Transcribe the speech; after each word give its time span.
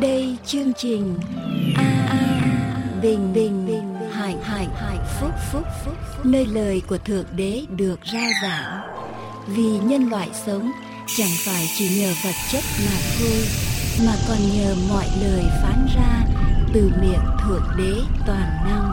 đây 0.00 0.36
chương 0.46 0.72
trình 0.72 1.18
a 1.76 2.06
a 2.10 2.18
bình 3.02 3.32
bình 3.34 3.66
bình 3.66 4.10
hải 4.12 4.36
hải 4.42 4.66
hải 4.74 4.98
phúc 5.20 5.30
phúc 5.52 5.62
phúc 5.84 5.94
nơi 6.24 6.46
lời 6.46 6.82
của 6.88 6.98
thượng 6.98 7.24
đế 7.36 7.62
được 7.76 8.00
rao 8.12 8.30
giảng. 8.42 8.80
Vì 9.46 9.78
nhân 9.82 10.08
loại 10.10 10.28
sống, 10.46 10.72
chẳng 11.16 11.30
phải 11.46 11.66
chỉ 11.78 12.00
nhờ 12.00 12.12
vật 12.24 12.34
chất 12.52 12.64
mà 12.84 12.96
thôi, 13.18 13.44
mà 14.06 14.12
còn 14.28 14.38
nhờ 14.56 14.74
mọi 14.90 15.06
lời 15.22 15.44
phán 15.62 15.86
ra 15.94 16.24
từ 16.74 16.90
miệng 17.02 17.24
thượng 17.44 17.64
đế 17.78 17.92
toàn 18.26 18.50
năng. 18.64 18.92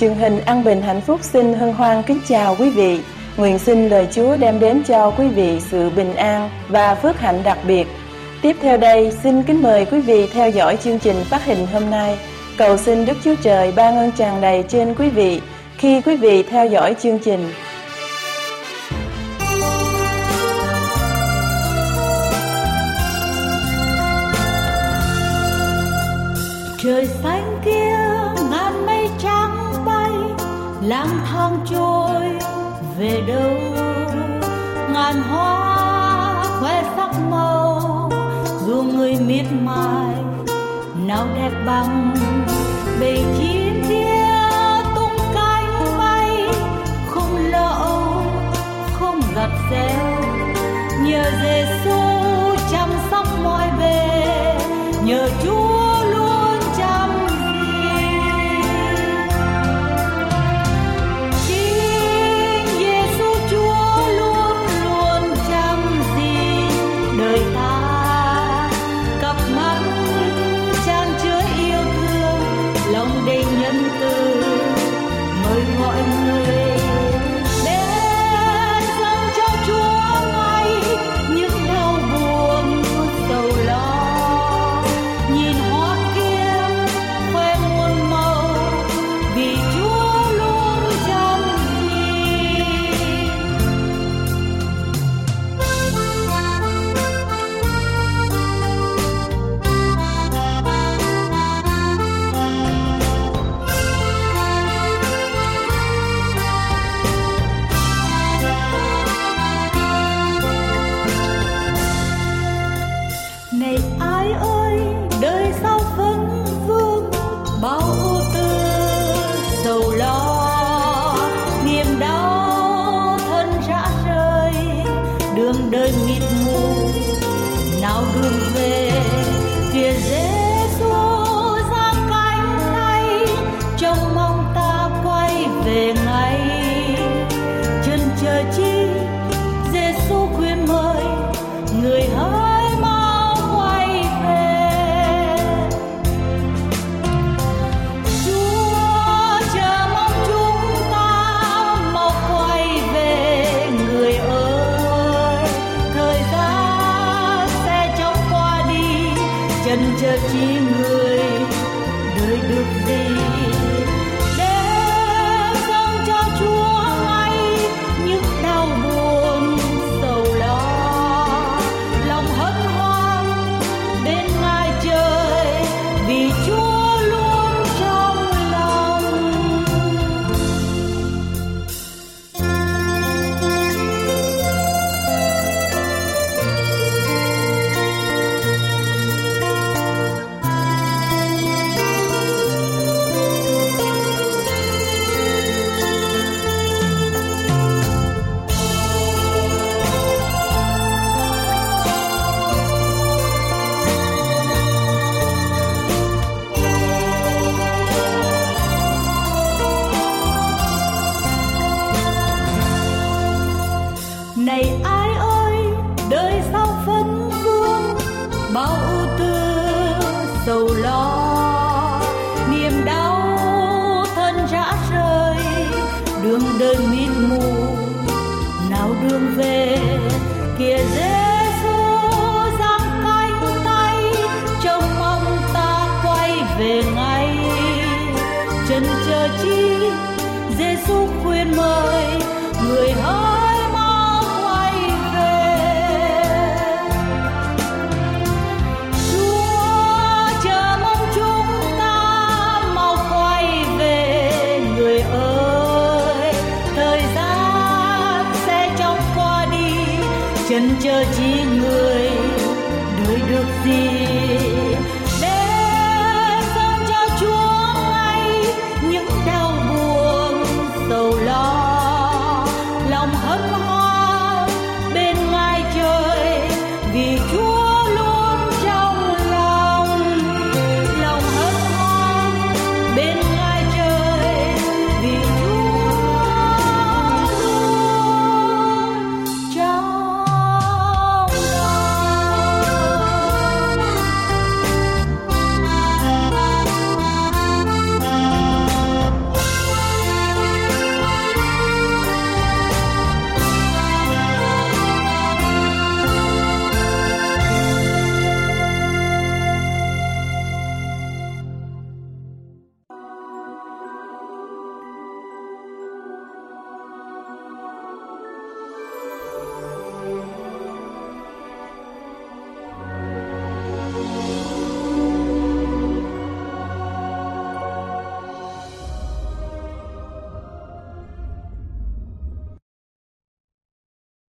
Truyền 0.00 0.14
hình 0.14 0.40
An 0.40 0.64
Bình 0.64 0.82
Hạnh 0.82 1.00
Phúc 1.00 1.20
xin 1.22 1.54
hân 1.54 1.72
hoan 1.72 2.02
kính 2.02 2.20
chào 2.28 2.56
quý 2.58 2.70
vị. 2.70 3.00
Nguyện 3.36 3.58
xin 3.58 3.88
lời 3.88 4.08
Chúa 4.10 4.36
đem 4.36 4.60
đến 4.60 4.82
cho 4.86 5.10
quý 5.10 5.28
vị 5.28 5.60
sự 5.60 5.90
bình 5.90 6.14
an 6.14 6.50
và 6.68 6.94
phước 6.94 7.18
hạnh 7.18 7.40
đặc 7.44 7.58
biệt. 7.66 7.86
Tiếp 8.42 8.56
theo 8.60 8.76
đây, 8.76 9.12
xin 9.22 9.42
kính 9.42 9.62
mời 9.62 9.84
quý 9.84 10.00
vị 10.00 10.26
theo 10.32 10.50
dõi 10.50 10.76
chương 10.76 10.98
trình 10.98 11.16
phát 11.24 11.44
hình 11.44 11.66
hôm 11.72 11.90
nay. 11.90 12.18
Cầu 12.58 12.76
xin 12.76 13.06
Đức 13.06 13.16
Chúa 13.24 13.34
Trời 13.42 13.72
ban 13.76 13.96
ơn 13.96 14.10
tràn 14.12 14.40
đầy 14.40 14.64
trên 14.68 14.94
quý 14.94 15.08
vị 15.10 15.40
khi 15.76 16.00
quý 16.00 16.16
vị 16.16 16.42
theo 16.42 16.66
dõi 16.66 16.94
chương 17.02 17.18
trình. 17.18 17.50
trời 26.82 27.06
xanh 27.06 27.60
kia 27.64 27.96
ngàn 28.50 28.86
mây 28.86 29.08
trắng 29.18 29.72
bay 29.86 30.10
lang 30.82 31.18
thang 31.24 31.58
trôi 31.70 32.55
về 32.98 33.22
đâu 33.26 33.50
ngàn 34.92 35.22
hoa 35.22 36.44
khoe 36.60 36.82
sắc 36.96 37.10
màu, 37.30 38.10
dù 38.66 38.82
người 38.82 39.16
miệt 39.26 39.46
mài, 39.62 40.14
nào 41.06 41.26
đẹp 41.34 41.50
bằng 41.66 42.14
bầy 43.00 43.24
chim 43.38 43.82
kia 43.88 44.26
tung 44.94 45.16
cánh 45.34 45.98
bay 45.98 46.44
không 47.10 47.36
lỡ 47.36 48.00
không 48.92 49.20
gặt 49.34 49.50
reo 49.70 50.22
nhờ 51.02 51.24
về. 51.42 51.75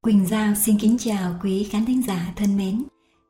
Quỳnh 0.07 0.25
Giao 0.25 0.55
xin 0.55 0.77
kính 0.79 0.97
chào 0.99 1.35
quý 1.43 1.63
khán 1.63 1.85
thính 1.85 2.03
giả 2.03 2.33
thân 2.35 2.57
mến. 2.57 2.83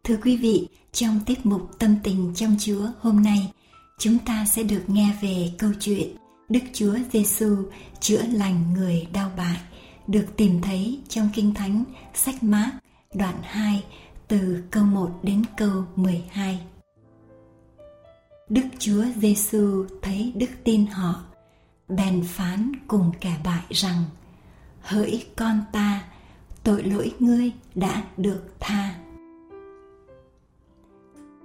Thưa 0.04 0.18
quý 0.24 0.38
vị, 0.38 0.68
trong 0.92 1.20
tiết 1.26 1.46
mục 1.46 1.80
Tâm 1.80 1.96
tình 2.04 2.34
trong 2.36 2.56
Chúa 2.60 2.88
hôm 3.00 3.24
nay, 3.24 3.52
chúng 4.00 4.20
ta 4.20 4.46
sẽ 4.46 4.64
được 4.64 4.82
nghe 4.88 5.14
về 5.22 5.52
câu 5.58 5.72
chuyện 5.80 6.16
Đức 6.50 6.60
Chúa 6.74 6.96
Giêsu 7.12 7.56
chữa 8.00 8.22
lành 8.32 8.74
người 8.74 9.08
đau 9.14 9.32
bại, 9.38 9.58
được 10.08 10.26
tìm 10.38 10.62
thấy 10.62 11.00
trong 11.10 11.30
Kinh 11.34 11.54
Thánh 11.54 11.84
sách 12.14 12.44
Mác 12.44 12.72
đoạn 13.14 13.36
2 13.44 13.84
từ 14.28 14.64
câu 14.72 14.84
1 14.84 15.20
đến 15.24 15.44
câu 15.58 15.84
12. 15.96 16.60
Đức 18.50 18.66
Chúa 18.80 19.04
Giêsu 19.16 19.86
thấy 20.02 20.34
đức 20.36 20.50
tin 20.64 20.86
họ, 20.86 21.24
bèn 21.88 22.24
phán 22.24 22.72
cùng 22.88 23.12
kẻ 23.22 23.38
bại 23.44 23.64
rằng: 23.70 24.04
Hỡi 24.82 25.26
con 25.36 25.62
ta, 25.72 26.04
tội 26.68 26.84
lỗi 26.84 27.14
ngươi 27.20 27.52
đã 27.76 28.04
được 28.18 28.44
tha. 28.60 28.96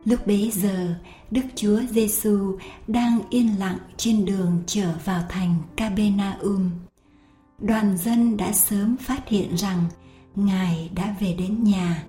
Lúc 0.05 0.27
bấy 0.27 0.51
giờ, 0.51 0.95
Đức 1.31 1.43
Chúa 1.55 1.81
Giêsu 1.91 2.59
đang 2.87 3.21
yên 3.31 3.59
lặng 3.59 3.79
trên 3.97 4.25
đường 4.25 4.63
trở 4.67 4.95
vào 5.05 5.23
thành 5.29 5.55
Capernaum. 5.77 6.71
Đoàn 7.59 7.97
dân 7.97 8.37
đã 8.37 8.53
sớm 8.53 8.97
phát 8.97 9.29
hiện 9.29 9.55
rằng 9.57 9.85
Ngài 10.35 10.91
đã 10.95 11.17
về 11.21 11.35
đến 11.39 11.65
nhà 11.65 12.05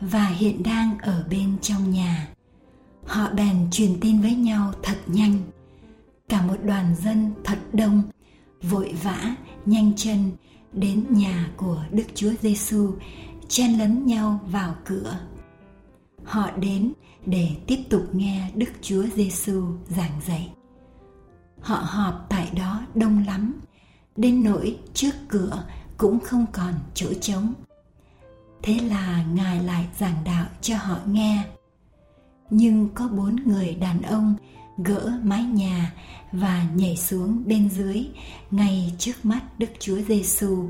và 0.00 0.26
hiện 0.26 0.62
đang 0.62 0.98
ở 0.98 1.26
bên 1.30 1.56
trong 1.62 1.90
nhà. 1.90 2.28
Họ 3.04 3.30
bèn 3.30 3.70
truyền 3.70 4.00
tin 4.00 4.20
với 4.20 4.34
nhau 4.34 4.72
thật 4.82 4.98
nhanh. 5.06 5.38
Cả 6.28 6.42
một 6.42 6.56
đoàn 6.64 6.94
dân 7.02 7.32
thật 7.44 7.58
đông, 7.72 8.02
vội 8.62 8.94
vã, 9.02 9.34
nhanh 9.66 9.92
chân 9.96 10.30
đến 10.72 11.06
nhà 11.10 11.50
của 11.56 11.84
Đức 11.90 12.04
Chúa 12.14 12.32
Giêsu 12.40 12.92
chen 13.48 13.78
lấn 13.78 14.06
nhau 14.06 14.40
vào 14.46 14.74
cửa. 14.84 15.18
Họ 16.24 16.50
đến 16.50 16.92
để 17.26 17.50
tiếp 17.66 17.78
tục 17.90 18.02
nghe 18.12 18.50
Đức 18.54 18.70
Chúa 18.82 19.04
Giêsu 19.14 19.64
giảng 19.88 20.20
dạy. 20.26 20.52
Họ 21.60 21.76
họp 21.76 22.26
tại 22.28 22.50
đó 22.56 22.82
đông 22.94 23.24
lắm, 23.26 23.60
đến 24.16 24.44
nỗi 24.44 24.78
trước 24.94 25.12
cửa 25.28 25.64
cũng 25.98 26.20
không 26.20 26.46
còn 26.52 26.74
chỗ 26.94 27.06
trống. 27.20 27.52
Thế 28.62 28.78
là 28.80 29.24
Ngài 29.34 29.62
lại 29.62 29.86
giảng 29.98 30.24
đạo 30.24 30.46
cho 30.60 30.76
họ 30.76 30.98
nghe. 31.06 31.44
Nhưng 32.50 32.88
có 32.94 33.08
bốn 33.08 33.36
người 33.36 33.74
đàn 33.74 34.02
ông 34.02 34.34
gỡ 34.78 35.18
mái 35.22 35.42
nhà 35.42 35.92
và 36.32 36.66
nhảy 36.74 36.96
xuống 36.96 37.42
bên 37.46 37.70
dưới 37.70 38.06
ngay 38.50 38.92
trước 38.98 39.12
mắt 39.22 39.40
Đức 39.58 39.70
Chúa 39.78 39.98
Giêsu. 40.08 40.68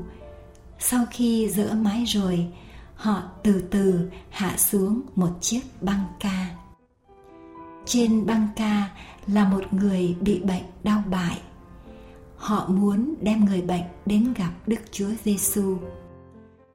Sau 0.79 1.05
khi 1.11 1.49
dỡ 1.49 1.73
mái 1.73 2.03
rồi, 2.05 2.47
họ 2.95 3.23
từ 3.43 3.63
từ 3.71 4.09
hạ 4.29 4.57
xuống 4.57 5.01
một 5.15 5.37
chiếc 5.41 5.61
băng 5.81 6.05
ca. 6.19 6.55
Trên 7.85 8.25
băng 8.25 8.47
ca 8.55 8.89
là 9.27 9.49
một 9.49 9.73
người 9.73 10.15
bị 10.21 10.39
bệnh 10.39 10.63
đau 10.83 11.03
bại. 11.09 11.39
Họ 12.37 12.67
muốn 12.67 13.13
đem 13.21 13.45
người 13.45 13.61
bệnh 13.61 13.83
đến 14.05 14.33
gặp 14.33 14.51
Đức 14.67 14.79
Chúa 14.91 15.09
Giêsu. 15.23 15.77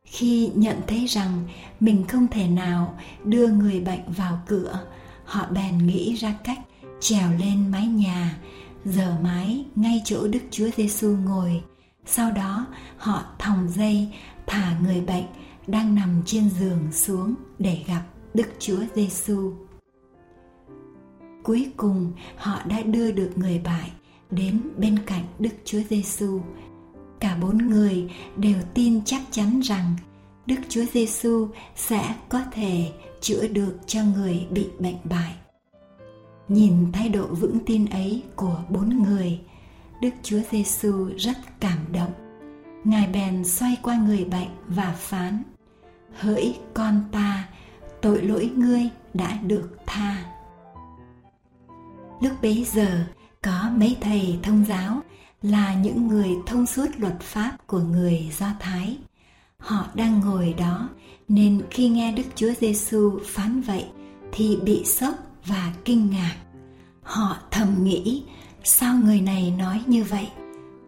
Khi 0.04 0.50
nhận 0.54 0.80
thấy 0.86 1.06
rằng 1.06 1.42
mình 1.80 2.06
không 2.08 2.26
thể 2.28 2.48
nào 2.48 2.98
đưa 3.24 3.48
người 3.48 3.80
bệnh 3.80 4.12
vào 4.16 4.38
cửa, 4.46 4.80
họ 5.24 5.46
bèn 5.50 5.86
nghĩ 5.86 6.14
ra 6.14 6.34
cách 6.44 6.58
trèo 7.02 7.32
lên 7.38 7.70
mái 7.70 7.86
nhà, 7.86 8.38
giờ 8.84 9.16
mái 9.22 9.64
ngay 9.76 10.02
chỗ 10.04 10.26
Đức 10.26 10.40
Chúa 10.50 10.68
Giêsu 10.76 11.16
ngồi. 11.16 11.62
Sau 12.06 12.30
đó 12.30 12.66
họ 12.96 13.24
thòng 13.38 13.68
dây 13.68 14.08
thả 14.46 14.78
người 14.82 15.00
bệnh 15.00 15.24
đang 15.66 15.94
nằm 15.94 16.22
trên 16.26 16.50
giường 16.50 16.92
xuống 16.92 17.34
để 17.58 17.84
gặp 17.86 18.02
Đức 18.34 18.46
Chúa 18.58 18.80
Giêsu. 18.94 19.52
Cuối 21.42 21.70
cùng 21.76 22.12
họ 22.36 22.60
đã 22.64 22.82
đưa 22.82 23.12
được 23.12 23.30
người 23.36 23.58
bại 23.64 23.90
đến 24.30 24.60
bên 24.76 24.98
cạnh 25.06 25.24
Đức 25.38 25.54
Chúa 25.64 25.80
Giêsu. 25.90 26.40
Cả 27.20 27.36
bốn 27.36 27.58
người 27.58 28.10
đều 28.36 28.58
tin 28.74 29.04
chắc 29.04 29.22
chắn 29.30 29.60
rằng 29.60 29.94
Đức 30.46 30.58
Chúa 30.68 30.84
Giêsu 30.92 31.48
sẽ 31.76 32.14
có 32.28 32.42
thể 32.52 32.92
chữa 33.20 33.48
được 33.48 33.78
cho 33.86 34.00
người 34.04 34.46
bị 34.50 34.66
bệnh 34.78 34.96
bại. 35.04 35.34
Nhìn 36.52 36.92
thái 36.92 37.08
độ 37.08 37.26
vững 37.26 37.58
tin 37.66 37.86
ấy 37.86 38.22
của 38.36 38.62
bốn 38.68 39.02
người, 39.02 39.40
Đức 40.00 40.10
Chúa 40.22 40.40
Giêsu 40.50 41.08
rất 41.16 41.36
cảm 41.60 41.78
động. 41.92 42.12
Ngài 42.84 43.06
bèn 43.06 43.44
xoay 43.44 43.76
qua 43.82 43.96
người 43.96 44.24
bệnh 44.24 44.48
và 44.68 44.94
phán: 44.98 45.42
Hỡi 46.18 46.58
con 46.74 47.04
ta, 47.12 47.48
tội 48.00 48.22
lỗi 48.22 48.50
ngươi 48.56 48.88
đã 49.14 49.38
được 49.42 49.76
tha. 49.86 50.24
Lúc 52.20 52.32
bấy 52.42 52.66
giờ, 52.72 53.04
có 53.42 53.70
mấy 53.76 53.96
thầy 54.00 54.38
thông 54.42 54.64
giáo 54.64 55.00
là 55.42 55.74
những 55.74 56.08
người 56.08 56.30
thông 56.46 56.66
suốt 56.66 56.86
luật 56.98 57.20
pháp 57.20 57.56
của 57.66 57.80
người 57.80 58.30
Do 58.38 58.46
Thái. 58.60 58.98
Họ 59.58 59.86
đang 59.94 60.20
ngồi 60.20 60.54
đó 60.58 60.88
nên 61.28 61.62
khi 61.70 61.88
nghe 61.88 62.12
Đức 62.12 62.26
Chúa 62.34 62.52
Giêsu 62.60 63.18
phán 63.26 63.60
vậy 63.60 63.84
thì 64.32 64.58
bị 64.64 64.84
sốc 64.84 65.14
và 65.46 65.72
kinh 65.84 66.10
ngạc. 66.10 66.36
Họ 67.02 67.36
thầm 67.50 67.84
nghĩ, 67.84 68.24
sao 68.64 68.94
người 68.94 69.20
này 69.20 69.54
nói 69.58 69.82
như 69.86 70.04
vậy? 70.04 70.28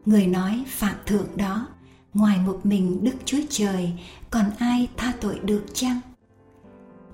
Người 0.07 0.27
nói 0.27 0.65
phạm 0.69 0.95
thượng 1.07 1.37
đó, 1.37 1.67
ngoài 2.15 2.39
một 2.47 2.61
mình 2.65 3.05
Đức 3.05 3.15
Chúa 3.25 3.41
Trời, 3.51 3.93
còn 4.31 4.45
ai 4.59 4.89
tha 4.97 5.13
tội 5.21 5.39
được 5.39 5.65
chăng? 5.75 6.01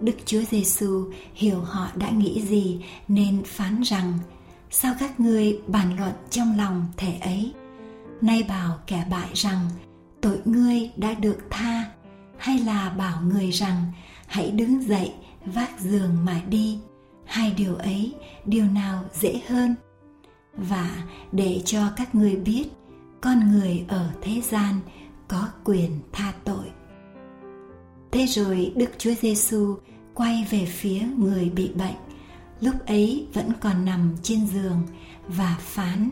Đức 0.01 0.17
Chúa 0.27 0.43
Giêsu 0.51 1.11
hiểu 1.35 1.61
họ 1.61 1.89
đã 1.95 2.11
nghĩ 2.11 2.43
gì 2.43 2.81
nên 3.09 3.43
phán 3.45 3.83
rằng: 3.83 4.19
Sao 4.71 4.95
các 4.99 5.21
ngươi 5.21 5.59
bàn 5.67 5.97
luận 5.99 6.13
trong 6.31 6.57
lòng 6.57 6.87
thể 6.97 7.13
ấy? 7.21 7.53
Nay 8.21 8.43
bảo 8.43 8.79
kẻ 8.87 9.07
bại 9.11 9.29
rằng 9.35 9.69
tội 10.21 10.39
ngươi 10.45 10.91
đã 10.97 11.15
được 11.15 11.39
tha, 11.51 11.85
hay 12.39 12.59
là 12.59 12.91
bảo 12.91 13.23
người 13.23 13.51
rằng 13.51 13.93
hãy 14.27 14.51
đứng 14.51 14.83
dậy 14.83 15.13
vác 15.45 15.81
giường 15.81 16.25
mà 16.25 16.41
đi? 16.49 16.79
Hai 17.31 17.51
điều 17.57 17.75
ấy, 17.75 18.15
điều 18.45 18.65
nào 18.65 19.05
dễ 19.13 19.41
hơn? 19.49 19.75
Và 20.55 21.05
để 21.33 21.63
cho 21.65 21.91
các 21.97 22.15
ngươi 22.15 22.37
biết, 22.37 22.65
con 23.21 23.53
người 23.53 23.85
ở 23.89 24.11
thế 24.21 24.41
gian 24.41 24.81
có 25.29 25.49
quyền 25.65 25.91
tha 26.13 26.33
tội. 26.45 26.67
Thế 28.11 28.27
rồi 28.27 28.73
đức 28.77 28.91
chúa 28.99 29.15
giêsu 29.15 29.77
quay 30.15 30.47
về 30.51 30.65
phía 30.65 31.01
người 31.19 31.51
bị 31.51 31.71
bệnh. 31.75 31.95
Lúc 32.61 32.75
ấy 32.87 33.27
vẫn 33.35 33.53
còn 33.61 33.85
nằm 33.85 34.15
trên 34.23 34.47
giường 34.47 34.83
và 35.29 35.57
phán, 35.61 36.11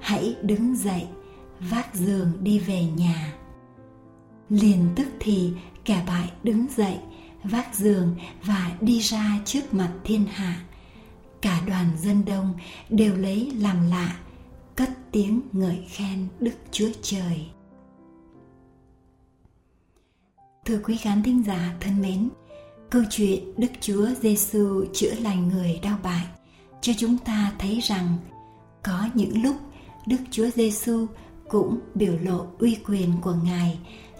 hãy 0.00 0.36
đứng 0.42 0.76
dậy, 0.76 1.06
vác 1.60 1.94
giường 1.94 2.32
đi 2.40 2.58
về 2.58 2.84
nhà. 2.84 3.32
Liền 4.48 4.88
tức 4.96 5.06
thì 5.20 5.52
kẻ 5.84 6.04
bại 6.06 6.32
đứng 6.42 6.66
dậy 6.76 6.98
vác 7.44 7.74
giường 7.74 8.16
và 8.42 8.72
đi 8.80 9.00
ra 9.00 9.40
trước 9.44 9.74
mặt 9.74 9.92
thiên 10.04 10.26
hạ. 10.26 10.60
Cả 11.42 11.60
đoàn 11.66 11.86
dân 11.98 12.24
đông 12.24 12.54
đều 12.88 13.16
lấy 13.16 13.52
làm 13.58 13.90
lạ, 13.90 14.18
cất 14.76 14.90
tiếng 15.12 15.40
ngợi 15.52 15.84
khen 15.88 16.28
đức 16.40 16.54
chúa 16.70 16.90
trời. 17.02 17.46
Thưa 20.64 20.80
quý 20.84 20.96
khán 20.96 21.22
thính 21.22 21.42
giả 21.46 21.74
thân 21.80 22.00
mến, 22.02 22.28
câu 22.90 23.02
chuyện 23.10 23.52
đức 23.56 23.70
chúa 23.80 24.06
giêsu 24.22 24.84
chữa 24.94 25.14
lành 25.20 25.48
người 25.48 25.80
đau 25.82 25.98
bại 26.02 26.26
cho 26.80 26.92
chúng 26.98 27.18
ta 27.18 27.52
thấy 27.58 27.80
rằng 27.80 28.16
có 28.82 29.08
những 29.14 29.42
lúc 29.42 29.56
Đức 30.06 30.16
Chúa 30.30 30.50
Giêsu 30.54 31.06
cũng 31.48 31.78
biểu 31.94 32.18
lộ 32.22 32.46
uy 32.58 32.76
quyền 32.86 33.12
của 33.22 33.34
Ngài 33.44 33.78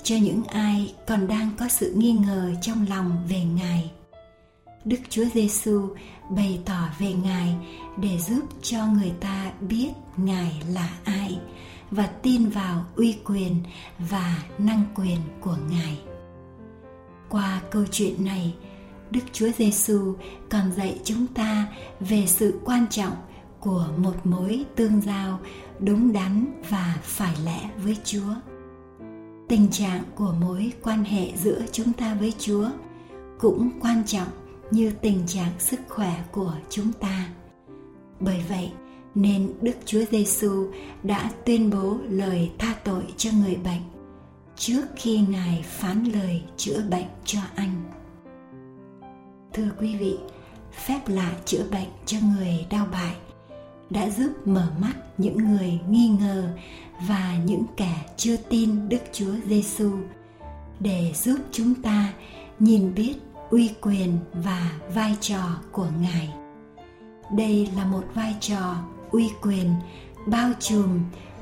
cho 0.09 0.17
những 0.17 0.45
ai 0.45 0.95
còn 1.07 1.27
đang 1.27 1.51
có 1.59 1.69
sự 1.69 1.93
nghi 1.97 2.13
ngờ 2.13 2.53
trong 2.63 2.87
lòng 2.89 3.27
về 3.29 3.45
Ngài. 3.45 3.91
Đức 4.85 4.97
Chúa 5.09 5.25
Giêsu 5.35 5.89
bày 6.31 6.61
tỏ 6.65 6.89
về 6.99 7.13
Ngài 7.13 7.57
để 7.97 8.19
giúp 8.19 8.45
cho 8.63 8.87
người 8.87 9.13
ta 9.21 9.53
biết 9.61 9.91
Ngài 10.17 10.63
là 10.69 10.91
ai 11.05 11.39
và 11.91 12.07
tin 12.07 12.49
vào 12.49 12.85
uy 12.97 13.17
quyền 13.25 13.63
và 13.99 14.43
năng 14.59 14.83
quyền 14.95 15.19
của 15.41 15.57
Ngài. 15.71 15.99
Qua 17.29 17.61
câu 17.71 17.85
chuyện 17.91 18.25
này, 18.25 18.55
Đức 19.11 19.23
Chúa 19.33 19.49
Giêsu 19.59 20.15
còn 20.51 20.73
dạy 20.73 20.99
chúng 21.05 21.27
ta 21.27 21.67
về 22.01 22.27
sự 22.27 22.61
quan 22.65 22.87
trọng 22.91 23.17
của 23.61 23.89
một 23.97 24.27
mối 24.27 24.65
tương 24.77 25.01
giao 25.01 25.41
đúng 25.81 26.13
đắn 26.13 26.63
và 26.69 26.97
phải 27.03 27.35
lẽ 27.45 27.71
với 27.85 27.97
Chúa. 28.05 28.35
Tình 29.49 29.69
trạng 29.71 30.03
của 30.15 30.35
mối 30.41 30.73
quan 30.83 31.05
hệ 31.05 31.33
giữa 31.37 31.63
chúng 31.73 31.93
ta 31.93 32.15
với 32.15 32.33
Chúa 32.39 32.69
cũng 33.39 33.71
quan 33.81 34.03
trọng 34.07 34.29
như 34.71 34.93
tình 35.01 35.27
trạng 35.27 35.53
sức 35.59 35.81
khỏe 35.89 36.25
của 36.33 36.55
chúng 36.71 36.93
ta. 36.93 37.29
Bởi 38.21 38.45
vậy, 38.49 38.73
nên 39.15 39.53
Đức 39.61 39.73
Chúa 39.85 40.05
Giêsu 40.11 40.67
đã 41.03 41.31
tuyên 41.45 41.71
bố 41.71 41.97
lời 42.09 42.51
tha 42.59 42.75
tội 42.85 43.03
cho 43.17 43.31
người 43.43 43.57
bệnh 43.57 43.83
trước 44.57 44.83
khi 44.97 45.19
Ngài 45.29 45.63
phán 45.63 46.05
lời 46.05 46.43
chữa 46.57 46.83
bệnh 46.91 47.07
cho 47.25 47.41
anh. 47.55 47.83
Thưa 49.53 49.69
quý 49.81 49.97
vị, 49.97 50.19
phép 50.73 51.01
lạ 51.07 51.33
chữa 51.45 51.65
bệnh 51.71 51.89
cho 52.07 52.19
người 52.37 52.67
đau 52.71 52.87
bại 52.93 53.17
đã 53.91 54.11
giúp 54.11 54.33
mở 54.45 54.73
mắt 54.81 54.95
những 55.19 55.37
người 55.37 55.81
nghi 55.89 56.09
ngờ 56.09 56.49
và 57.09 57.39
những 57.45 57.65
kẻ 57.77 58.05
chưa 58.17 58.37
tin 58.37 58.89
Đức 58.89 59.01
Chúa 59.13 59.35
Giêsu 59.47 59.91
để 60.81 61.13
giúp 61.15 61.39
chúng 61.53 61.75
ta 61.75 62.13
nhìn 62.59 62.95
biết 62.95 63.15
uy 63.51 63.71
quyền 63.81 64.19
và 64.33 64.73
vai 64.95 65.17
trò 65.21 65.43
của 65.73 65.89
Ngài. 66.01 66.33
Đây 67.37 67.69
là 67.77 67.85
một 67.85 68.05
vai 68.15 68.35
trò 68.41 68.77
uy 69.11 69.31
quyền 69.43 69.75
bao 70.27 70.51
trùm 70.61 71.01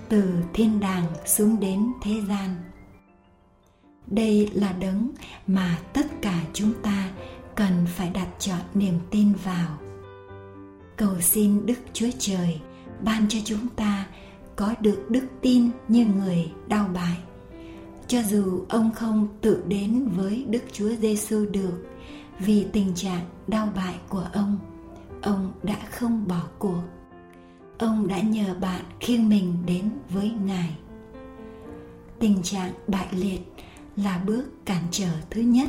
từ 0.08 0.34
thiên 0.54 0.80
đàng 0.80 1.04
xuống 1.26 1.60
đến 1.60 1.92
thế 2.02 2.14
gian. 2.28 2.54
Đây 4.06 4.50
là 4.52 4.72
đấng 4.72 5.10
mà 5.46 5.78
tất 5.92 6.06
cả 6.22 6.42
chúng 6.52 6.72
ta 6.82 7.10
cần 7.54 7.86
phải 7.86 8.10
đặt 8.10 8.28
chọn 8.38 8.60
niềm 8.74 8.98
tin 9.10 9.32
vào 9.44 9.78
cầu 10.96 11.20
xin 11.20 11.66
đức 11.66 11.78
chúa 11.92 12.10
trời 12.18 12.60
ban 13.04 13.28
cho 13.28 13.38
chúng 13.44 13.68
ta 13.76 14.06
có 14.56 14.74
được 14.80 15.04
đức 15.08 15.26
tin 15.40 15.70
như 15.88 16.06
người 16.06 16.52
đau 16.68 16.88
bại. 16.94 17.16
Cho 18.06 18.22
dù 18.22 18.64
ông 18.68 18.90
không 18.94 19.28
tự 19.40 19.62
đến 19.68 20.08
với 20.16 20.44
đức 20.48 20.62
chúa 20.72 20.90
giêsu 21.00 21.46
được 21.46 21.86
vì 22.38 22.66
tình 22.72 22.94
trạng 22.94 23.24
đau 23.46 23.68
bại 23.76 23.94
của 24.08 24.24
ông 24.32 24.58
ông 25.22 25.52
đã 25.62 25.76
không 25.90 26.28
bỏ 26.28 26.42
cuộc. 26.58 26.82
Ông 27.78 28.08
đã 28.08 28.20
nhờ 28.20 28.54
bạn 28.60 28.84
khiêng 29.00 29.28
mình 29.28 29.54
đến 29.66 29.90
với 30.10 30.30
ngài. 30.44 30.76
Tình 32.18 32.42
trạng 32.42 32.72
bại 32.88 33.06
liệt 33.10 33.40
là 33.96 34.22
bước 34.26 34.44
cản 34.64 34.82
trở 34.90 35.10
thứ 35.30 35.40
nhất 35.40 35.68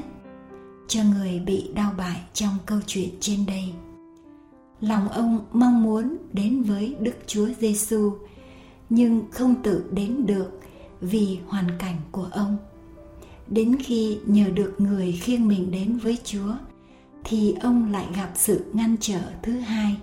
cho 0.88 1.04
người 1.04 1.40
bị 1.40 1.72
đau 1.74 1.94
bại 1.98 2.22
trong 2.34 2.58
câu 2.66 2.80
chuyện 2.88 3.10
trên 3.20 3.46
đây. 3.46 3.74
Lòng 4.82 5.10
ông 5.10 5.46
mong 5.54 5.84
muốn 5.84 6.18
đến 6.34 6.64
với 6.64 6.96
Đức 7.00 7.16
Chúa 7.28 7.48
Giêsu 7.60 8.14
nhưng 8.90 9.32
không 9.32 9.56
tự 9.64 9.90
đến 9.92 10.26
được 10.26 10.60
vì 11.02 11.40
hoàn 11.48 11.68
cảnh 11.80 11.96
của 12.12 12.28
ông. 12.32 12.58
Đến 13.48 13.78
khi 13.80 14.18
nhờ 14.26 14.50
được 14.50 14.76
người 14.78 15.12
khiêng 15.12 15.48
mình 15.48 15.72
đến 15.72 15.98
với 15.98 16.18
Chúa 16.24 16.54
thì 17.24 17.56
ông 17.62 17.92
lại 17.92 18.06
gặp 18.16 18.32
sự 18.36 18.66
ngăn 18.74 18.96
trở 19.00 19.20
thứ 19.44 19.60
hai. 19.60 19.96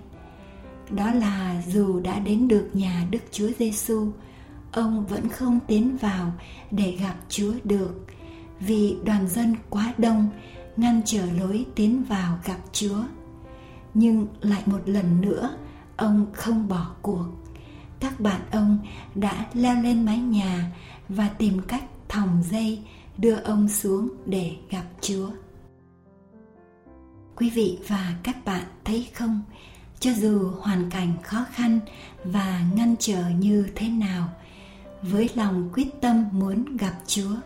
Đó 0.90 1.10
là 1.12 1.62
dù 1.68 2.00
đã 2.00 2.18
đến 2.18 2.48
được 2.48 2.68
nhà 2.72 3.06
Đức 3.10 3.18
Chúa 3.30 3.48
Giêsu, 3.58 4.08
ông 4.72 5.06
vẫn 5.06 5.28
không 5.28 5.58
tiến 5.66 5.96
vào 5.96 6.32
để 6.70 6.96
gặp 7.00 7.14
Chúa 7.28 7.52
được 7.64 8.06
vì 8.60 8.96
đoàn 9.04 9.28
dân 9.28 9.54
quá 9.70 9.94
đông 9.98 10.28
ngăn 10.76 11.00
trở 11.04 11.26
lối 11.38 11.66
tiến 11.74 12.04
vào 12.08 12.38
gặp 12.44 12.58
Chúa. 12.72 13.02
Nhưng 13.94 14.26
lại 14.40 14.62
một 14.66 14.80
lần 14.86 15.20
nữa, 15.20 15.56
ông 15.96 16.26
không 16.32 16.68
bỏ 16.68 16.90
cuộc. 17.02 17.24
Các 18.00 18.20
bạn 18.20 18.40
ông 18.52 18.78
đã 19.14 19.46
leo 19.54 19.82
lên 19.82 20.04
mái 20.04 20.18
nhà 20.18 20.72
và 21.08 21.28
tìm 21.28 21.60
cách 21.68 21.84
thòng 22.08 22.42
dây 22.50 22.82
đưa 23.18 23.36
ông 23.36 23.68
xuống 23.68 24.08
để 24.26 24.56
gặp 24.70 24.84
Chúa. 25.00 25.30
Quý 27.36 27.50
vị 27.50 27.78
và 27.88 28.14
các 28.22 28.44
bạn 28.44 28.64
thấy 28.84 29.08
không, 29.14 29.42
cho 30.00 30.12
dù 30.12 30.50
hoàn 30.60 30.90
cảnh 30.90 31.12
khó 31.22 31.46
khăn 31.52 31.80
và 32.24 32.64
ngăn 32.76 32.94
trở 32.98 33.28
như 33.28 33.66
thế 33.74 33.88
nào, 33.88 34.28
với 35.02 35.30
lòng 35.34 35.70
quyết 35.72 36.00
tâm 36.00 36.24
muốn 36.32 36.76
gặp 36.76 36.94
Chúa, 37.06 37.36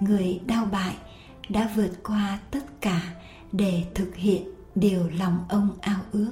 người 0.00 0.40
đau 0.46 0.64
bại 0.64 0.94
đã 1.48 1.70
vượt 1.76 1.90
qua 2.02 2.38
tất 2.50 2.80
cả 2.80 3.02
để 3.52 3.84
thực 3.94 4.16
hiện 4.16 4.42
điều 4.74 5.10
lòng 5.18 5.44
ông 5.48 5.68
ao 5.80 6.00
ước. 6.12 6.30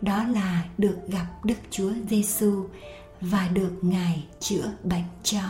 Đó 0.00 0.24
là 0.24 0.64
được 0.78 0.96
gặp 1.08 1.26
Đức 1.44 1.54
Chúa 1.70 1.92
Giêsu 2.10 2.64
và 3.20 3.48
được 3.48 3.72
Ngài 3.82 4.26
chữa 4.40 4.72
bệnh 4.84 5.04
cho. 5.22 5.42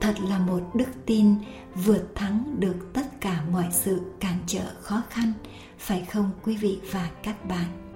Thật 0.00 0.14
là 0.20 0.38
một 0.38 0.70
đức 0.74 0.88
tin 1.06 1.34
vượt 1.74 2.14
thắng 2.14 2.56
được 2.58 2.76
tất 2.92 3.20
cả 3.20 3.44
mọi 3.52 3.68
sự 3.70 4.00
cản 4.20 4.38
trở 4.46 4.74
khó 4.80 5.02
khăn, 5.10 5.32
phải 5.78 6.04
không 6.12 6.30
quý 6.42 6.56
vị 6.56 6.80
và 6.92 7.10
các 7.22 7.48
bạn? 7.48 7.92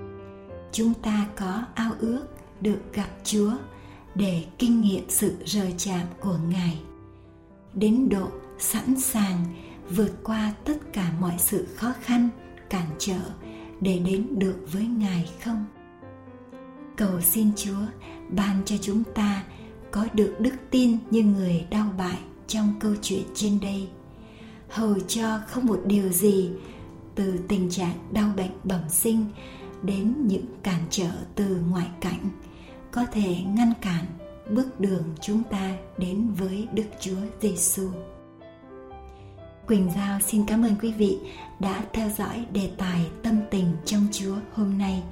Chúng 0.72 0.94
ta 0.94 1.26
có 1.36 1.62
ao 1.74 1.92
ước 1.98 2.26
được 2.60 2.80
gặp 2.92 3.08
Chúa 3.24 3.52
để 4.14 4.44
kinh 4.58 4.80
nghiệm 4.80 5.04
sự 5.08 5.36
rời 5.44 5.74
chạm 5.78 6.06
của 6.20 6.38
Ngài. 6.48 6.80
Đến 7.74 8.08
độ 8.08 8.28
sẵn 8.58 9.00
sàng 9.00 9.44
vượt 9.90 10.12
qua 10.24 10.52
tất 10.64 10.76
cả 10.92 11.12
mọi 11.20 11.34
sự 11.38 11.66
khó 11.76 11.92
khăn 12.00 12.28
cản 12.70 12.86
trở 12.98 13.20
để 13.80 13.98
đến 13.98 14.26
được 14.38 14.56
với 14.72 14.86
ngài 14.86 15.30
không 15.44 15.64
cầu 16.96 17.20
xin 17.20 17.50
chúa 17.56 17.86
ban 18.28 18.62
cho 18.64 18.76
chúng 18.80 19.02
ta 19.14 19.44
có 19.90 20.06
được 20.14 20.34
đức 20.38 20.54
tin 20.70 20.98
như 21.10 21.22
người 21.22 21.66
đau 21.70 21.92
bại 21.98 22.18
trong 22.46 22.74
câu 22.80 22.92
chuyện 23.02 23.22
trên 23.34 23.60
đây 23.60 23.88
hầu 24.68 24.98
cho 25.08 25.40
không 25.46 25.66
một 25.66 25.80
điều 25.86 26.08
gì 26.08 26.50
từ 27.14 27.38
tình 27.48 27.70
trạng 27.70 27.94
đau 28.12 28.32
bệnh 28.36 28.52
bẩm 28.64 28.80
sinh 28.88 29.24
đến 29.82 30.14
những 30.26 30.46
cản 30.62 30.80
trở 30.90 31.10
từ 31.34 31.60
ngoại 31.70 31.88
cảnh 32.00 32.30
có 32.92 33.06
thể 33.12 33.36
ngăn 33.54 33.72
cản 33.80 34.04
bước 34.50 34.80
đường 34.80 35.02
chúng 35.20 35.42
ta 35.50 35.76
đến 35.98 36.30
với 36.38 36.68
Đức 36.72 36.84
Chúa 37.00 37.16
Giêsu. 37.40 37.88
Quỳnh 39.66 39.90
Giao 39.94 40.20
xin 40.20 40.44
cảm 40.46 40.62
ơn 40.64 40.74
quý 40.82 40.92
vị 40.92 41.18
đã 41.60 41.84
theo 41.92 42.08
dõi 42.08 42.44
đề 42.52 42.70
tài 42.78 43.06
tâm 43.22 43.40
tình 43.50 43.76
trong 43.84 44.06
Chúa 44.12 44.34
hôm 44.52 44.78
nay. 44.78 45.02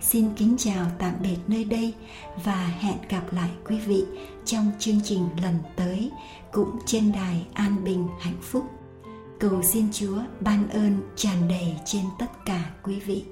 Xin 0.00 0.34
kính 0.36 0.56
chào 0.58 0.86
tạm 0.98 1.14
biệt 1.22 1.36
nơi 1.46 1.64
đây 1.64 1.94
và 2.44 2.66
hẹn 2.66 2.96
gặp 3.08 3.32
lại 3.32 3.50
quý 3.68 3.78
vị 3.78 4.04
trong 4.44 4.70
chương 4.78 5.00
trình 5.04 5.28
lần 5.42 5.54
tới 5.76 6.10
cũng 6.52 6.78
trên 6.86 7.12
đài 7.12 7.46
An 7.54 7.84
Bình 7.84 8.08
Hạnh 8.20 8.38
Phúc. 8.42 8.64
Cầu 9.40 9.62
xin 9.62 9.92
Chúa 9.92 10.18
ban 10.40 10.68
ơn 10.68 11.00
tràn 11.16 11.48
đầy 11.48 11.74
trên 11.84 12.02
tất 12.18 12.44
cả 12.46 12.70
quý 12.82 13.00
vị. 13.00 13.24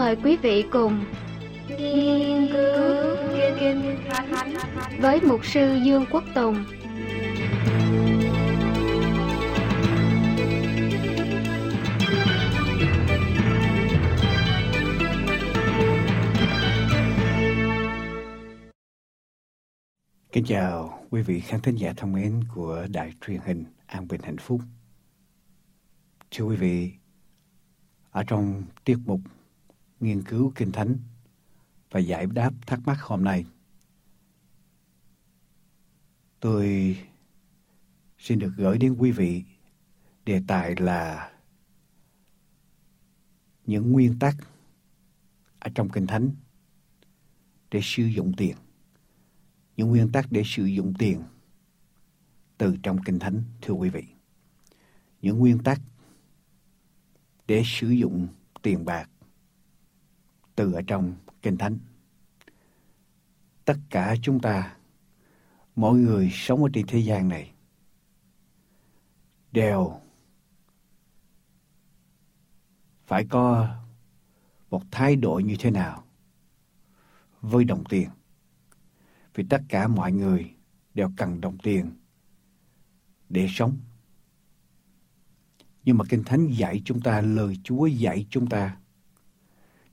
Mời 0.00 0.16
quý 0.16 0.36
vị 0.36 0.64
cùng 0.72 1.04
nghiên 1.68 2.48
cứu 2.52 3.16
kinh 3.60 3.96
thánh 4.08 4.54
với 5.00 5.20
mục 5.20 5.46
sư 5.46 5.78
Dương 5.84 6.04
Quốc 6.10 6.24
Tùng. 6.34 6.64
Kính 20.32 20.44
chào 20.46 21.02
quý 21.10 21.22
vị 21.22 21.40
khán 21.40 21.60
thính 21.60 21.76
giả 21.76 21.92
thân 21.96 22.12
mến 22.12 22.40
của 22.54 22.86
Đài 22.90 23.12
truyền 23.26 23.40
hình 23.44 23.64
An 23.86 24.08
Bình 24.08 24.20
Hạnh 24.24 24.38
Phúc. 24.38 24.60
Thưa 26.30 26.44
quý 26.44 26.56
vị, 26.56 26.92
ở 28.10 28.24
trong 28.26 28.62
tiết 28.84 28.96
mục 29.06 29.20
nghiên 30.00 30.22
cứu 30.22 30.52
Kinh 30.54 30.72
Thánh 30.72 30.98
và 31.90 32.00
giải 32.00 32.26
đáp 32.26 32.52
thắc 32.66 32.80
mắc 32.86 32.98
hôm 33.00 33.24
nay. 33.24 33.44
Tôi 36.40 36.96
xin 38.18 38.38
được 38.38 38.52
gửi 38.56 38.78
đến 38.78 38.96
quý 38.98 39.10
vị 39.10 39.44
đề 40.24 40.42
tài 40.46 40.74
là 40.76 41.32
những 43.66 43.92
nguyên 43.92 44.18
tắc 44.18 44.36
ở 45.58 45.70
trong 45.74 45.88
Kinh 45.88 46.06
Thánh 46.06 46.30
để 47.70 47.80
sử 47.82 48.04
dụng 48.04 48.32
tiền. 48.36 48.56
Những 49.76 49.88
nguyên 49.88 50.12
tắc 50.12 50.32
để 50.32 50.42
sử 50.46 50.64
dụng 50.64 50.94
tiền 50.98 51.22
từ 52.58 52.76
trong 52.82 53.02
Kinh 53.04 53.18
Thánh, 53.18 53.42
thưa 53.60 53.74
quý 53.74 53.90
vị. 53.90 54.04
Những 55.22 55.38
nguyên 55.38 55.58
tắc 55.58 55.80
để 57.46 57.62
sử 57.66 57.88
dụng 57.88 58.28
tiền 58.62 58.84
bạc 58.84 59.10
từ 60.60 60.72
ở 60.72 60.82
trong 60.82 61.14
Kinh 61.42 61.56
Thánh. 61.56 61.78
Tất 63.64 63.76
cả 63.90 64.14
chúng 64.22 64.40
ta, 64.40 64.76
mỗi 65.76 65.98
người 65.98 66.30
sống 66.32 66.62
ở 66.62 66.70
trên 66.72 66.86
thế 66.86 66.98
gian 66.98 67.28
này, 67.28 67.52
đều 69.52 69.92
phải 73.06 73.26
có 73.30 73.76
một 74.70 74.82
thái 74.90 75.16
độ 75.16 75.40
như 75.44 75.56
thế 75.58 75.70
nào 75.70 76.04
với 77.40 77.64
đồng 77.64 77.84
tiền. 77.84 78.08
Vì 79.34 79.44
tất 79.50 79.62
cả 79.68 79.88
mọi 79.88 80.12
người 80.12 80.54
đều 80.94 81.10
cần 81.16 81.40
đồng 81.40 81.58
tiền 81.58 81.90
để 83.28 83.46
sống. 83.50 83.76
Nhưng 85.84 85.98
mà 85.98 86.04
Kinh 86.08 86.24
Thánh 86.24 86.46
dạy 86.46 86.82
chúng 86.84 87.00
ta, 87.00 87.20
lời 87.20 87.58
Chúa 87.64 87.86
dạy 87.86 88.26
chúng 88.30 88.46
ta 88.46 88.76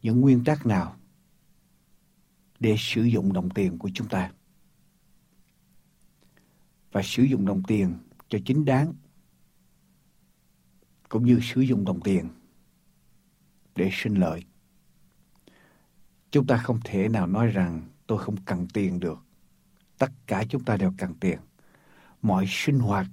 những 0.08 0.22
nguyên 0.22 0.44
tắc 0.44 0.66
nào 0.66 0.96
để 2.60 2.76
sử 2.80 3.04
dụng 3.04 3.34
đồng 3.34 3.50
tiền 3.50 3.78
của 3.78 3.90
chúng 3.94 4.08
ta. 4.08 4.32
Và 6.92 7.02
sử 7.04 7.24
dụng 7.24 7.46
đồng 7.46 7.64
tiền 7.68 7.98
cho 8.30 8.40
chính 8.46 8.66
đáng 8.66 8.94
cũng 11.10 11.26
như 11.26 11.40
sử 11.42 11.62
dụng 11.62 11.86
đồng 11.86 12.02
tiền 12.02 12.30
để 13.76 13.90
sinh 13.94 14.16
lợi. 14.16 14.44
Chúng 16.32 16.48
ta 16.48 16.58
không 16.58 16.80
thể 16.84 17.10
nào 17.10 17.28
nói 17.28 17.48
rằng 17.48 17.82
tôi 18.08 18.18
không 18.18 18.36
cần 18.46 18.68
tiền 18.74 19.00
được. 19.00 19.20
Tất 19.98 20.12
cả 20.28 20.44
chúng 20.50 20.64
ta 20.64 20.78
đều 20.78 20.94
cần 20.98 21.14
tiền. 21.20 21.40
Mọi 22.22 22.46
sinh 22.48 22.80
hoạt, 22.80 23.08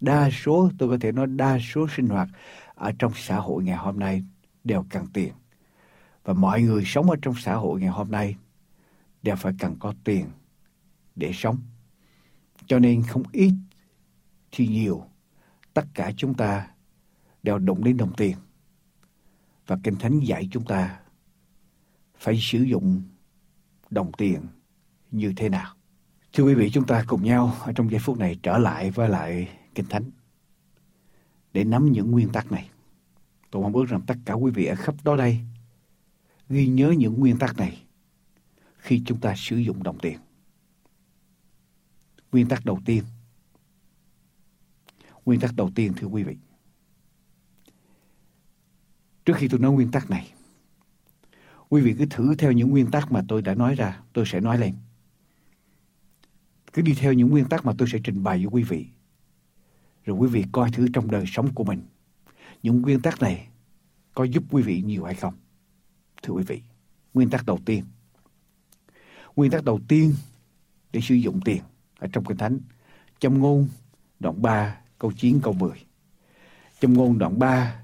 đa 0.00 0.30
số, 0.30 0.70
tôi 0.78 0.88
có 0.88 0.98
thể 1.00 1.12
nói 1.12 1.26
đa 1.26 1.58
số 1.58 1.86
sinh 1.96 2.06
hoạt 2.06 2.28
ở 2.74 2.92
trong 2.98 3.12
xã 3.16 3.36
hội 3.36 3.64
ngày 3.64 3.76
hôm 3.76 3.98
nay 3.98 4.24
đều 4.64 4.84
cần 4.90 5.06
tiền. 5.12 5.32
Và 6.28 6.34
mọi 6.34 6.62
người 6.62 6.82
sống 6.86 7.10
ở 7.10 7.16
trong 7.22 7.34
xã 7.34 7.54
hội 7.54 7.80
ngày 7.80 7.90
hôm 7.90 8.10
nay 8.10 8.36
đều 9.22 9.36
phải 9.36 9.52
cần 9.58 9.76
có 9.78 9.94
tiền 10.04 10.26
để 11.16 11.30
sống. 11.34 11.58
Cho 12.66 12.78
nên 12.78 13.02
không 13.02 13.22
ít 13.32 13.52
thì 14.50 14.68
nhiều, 14.68 15.04
tất 15.74 15.86
cả 15.94 16.12
chúng 16.16 16.34
ta 16.34 16.70
đều 17.42 17.58
đụng 17.58 17.84
đến 17.84 17.96
đồng 17.96 18.12
tiền. 18.16 18.36
Và 19.66 19.78
Kinh 19.82 19.96
Thánh 19.96 20.20
dạy 20.20 20.48
chúng 20.50 20.64
ta 20.64 21.00
phải 22.18 22.38
sử 22.40 22.62
dụng 22.62 23.02
đồng 23.90 24.12
tiền 24.12 24.40
như 25.10 25.32
thế 25.36 25.48
nào. 25.48 25.74
Thưa 26.32 26.44
quý 26.44 26.54
vị, 26.54 26.70
chúng 26.70 26.86
ta 26.86 27.04
cùng 27.06 27.24
nhau 27.24 27.54
ở 27.60 27.72
trong 27.72 27.90
giây 27.90 28.00
phút 28.00 28.18
này 28.18 28.38
trở 28.42 28.58
lại 28.58 28.90
với 28.90 29.08
lại 29.08 29.48
Kinh 29.74 29.86
Thánh 29.86 30.10
để 31.52 31.64
nắm 31.64 31.92
những 31.92 32.10
nguyên 32.10 32.28
tắc 32.28 32.52
này. 32.52 32.70
Tôi 33.50 33.62
mong 33.62 33.72
ước 33.72 33.84
rằng 33.88 34.00
tất 34.06 34.16
cả 34.24 34.34
quý 34.34 34.50
vị 34.50 34.64
ở 34.64 34.74
khắp 34.74 34.94
đó 35.04 35.16
đây 35.16 35.40
ghi 36.48 36.66
nhớ 36.66 36.94
những 36.98 37.20
nguyên 37.20 37.38
tắc 37.38 37.56
này 37.56 37.82
khi 38.78 39.02
chúng 39.06 39.20
ta 39.20 39.34
sử 39.36 39.56
dụng 39.56 39.82
đồng 39.82 39.98
tiền. 39.98 40.18
Nguyên 42.32 42.48
tắc 42.48 42.64
đầu 42.64 42.80
tiên. 42.84 43.04
Nguyên 45.24 45.40
tắc 45.40 45.56
đầu 45.56 45.70
tiên 45.74 45.92
thưa 45.96 46.06
quý 46.06 46.22
vị. 46.22 46.36
Trước 49.24 49.36
khi 49.36 49.48
tôi 49.48 49.60
nói 49.60 49.72
nguyên 49.72 49.90
tắc 49.90 50.10
này, 50.10 50.32
quý 51.68 51.80
vị 51.80 51.94
cứ 51.98 52.06
thử 52.06 52.34
theo 52.34 52.52
những 52.52 52.70
nguyên 52.70 52.90
tắc 52.90 53.12
mà 53.12 53.22
tôi 53.28 53.42
đã 53.42 53.54
nói 53.54 53.74
ra, 53.74 54.00
tôi 54.12 54.24
sẽ 54.26 54.40
nói 54.40 54.58
lên. 54.58 54.74
Cứ 56.72 56.82
đi 56.82 56.94
theo 56.94 57.12
những 57.12 57.28
nguyên 57.28 57.48
tắc 57.48 57.66
mà 57.66 57.72
tôi 57.78 57.88
sẽ 57.92 57.98
trình 58.04 58.22
bày 58.22 58.38
với 58.38 58.46
quý 58.46 58.62
vị. 58.62 58.86
Rồi 60.04 60.16
quý 60.16 60.28
vị 60.28 60.44
coi 60.52 60.70
thử 60.70 60.86
trong 60.92 61.10
đời 61.10 61.24
sống 61.26 61.54
của 61.54 61.64
mình, 61.64 61.82
những 62.62 62.82
nguyên 62.82 63.00
tắc 63.00 63.22
này 63.22 63.48
có 64.14 64.24
giúp 64.24 64.44
quý 64.50 64.62
vị 64.62 64.82
nhiều 64.82 65.04
hay 65.04 65.14
không? 65.14 65.34
Thưa 66.22 66.34
quý 66.34 66.42
vị, 66.46 66.62
nguyên 67.14 67.30
tắc 67.30 67.46
đầu 67.46 67.58
tiên. 67.64 67.84
Nguyên 69.36 69.50
tắc 69.50 69.64
đầu 69.64 69.80
tiên 69.88 70.14
để 70.92 71.00
sử 71.00 71.14
dụng 71.14 71.40
tiền 71.44 71.62
ở 71.98 72.08
trong 72.12 72.24
Kinh 72.24 72.36
Thánh. 72.36 72.58
Trong 73.20 73.38
ngôn 73.38 73.68
đoạn 74.20 74.42
3 74.42 74.80
câu 74.98 75.12
9 75.16 75.40
câu 75.42 75.52
10. 75.52 75.70
Trong 76.80 76.92
ngôn 76.92 77.18
đoạn 77.18 77.38
3 77.38 77.80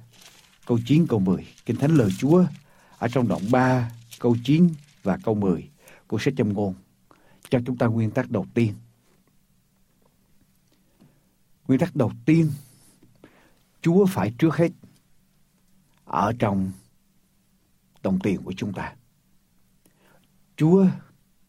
câu 0.67 0.79
9 0.87 1.07
câu 1.07 1.19
10. 1.19 1.47
Kinh 1.67 1.77
Thánh 1.77 1.91
lời 1.91 2.11
Chúa 2.19 2.45
ở 2.99 3.09
trong 3.09 3.29
đoạn 3.29 3.43
3 3.51 3.93
câu 4.21 4.37
9 4.45 4.69
và 5.03 5.19
câu 5.25 5.35
10 5.35 5.71
của 6.07 6.19
sách 6.19 6.35
châm 6.37 6.53
ngôn 6.53 6.75
cho 7.49 7.61
chúng 7.67 7.77
ta 7.77 7.87
nguyên 7.87 8.11
tắc 8.11 8.31
đầu 8.31 8.47
tiên. 8.55 8.75
Nguyên 11.69 11.81
tắc 11.81 11.97
đầu 11.97 12.13
tiên 12.25 12.51
Chúa 13.83 14.07
phải 14.07 14.33
trước 14.39 14.57
hết 14.57 14.69
ở 16.05 16.33
trong 16.39 16.73
đồng 18.05 18.19
tiền 18.19 18.43
của 18.43 18.53
chúng 18.57 18.73
ta. 18.73 18.97
Chúa, 20.57 20.87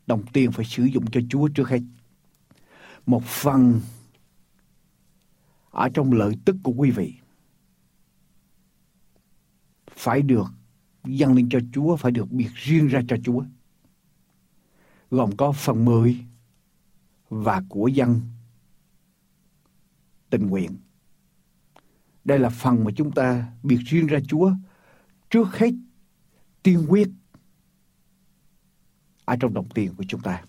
đồng 0.07 0.23
tiền 0.33 0.51
phải 0.51 0.65
sử 0.65 0.83
dụng 0.83 1.05
cho 1.11 1.21
Chúa 1.29 1.47
trước 1.47 1.69
hết. 1.69 1.81
Một 3.05 3.23
phần 3.25 3.81
ở 5.69 5.89
trong 5.93 6.11
lợi 6.11 6.35
tức 6.45 6.55
của 6.63 6.71
quý 6.71 6.91
vị 6.91 7.13
phải 9.91 10.21
được 10.21 10.47
dâng 11.05 11.33
lên 11.33 11.49
cho 11.49 11.59
Chúa, 11.73 11.95
phải 11.95 12.11
được 12.11 12.31
biệt 12.31 12.49
riêng 12.53 12.87
ra 12.87 13.01
cho 13.07 13.17
Chúa. 13.23 13.43
Gồm 15.11 15.37
có 15.37 15.51
phần 15.51 15.85
mười 15.85 16.25
và 17.29 17.63
của 17.69 17.87
dân 17.87 18.21
tình 20.29 20.47
nguyện. 20.47 20.77
Đây 22.25 22.39
là 22.39 22.49
phần 22.49 22.83
mà 22.83 22.91
chúng 22.95 23.11
ta 23.11 23.51
biệt 23.63 23.79
riêng 23.85 24.07
ra 24.07 24.19
Chúa 24.27 24.51
trước 25.29 25.47
hết 25.47 25.71
tiên 26.65 26.85
quyết 26.89 27.09
ở 29.25 29.35
trong 29.39 29.53
đồng 29.53 29.69
tiền 29.69 29.93
của 29.97 30.03
chúng 30.07 30.21
ta. 30.21 30.41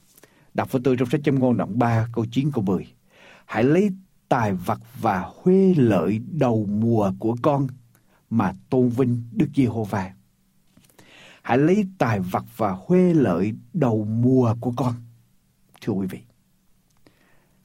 Đọc 0.54 0.72
với 0.72 0.82
tôi 0.84 0.96
trong 0.96 1.10
sách 1.10 1.20
châm 1.24 1.38
ngôn 1.38 1.56
đoạn 1.56 1.78
3 1.78 2.08
câu 2.12 2.26
9 2.30 2.50
câu 2.52 2.64
10. 2.64 2.94
Hãy 3.46 3.64
lấy 3.64 3.90
tài 4.28 4.52
vật 4.52 4.80
và 5.00 5.30
huê 5.34 5.74
lợi 5.74 6.20
đầu 6.32 6.66
mùa 6.66 7.12
của 7.18 7.36
con 7.42 7.66
mà 8.30 8.52
tôn 8.70 8.88
vinh 8.88 9.24
Đức 9.32 9.46
Giê-hô-va. 9.54 10.14
Hãy 11.42 11.58
lấy 11.58 11.86
tài 11.98 12.20
vật 12.20 12.44
và 12.56 12.76
huê 12.86 13.14
lợi 13.14 13.52
đầu 13.72 14.04
mùa 14.04 14.54
của 14.60 14.72
con. 14.76 14.94
Thưa 15.80 15.92
quý 15.92 16.06
vị, 16.06 16.20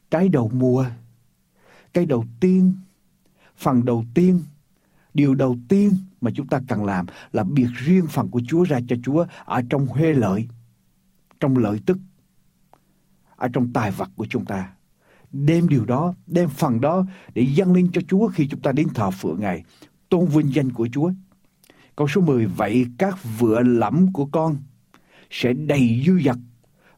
cái 0.09 0.29
đầu 0.29 0.51
mùa, 0.53 0.85
cái 1.93 2.05
đầu 2.05 2.25
tiên, 2.39 2.73
phần 3.57 3.85
đầu 3.85 4.05
tiên, 4.13 4.43
điều 5.13 5.35
đầu 5.35 5.57
tiên 5.69 5.91
mà 6.21 6.31
chúng 6.35 6.47
ta 6.47 6.61
cần 6.67 6.85
làm 6.85 7.05
là 7.31 7.43
biệt 7.43 7.67
riêng 7.73 8.07
phần 8.09 8.29
của 8.29 8.41
Chúa 8.47 8.63
ra 8.63 8.79
cho 8.87 8.95
Chúa 9.03 9.25
ở 9.45 9.61
trong 9.69 9.87
huê 9.87 10.13
lợi, 10.13 10.47
trong 11.39 11.57
lợi 11.57 11.79
tức, 11.85 11.97
ở 13.35 13.47
trong 13.53 13.73
tài 13.73 13.91
vật 13.91 14.09
của 14.15 14.25
chúng 14.29 14.45
ta. 14.45 14.73
Đem 15.31 15.67
điều 15.67 15.85
đó, 15.85 16.13
đem 16.27 16.49
phần 16.49 16.81
đó 16.81 17.05
để 17.33 17.41
dâng 17.41 17.73
lên 17.73 17.89
cho 17.93 18.01
Chúa 18.07 18.27
khi 18.27 18.47
chúng 18.47 18.61
ta 18.61 18.71
đến 18.71 18.87
thờ 18.93 19.11
phượng 19.11 19.39
Ngài, 19.39 19.63
tôn 20.09 20.25
vinh 20.25 20.53
danh 20.53 20.71
của 20.71 20.87
Chúa. 20.91 21.11
Câu 21.95 22.07
số 22.07 22.21
10, 22.21 22.45
vậy 22.45 22.85
các 22.97 23.17
vựa 23.39 23.61
lẫm 23.61 24.13
của 24.13 24.25
con 24.25 24.57
sẽ 25.29 25.53
đầy 25.53 26.03
dư 26.05 26.19
dật 26.25 26.37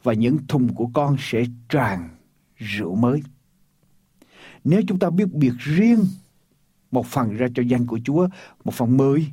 và 0.04 0.14
những 0.14 0.38
thùng 0.48 0.76
của 0.76 0.90
con 0.94 1.16
sẽ 1.20 1.44
tràn 1.70 2.10
rượu 2.58 2.96
mới. 2.96 3.24
Nếu 4.64 4.82
chúng 4.88 5.00
ta 5.00 5.10
biết 5.10 5.34
biệt 5.34 5.54
riêng 5.58 6.06
một 6.94 7.06
phần 7.06 7.36
ra 7.36 7.48
cho 7.56 7.64
dân 7.64 7.88
của 7.88 8.00
Chúa, 8.06 8.28
một 8.64 8.74
phần 8.74 8.98
mười 8.98 9.32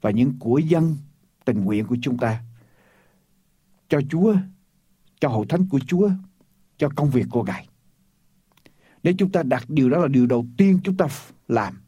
và 0.00 0.10
những 0.10 0.38
của 0.38 0.58
dân 0.58 0.96
tình 1.44 1.64
nguyện 1.64 1.86
của 1.86 1.96
chúng 2.02 2.18
ta. 2.18 2.42
Cho 3.88 4.00
Chúa, 4.10 4.34
cho 5.20 5.28
hội 5.28 5.46
thánh 5.48 5.68
của 5.68 5.80
Chúa, 5.86 6.10
cho 6.76 6.88
công 6.96 7.10
việc 7.10 7.26
của 7.30 7.42
Ngài. 7.44 7.68
Nếu 9.02 9.14
chúng 9.18 9.32
ta 9.32 9.42
đặt 9.42 9.70
điều 9.70 9.90
đó 9.90 9.98
là 9.98 10.08
điều 10.08 10.26
đầu 10.26 10.46
tiên 10.56 10.80
chúng 10.84 10.96
ta 10.96 11.06
làm 11.48 11.80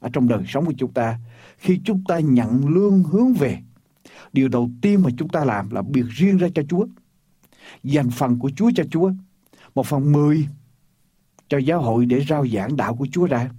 ở 0.00 0.08
trong 0.12 0.28
đời 0.28 0.42
sống 0.46 0.66
của 0.66 0.74
chúng 0.78 0.92
ta, 0.92 1.18
khi 1.56 1.80
chúng 1.84 2.04
ta 2.08 2.18
nhận 2.18 2.68
lương 2.68 3.02
hướng 3.02 3.34
về, 3.34 3.58
điều 4.32 4.48
đầu 4.48 4.70
tiên 4.82 5.02
mà 5.02 5.10
chúng 5.16 5.28
ta 5.28 5.44
làm 5.44 5.70
là 5.70 5.82
biệt 5.82 6.04
riêng 6.08 6.36
ra 6.36 6.48
cho 6.54 6.62
Chúa, 6.68 6.86
dành 7.82 8.10
phần 8.10 8.38
của 8.38 8.50
Chúa 8.56 8.70
cho 8.74 8.84
Chúa, 8.90 9.12
một 9.74 9.86
phần 9.86 10.12
mười 10.12 10.48
cho 11.48 11.58
giáo 11.58 11.82
hội 11.82 12.06
để 12.06 12.24
rao 12.28 12.46
giảng 12.48 12.76
đạo 12.76 12.94
của 12.96 13.06
Chúa 13.12 13.26
ra 13.26 13.50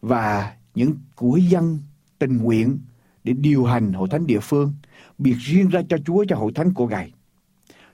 và 0.00 0.56
những 0.74 0.94
của 1.14 1.36
dân 1.36 1.78
tình 2.18 2.36
nguyện 2.36 2.78
để 3.24 3.32
điều 3.32 3.64
hành 3.64 3.92
hội 3.92 4.08
thánh 4.10 4.26
địa 4.26 4.40
phương, 4.40 4.72
biệt 5.18 5.34
riêng 5.38 5.68
ra 5.68 5.80
cho 5.88 5.98
Chúa 6.06 6.24
cho 6.28 6.36
hội 6.36 6.52
thánh 6.54 6.74
của 6.74 6.88
Ngài. 6.88 7.12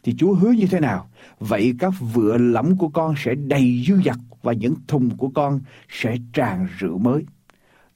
Thì 0.03 0.15
Chúa 0.19 0.35
hứa 0.35 0.51
như 0.51 0.67
thế 0.67 0.81
nào? 0.81 1.09
Vậy 1.39 1.75
các 1.79 1.93
vựa 2.13 2.39
lẫm 2.39 2.77
của 2.77 2.89
con 2.89 3.15
sẽ 3.19 3.35
đầy 3.35 3.85
dư 3.87 4.03
dật 4.05 4.17
và 4.43 4.53
những 4.53 4.75
thùng 4.89 5.17
của 5.17 5.29
con 5.35 5.61
sẽ 5.89 6.17
tràn 6.33 6.69
rượu 6.79 6.99
mới. 6.99 7.25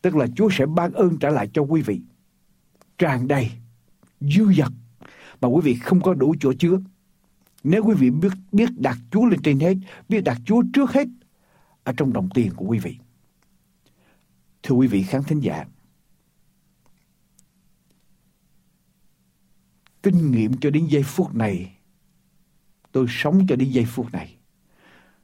Tức 0.02 0.16
là 0.16 0.26
Chúa 0.36 0.48
sẽ 0.52 0.66
ban 0.66 0.92
ơn 0.92 1.18
trả 1.18 1.30
lại 1.30 1.48
cho 1.52 1.62
quý 1.62 1.82
vị. 1.82 2.00
Tràn 2.98 3.28
đầy, 3.28 3.50
dư 4.20 4.52
dật 4.52 4.72
mà 5.40 5.48
quý 5.48 5.60
vị 5.64 5.74
không 5.74 6.00
có 6.00 6.14
đủ 6.14 6.34
chỗ 6.40 6.52
chứa. 6.52 6.80
Nếu 7.64 7.84
quý 7.84 7.94
vị 7.98 8.10
biết, 8.10 8.32
biết 8.52 8.68
đặt 8.78 8.98
Chúa 9.10 9.26
lên 9.26 9.42
trên 9.42 9.60
hết, 9.60 9.74
biết 10.08 10.20
đặt 10.20 10.38
Chúa 10.44 10.62
trước 10.72 10.92
hết 10.92 11.08
ở 11.84 11.92
trong 11.96 12.12
đồng 12.12 12.28
tiền 12.34 12.50
của 12.56 12.64
quý 12.64 12.78
vị. 12.78 12.96
Thưa 14.62 14.74
quý 14.74 14.86
vị 14.86 15.02
khán 15.02 15.22
thính 15.22 15.40
giả, 15.40 15.64
kinh 20.02 20.30
nghiệm 20.30 20.52
cho 20.60 20.70
đến 20.70 20.86
giây 20.86 21.02
phút 21.02 21.34
này, 21.34 21.72
tôi 22.92 23.06
sống 23.08 23.46
cho 23.48 23.56
đến 23.56 23.70
giây 23.70 23.84
phút 23.84 24.12
này, 24.12 24.36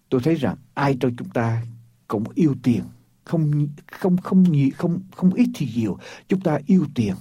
tôi 0.08 0.20
thấy 0.24 0.34
rằng 0.34 0.56
ai 0.74 0.96
trong 1.00 1.16
chúng 1.16 1.30
ta 1.30 1.62
cũng 2.08 2.24
yêu 2.34 2.54
tiền, 2.62 2.82
không 3.24 3.68
không 3.86 4.16
không 4.16 4.42
nhiều 4.42 4.68
không 4.76 5.00
không 5.16 5.34
ít 5.34 5.48
thì 5.54 5.68
nhiều, 5.76 5.98
chúng 6.28 6.40
ta 6.40 6.58
yêu 6.66 6.86
tiền. 6.94 7.14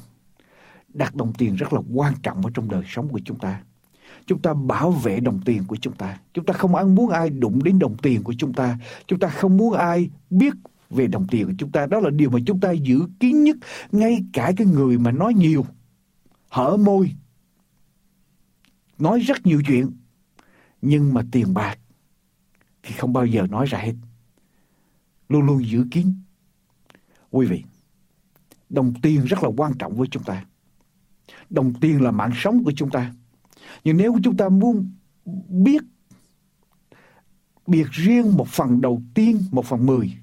Đặt 0.88 1.16
đồng 1.16 1.34
tiền 1.34 1.56
rất 1.56 1.74
là 1.74 1.82
quan 1.94 2.14
trọng 2.24 2.46
ở 2.46 2.52
trong 2.54 2.70
đời 2.70 2.84
sống 2.88 3.10
của 3.10 3.20
chúng 3.26 3.40
ta. 3.40 3.64
Chúng 4.26 4.42
ta 4.42 4.54
bảo 4.54 4.92
vệ 4.92 5.20
đồng 5.20 5.42
tiền 5.46 5.64
của 5.68 5.76
chúng 5.76 5.96
ta. 5.96 6.20
Chúng 6.34 6.46
ta 6.46 6.54
không 6.54 6.76
ăn 6.76 6.96
muốn 6.96 7.10
ai 7.10 7.30
đụng 7.30 7.64
đến 7.64 7.80
đồng 7.80 7.98
tiền 7.98 8.24
của 8.24 8.34
chúng 8.38 8.54
ta. 8.54 8.78
Chúng 9.08 9.20
ta 9.20 9.28
không 9.30 9.58
muốn 9.58 9.74
ai 9.74 10.10
biết 10.30 10.54
về 10.96 11.08
đồng 11.08 11.28
tiền 11.28 11.46
của 11.46 11.54
chúng 11.58 11.72
ta. 11.72 11.86
Đó 11.86 12.00
là 12.00 12.10
điều 12.10 12.30
mà 12.30 12.40
chúng 12.46 12.60
ta 12.60 12.72
giữ 12.72 13.02
kín 13.20 13.44
nhất. 13.44 13.58
Ngay 13.92 14.24
cả 14.34 14.52
cái 14.58 14.68
người 14.68 14.98
mà 14.98 15.12
nói 15.12 15.34
nhiều, 15.34 15.66
hở 16.50 16.78
môi, 16.78 17.12
nói 19.00 19.20
rất 19.20 19.46
nhiều 19.46 19.62
chuyện. 19.68 19.92
Nhưng 20.82 21.14
mà 21.14 21.22
tiền 21.32 21.54
bạc 21.54 21.80
thì 22.84 22.96
không 22.98 23.14
bao 23.14 23.26
giờ 23.26 23.48
nói 23.50 23.66
ra 23.66 23.80
hết. 23.80 23.94
Luôn 25.30 25.46
luôn 25.46 25.70
giữ 25.70 25.86
kín. 25.92 26.14
Quý 27.32 27.46
vị, 27.46 27.64
đồng 28.70 28.94
tiền 29.02 29.26
rất 29.26 29.44
là 29.44 29.50
quan 29.58 29.74
trọng 29.80 29.96
với 29.96 30.08
chúng 30.12 30.24
ta. 30.24 30.46
Đồng 31.50 31.74
tiền 31.74 32.02
là 32.02 32.12
mạng 32.12 32.32
sống 32.36 32.64
của 32.64 32.72
chúng 32.76 32.90
ta. 32.90 33.14
Nhưng 33.84 33.98
nếu 33.98 34.16
chúng 34.24 34.38
ta 34.38 34.50
muốn 34.50 34.92
biết 35.50 35.84
biệt 37.68 37.88
riêng 37.92 38.38
một 38.38 38.48
phần 38.48 38.82
đầu 38.82 39.02
tiên, 39.14 39.44
một 39.52 39.66
phần 39.66 39.86
mười, 39.86 40.14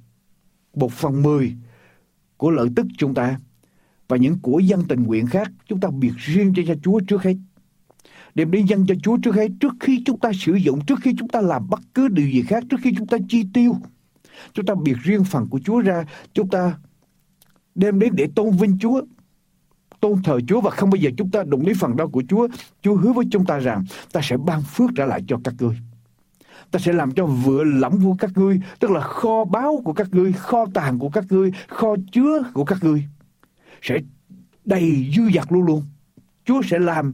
một 0.74 0.92
phần 0.92 1.22
mười 1.22 1.56
của 2.36 2.50
lợi 2.50 2.68
tức 2.76 2.86
chúng 2.98 3.14
ta 3.14 3.36
và 4.08 4.16
những 4.16 4.38
của 4.42 4.58
dân 4.58 4.82
tình 4.88 5.02
nguyện 5.02 5.26
khác, 5.26 5.52
chúng 5.68 5.80
ta 5.80 5.88
biệt 5.90 6.12
riêng 6.16 6.52
cho, 6.56 6.62
cho 6.66 6.74
Chúa 6.82 7.00
trước 7.00 7.22
hết. 7.22 7.34
Đem 8.34 8.50
đến 8.50 8.66
dân 8.66 8.86
cho 8.86 8.94
Chúa 9.02 9.16
trước 9.16 9.34
hết, 9.34 9.48
trước 9.60 9.72
khi 9.80 10.02
chúng 10.06 10.18
ta 10.18 10.30
sử 10.34 10.54
dụng, 10.54 10.84
trước 10.86 10.98
khi 11.02 11.14
chúng 11.18 11.28
ta 11.28 11.40
làm 11.40 11.68
bất 11.70 11.80
cứ 11.94 12.08
điều 12.08 12.28
gì 12.28 12.42
khác, 12.42 12.64
trước 12.70 12.76
khi 12.82 12.94
chúng 12.96 13.06
ta 13.06 13.18
chi 13.28 13.44
tiêu. 13.54 13.76
Chúng 14.52 14.66
ta 14.66 14.74
biệt 14.84 14.96
riêng 15.02 15.24
phần 15.24 15.48
của 15.50 15.60
Chúa 15.64 15.80
ra, 15.80 16.04
chúng 16.32 16.48
ta 16.48 16.78
đem 17.74 17.98
đến 17.98 18.12
để 18.16 18.28
tôn 18.34 18.56
vinh 18.56 18.78
Chúa, 18.80 19.02
tôn 20.00 20.22
thờ 20.22 20.40
Chúa 20.48 20.60
và 20.60 20.70
không 20.70 20.90
bao 20.90 20.96
giờ 20.96 21.10
chúng 21.16 21.30
ta 21.30 21.42
đụng 21.46 21.66
đến 21.66 21.76
phần 21.80 21.96
đó 21.96 22.06
của 22.06 22.22
Chúa. 22.28 22.48
Chúa 22.82 22.96
hứa 22.96 23.12
với 23.12 23.26
chúng 23.30 23.44
ta 23.44 23.58
rằng 23.58 23.84
ta 24.12 24.20
sẽ 24.22 24.36
ban 24.36 24.62
phước 24.62 24.90
trả 24.96 25.06
lại 25.06 25.22
cho 25.26 25.40
các 25.44 25.54
ngươi. 25.58 25.76
Ta 26.70 26.78
sẽ 26.78 26.92
làm 26.92 27.12
cho 27.12 27.26
vựa 27.26 27.64
lẫm 27.64 28.04
của 28.04 28.16
các 28.18 28.30
ngươi, 28.34 28.60
tức 28.78 28.90
là 28.90 29.00
kho 29.00 29.44
báu 29.44 29.82
của 29.84 29.92
các 29.92 30.08
ngươi, 30.12 30.32
kho 30.32 30.66
tàng 30.74 30.98
của 30.98 31.08
các 31.08 31.24
ngươi, 31.30 31.52
kho 31.68 31.96
chứa 32.12 32.42
của 32.54 32.64
các 32.64 32.78
ngươi 32.84 33.04
sẽ 33.82 33.98
đầy 34.64 35.12
dư 35.16 35.22
dật 35.34 35.52
luôn 35.52 35.64
luôn. 35.64 35.82
Chúa 36.44 36.62
sẽ 36.62 36.78
làm 36.78 37.12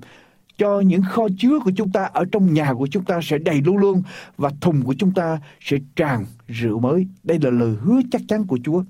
cho 0.59 0.81
những 0.81 1.03
kho 1.03 1.29
chứa 1.39 1.59
của 1.65 1.73
chúng 1.77 1.93
ta 1.93 2.05
ở 2.05 2.25
trong 2.33 2.55
nhà 2.55 2.75
của 2.75 2.87
chúng 2.87 3.05
ta 3.05 3.21
sẽ 3.23 3.39
đầy 3.39 3.63
luôn 3.63 3.79
luôn 3.79 4.03
và 4.37 4.51
thùng 4.61 4.83
của 4.83 4.95
chúng 4.99 5.15
ta 5.15 5.41
sẽ 5.61 5.77
tràn 5.97 6.25
rượu 6.49 6.81
mới. 6.81 7.07
Đây 7.23 7.39
là 7.43 7.51
lời 7.51 7.77
hứa 7.81 8.01
chắc 8.11 8.23
chắn 8.29 8.47
của 8.47 8.59
Chúa. 8.65 8.85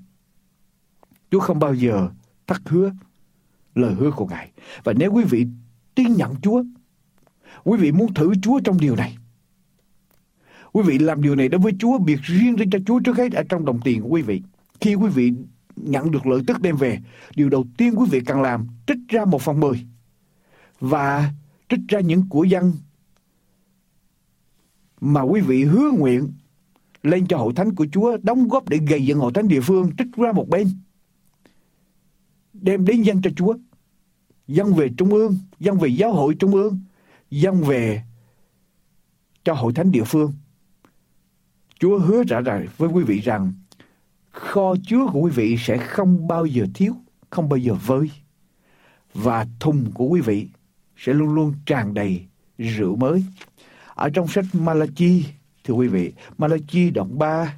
Chúa 1.31 1.39
không 1.39 1.59
bao 1.59 1.73
giờ 1.73 2.09
thất 2.47 2.61
hứa 2.65 2.91
lời 3.75 3.93
hứa 3.93 4.11
của 4.11 4.25
Ngài. 4.25 4.51
Và 4.83 4.93
nếu 4.93 5.11
quý 5.11 5.23
vị 5.23 5.47
tin 5.95 6.13
nhận 6.13 6.35
Chúa, 6.41 6.63
quý 7.63 7.77
vị 7.77 7.91
muốn 7.91 8.13
thử 8.13 8.33
Chúa 8.41 8.59
trong 8.59 8.77
điều 8.79 8.95
này, 8.95 9.17
quý 10.73 10.83
vị 10.85 10.97
làm 10.97 11.21
điều 11.21 11.35
này 11.35 11.49
đối 11.49 11.61
với 11.61 11.73
Chúa, 11.79 11.97
biệt 11.97 12.19
riêng 12.21 12.55
để 12.55 12.65
cho 12.71 12.79
Chúa 12.85 12.99
trước 12.99 13.17
hết 13.17 13.31
ở 13.31 13.43
trong 13.49 13.65
đồng 13.65 13.79
tiền 13.83 14.01
của 14.01 14.07
quý 14.07 14.21
vị. 14.21 14.41
Khi 14.79 14.95
quý 14.95 15.09
vị 15.09 15.33
nhận 15.75 16.11
được 16.11 16.27
lợi 16.27 16.41
tức 16.47 16.61
đem 16.61 16.75
về, 16.75 16.99
điều 17.35 17.49
đầu 17.49 17.65
tiên 17.77 17.93
quý 17.97 18.05
vị 18.11 18.19
cần 18.25 18.41
làm, 18.41 18.67
trích 18.87 18.97
ra 19.07 19.25
một 19.25 19.41
phần 19.41 19.59
mười 19.59 19.85
và 20.79 21.31
trích 21.69 21.79
ra 21.87 21.99
những 21.99 22.29
của 22.29 22.43
dân 22.43 22.73
mà 25.01 25.21
quý 25.21 25.41
vị 25.41 25.63
hứa 25.63 25.91
nguyện 25.91 26.27
lên 27.03 27.27
cho 27.27 27.37
hội 27.37 27.53
thánh 27.55 27.75
của 27.75 27.87
Chúa 27.91 28.17
đóng 28.23 28.47
góp 28.47 28.69
để 28.69 28.77
gây 28.77 29.05
dựng 29.05 29.19
hội 29.19 29.31
thánh 29.33 29.47
địa 29.47 29.61
phương 29.61 29.91
trích 29.97 30.07
ra 30.15 30.31
một 30.31 30.49
bên 30.49 30.67
đem 32.53 32.85
đến 32.85 33.01
dân 33.01 33.21
cho 33.21 33.29
Chúa 33.35 33.53
dân 34.49 34.73
về 34.73 34.89
trung 34.97 35.09
ương, 35.09 35.37
dân 35.59 35.77
về 35.77 35.89
giáo 35.89 36.13
hội 36.13 36.35
trung 36.39 36.51
ương, 36.51 36.79
dân 37.29 37.63
về 37.63 38.03
cho 39.43 39.53
hội 39.53 39.73
thánh 39.73 39.91
địa 39.91 40.03
phương. 40.03 40.33
Chúa 41.79 41.99
hứa 41.99 42.23
trả 42.23 42.39
lời 42.39 42.67
với 42.77 42.89
quý 42.89 43.03
vị 43.03 43.19
rằng 43.19 43.53
kho 44.31 44.75
chứa 44.87 45.05
của 45.13 45.19
quý 45.19 45.31
vị 45.31 45.57
sẽ 45.59 45.77
không 45.77 46.27
bao 46.27 46.45
giờ 46.45 46.65
thiếu, 46.73 46.95
không 47.29 47.49
bao 47.49 47.57
giờ 47.57 47.73
vơi. 47.73 48.11
Và 49.13 49.45
thùng 49.59 49.91
của 49.93 50.05
quý 50.05 50.21
vị 50.21 50.47
sẽ 50.97 51.13
luôn 51.13 51.33
luôn 51.33 51.53
tràn 51.65 51.93
đầy 51.93 52.25
rượu 52.57 52.95
mới. 52.95 53.23
Ở 53.95 54.09
trong 54.09 54.27
sách 54.27 54.45
Malachi, 54.53 55.25
thưa 55.63 55.73
quý 55.73 55.87
vị, 55.87 56.13
Malachi 56.37 56.89
đoạn 56.89 57.17
3 57.17 57.55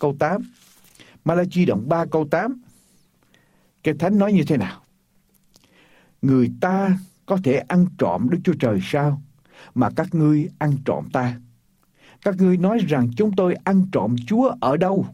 câu 0.00 0.16
8. 0.18 0.42
Malachi 1.24 1.64
đoạn 1.64 1.88
3 1.88 2.04
câu 2.06 2.28
8. 2.30 2.62
Cái 3.82 3.94
thánh 3.98 4.18
nói 4.18 4.32
như 4.32 4.44
thế 4.44 4.56
nào? 4.56 4.86
người 6.26 6.50
ta 6.60 6.98
có 7.26 7.38
thể 7.44 7.56
ăn 7.56 7.86
trộm 7.98 8.30
Đức 8.30 8.38
Chúa 8.44 8.54
Trời 8.60 8.78
sao? 8.82 9.22
Mà 9.74 9.90
các 9.96 10.14
ngươi 10.14 10.48
ăn 10.58 10.72
trộm 10.84 11.08
ta. 11.12 11.40
Các 12.22 12.36
ngươi 12.36 12.56
nói 12.56 12.78
rằng 12.78 13.10
chúng 13.16 13.36
tôi 13.36 13.54
ăn 13.54 13.86
trộm 13.92 14.16
Chúa 14.26 14.54
ở 14.60 14.76
đâu? 14.76 15.06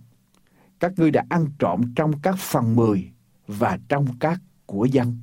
Các 0.81 0.93
ngươi 0.97 1.11
đã 1.11 1.25
ăn 1.29 1.47
trộm 1.59 1.81
trong 1.97 2.21
các 2.21 2.39
phần 2.39 2.77
mười 2.77 3.13
và 3.47 3.79
trong 3.89 4.07
các 4.21 4.41
của 4.67 4.85
dân. 4.85 5.19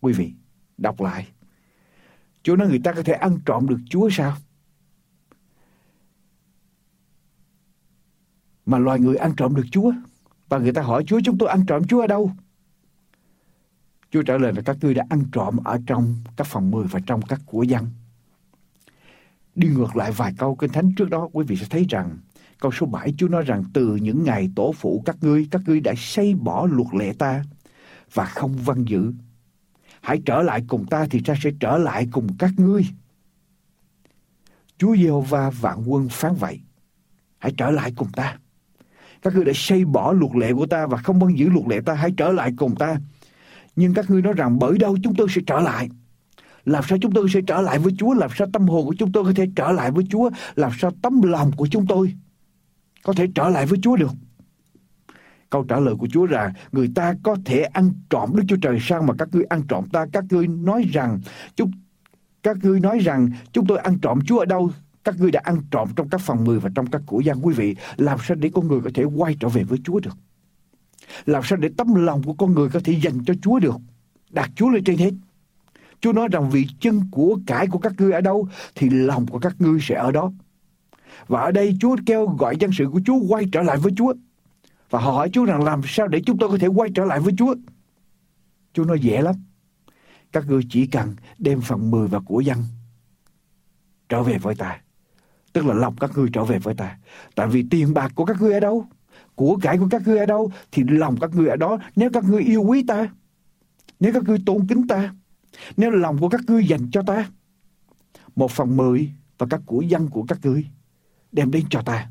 Quý 0.00 0.12
vị, 0.12 0.32
đọc 0.78 1.00
lại. 1.00 1.28
Chúa 2.42 2.56
nói 2.56 2.68
người 2.68 2.80
ta 2.84 2.92
có 2.92 3.02
thể 3.02 3.12
ăn 3.12 3.38
trộm 3.46 3.66
được 3.68 3.78
Chúa 3.90 4.08
sao? 4.12 4.36
Mà 8.66 8.78
loài 8.78 9.00
người 9.00 9.16
ăn 9.16 9.32
trộm 9.36 9.54
được 9.54 9.66
Chúa. 9.70 9.92
Và 10.48 10.58
người 10.58 10.72
ta 10.72 10.82
hỏi 10.82 11.04
Chúa 11.06 11.20
chúng 11.24 11.38
tôi 11.38 11.48
ăn 11.48 11.66
trộm 11.66 11.84
Chúa 11.84 12.00
ở 12.00 12.06
đâu? 12.06 12.32
Chúa 14.10 14.22
trả 14.22 14.38
lời 14.38 14.52
là 14.52 14.62
các 14.64 14.76
ngươi 14.80 14.94
đã 14.94 15.04
ăn 15.10 15.22
trộm 15.32 15.56
ở 15.64 15.78
trong 15.86 16.14
các 16.36 16.46
phòng 16.46 16.70
mười 16.70 16.86
và 16.86 17.00
trong 17.06 17.22
các 17.22 17.40
của 17.46 17.62
dân. 17.62 17.86
Đi 19.54 19.68
ngược 19.68 19.96
lại 19.96 20.12
vài 20.12 20.32
câu 20.38 20.56
kinh 20.56 20.72
thánh 20.72 20.92
trước 20.96 21.10
đó, 21.10 21.28
quý 21.32 21.44
vị 21.48 21.56
sẽ 21.56 21.66
thấy 21.70 21.86
rằng 21.88 22.18
câu 22.60 22.72
số 22.72 22.86
7 22.86 23.14
Chúa 23.18 23.28
nói 23.28 23.42
rằng 23.42 23.64
từ 23.72 23.96
những 23.96 24.24
ngày 24.24 24.50
tổ 24.56 24.72
phụ 24.72 25.02
các 25.06 25.16
ngươi, 25.20 25.48
các 25.50 25.62
ngươi 25.66 25.80
đã 25.80 25.94
xây 25.96 26.34
bỏ 26.34 26.66
luật 26.66 26.88
lệ 26.98 27.12
ta 27.18 27.44
và 28.14 28.24
không 28.24 28.56
văn 28.56 28.84
giữ. 28.84 29.12
Hãy 30.00 30.22
trở 30.26 30.42
lại 30.42 30.62
cùng 30.68 30.86
ta 30.86 31.06
thì 31.10 31.20
ta 31.24 31.34
sẽ 31.42 31.50
trở 31.60 31.78
lại 31.78 32.08
cùng 32.12 32.26
các 32.38 32.50
ngươi. 32.56 32.86
Chúa 34.78 34.96
Giê-hô-va 34.96 35.50
vạn 35.50 35.84
quân 35.86 36.08
phán 36.10 36.34
vậy. 36.34 36.60
Hãy 37.38 37.52
trở 37.56 37.70
lại 37.70 37.92
cùng 37.96 38.08
ta. 38.12 38.38
Các 39.22 39.34
ngươi 39.34 39.44
đã 39.44 39.52
xây 39.54 39.84
bỏ 39.84 40.12
luật 40.12 40.32
lệ 40.36 40.52
của 40.52 40.66
ta 40.66 40.86
và 40.86 40.96
không 40.96 41.18
văn 41.18 41.38
giữ 41.38 41.48
luật 41.48 41.66
lệ 41.68 41.80
ta. 41.86 41.94
Hãy 41.94 42.10
trở 42.16 42.32
lại 42.32 42.52
cùng 42.56 42.76
ta 42.76 42.96
nhưng 43.76 43.94
các 43.94 44.10
ngươi 44.10 44.22
nói 44.22 44.32
rằng 44.32 44.58
bởi 44.58 44.78
đâu 44.78 44.96
chúng 45.02 45.14
tôi 45.14 45.28
sẽ 45.30 45.40
trở 45.46 45.60
lại? 45.60 45.88
Làm 46.64 46.84
sao 46.88 46.98
chúng 47.02 47.12
tôi 47.12 47.28
sẽ 47.28 47.40
trở 47.46 47.60
lại 47.60 47.78
với 47.78 47.92
Chúa? 47.98 48.14
Làm 48.14 48.30
sao 48.36 48.48
tâm 48.52 48.68
hồn 48.68 48.86
của 48.86 48.94
chúng 48.98 49.12
tôi 49.12 49.24
có 49.24 49.32
thể 49.36 49.46
trở 49.56 49.72
lại 49.72 49.90
với 49.90 50.04
Chúa? 50.10 50.30
Làm 50.54 50.70
sao 50.78 50.90
tấm 51.02 51.22
lòng 51.22 51.50
của 51.56 51.66
chúng 51.66 51.86
tôi 51.86 52.14
có 53.02 53.12
thể 53.12 53.26
trở 53.34 53.48
lại 53.48 53.66
với 53.66 53.78
Chúa 53.82 53.96
được? 53.96 54.10
Câu 55.50 55.64
trả 55.64 55.80
lời 55.80 55.94
của 55.98 56.08
Chúa 56.12 56.26
là 56.26 56.52
người 56.72 56.90
ta 56.94 57.14
có 57.22 57.36
thể 57.44 57.62
ăn 57.62 57.92
trộm 58.10 58.30
Đức 58.34 58.42
Chúa 58.48 58.56
Trời 58.56 58.78
sao 58.80 59.02
mà 59.02 59.14
các 59.18 59.28
ngươi 59.32 59.44
ăn 59.44 59.62
trộm 59.68 59.84
ta? 59.92 60.06
Các 60.12 60.24
ngươi 60.30 60.48
nói 60.48 60.84
rằng, 60.92 61.20
chúng, 61.56 61.70
các 62.42 62.56
ngươi 62.62 62.80
nói 62.80 62.98
rằng 62.98 63.30
chúng 63.52 63.66
tôi 63.66 63.78
ăn 63.78 63.98
trộm 63.98 64.18
Chúa 64.26 64.38
ở 64.38 64.44
đâu? 64.44 64.70
Các 65.04 65.20
ngươi 65.20 65.30
đã 65.30 65.40
ăn 65.44 65.60
trộm 65.70 65.88
trong 65.96 66.08
các 66.08 66.20
phòng 66.20 66.44
mười 66.44 66.60
và 66.60 66.70
trong 66.74 66.86
các 66.86 67.02
của 67.06 67.20
gian 67.20 67.38
quý 67.42 67.54
vị. 67.54 67.76
Làm 67.96 68.18
sao 68.22 68.34
để 68.34 68.50
con 68.54 68.68
người 68.68 68.80
có 68.80 68.90
thể 68.94 69.04
quay 69.04 69.36
trở 69.40 69.48
về 69.48 69.64
với 69.64 69.78
Chúa 69.84 70.00
được? 70.00 70.16
Làm 71.26 71.42
sao 71.44 71.56
để 71.56 71.70
tấm 71.76 71.94
lòng 71.94 72.22
của 72.22 72.34
con 72.34 72.54
người 72.54 72.68
có 72.68 72.80
thể 72.84 72.92
dành 73.02 73.24
cho 73.24 73.34
Chúa 73.42 73.58
được? 73.58 73.76
Đặt 74.30 74.50
Chúa 74.56 74.68
lên 74.68 74.84
trên 74.84 74.98
hết. 74.98 75.10
Chúa 76.04 76.12
nói 76.12 76.28
rằng 76.32 76.50
vì 76.50 76.66
chân 76.80 77.00
của 77.10 77.38
cải 77.46 77.66
của 77.66 77.78
các 77.78 77.92
ngươi 77.98 78.12
ở 78.12 78.20
đâu, 78.20 78.48
thì 78.74 78.90
lòng 78.90 79.26
của 79.26 79.38
các 79.38 79.56
ngươi 79.58 79.78
sẽ 79.82 79.94
ở 79.94 80.12
đó. 80.12 80.32
Và 81.26 81.40
ở 81.40 81.50
đây 81.50 81.76
Chúa 81.80 81.96
kêu 82.06 82.26
gọi 82.26 82.56
dân 82.60 82.70
sự 82.72 82.86
của 82.92 83.00
Chúa 83.06 83.18
quay 83.28 83.44
trở 83.52 83.62
lại 83.62 83.76
với 83.76 83.92
Chúa. 83.96 84.14
Và 84.90 85.00
họ 85.00 85.12
hỏi 85.12 85.30
Chúa 85.32 85.44
rằng 85.44 85.64
làm 85.64 85.80
sao 85.84 86.08
để 86.08 86.20
chúng 86.26 86.38
tôi 86.38 86.48
có 86.48 86.58
thể 86.58 86.66
quay 86.66 86.90
trở 86.94 87.04
lại 87.04 87.20
với 87.20 87.34
Chúa. 87.38 87.54
Chúa 88.72 88.84
nói 88.84 89.00
dễ 89.00 89.22
lắm. 89.22 89.34
Các 90.32 90.46
ngươi 90.46 90.62
chỉ 90.70 90.86
cần 90.86 91.14
đem 91.38 91.60
phần 91.60 91.90
mười 91.90 92.08
và 92.08 92.20
của 92.20 92.40
dân 92.40 92.58
trở 94.08 94.22
về 94.22 94.38
với 94.38 94.54
ta. 94.54 94.80
Tức 95.52 95.66
là 95.66 95.74
lòng 95.74 95.96
các 96.00 96.10
ngươi 96.16 96.28
trở 96.32 96.44
về 96.44 96.58
với 96.58 96.74
ta. 96.74 96.98
Tại 97.34 97.46
vì 97.46 97.64
tiền 97.70 97.94
bạc 97.94 98.12
của 98.14 98.24
các 98.24 98.40
ngươi 98.40 98.52
ở 98.52 98.60
đâu? 98.60 98.86
Của 99.34 99.56
cải 99.62 99.78
của 99.78 99.88
các 99.90 100.02
ngươi 100.06 100.18
ở 100.18 100.26
đâu? 100.26 100.52
Thì 100.72 100.82
lòng 100.86 101.16
các 101.20 101.30
ngươi 101.34 101.48
ở 101.48 101.56
đó. 101.56 101.78
Nếu 101.96 102.10
các 102.12 102.24
ngươi 102.24 102.42
yêu 102.42 102.62
quý 102.62 102.84
ta. 102.88 103.08
Nếu 104.00 104.12
các 104.12 104.22
ngươi 104.22 104.38
tôn 104.46 104.66
kính 104.66 104.86
ta. 104.86 105.14
Nếu 105.76 105.90
lòng 105.90 106.18
của 106.18 106.28
các 106.28 106.40
ngươi 106.46 106.66
dành 106.66 106.90
cho 106.90 107.02
ta. 107.02 107.30
Một 108.36 108.50
phần 108.50 108.76
mười 108.76 109.10
và 109.38 109.46
các 109.50 109.60
của 109.66 109.80
dân 109.80 110.08
của 110.08 110.24
các 110.28 110.38
ngươi 110.42 110.66
đem 111.32 111.50
đến 111.50 111.64
cho 111.70 111.82
ta. 111.82 112.08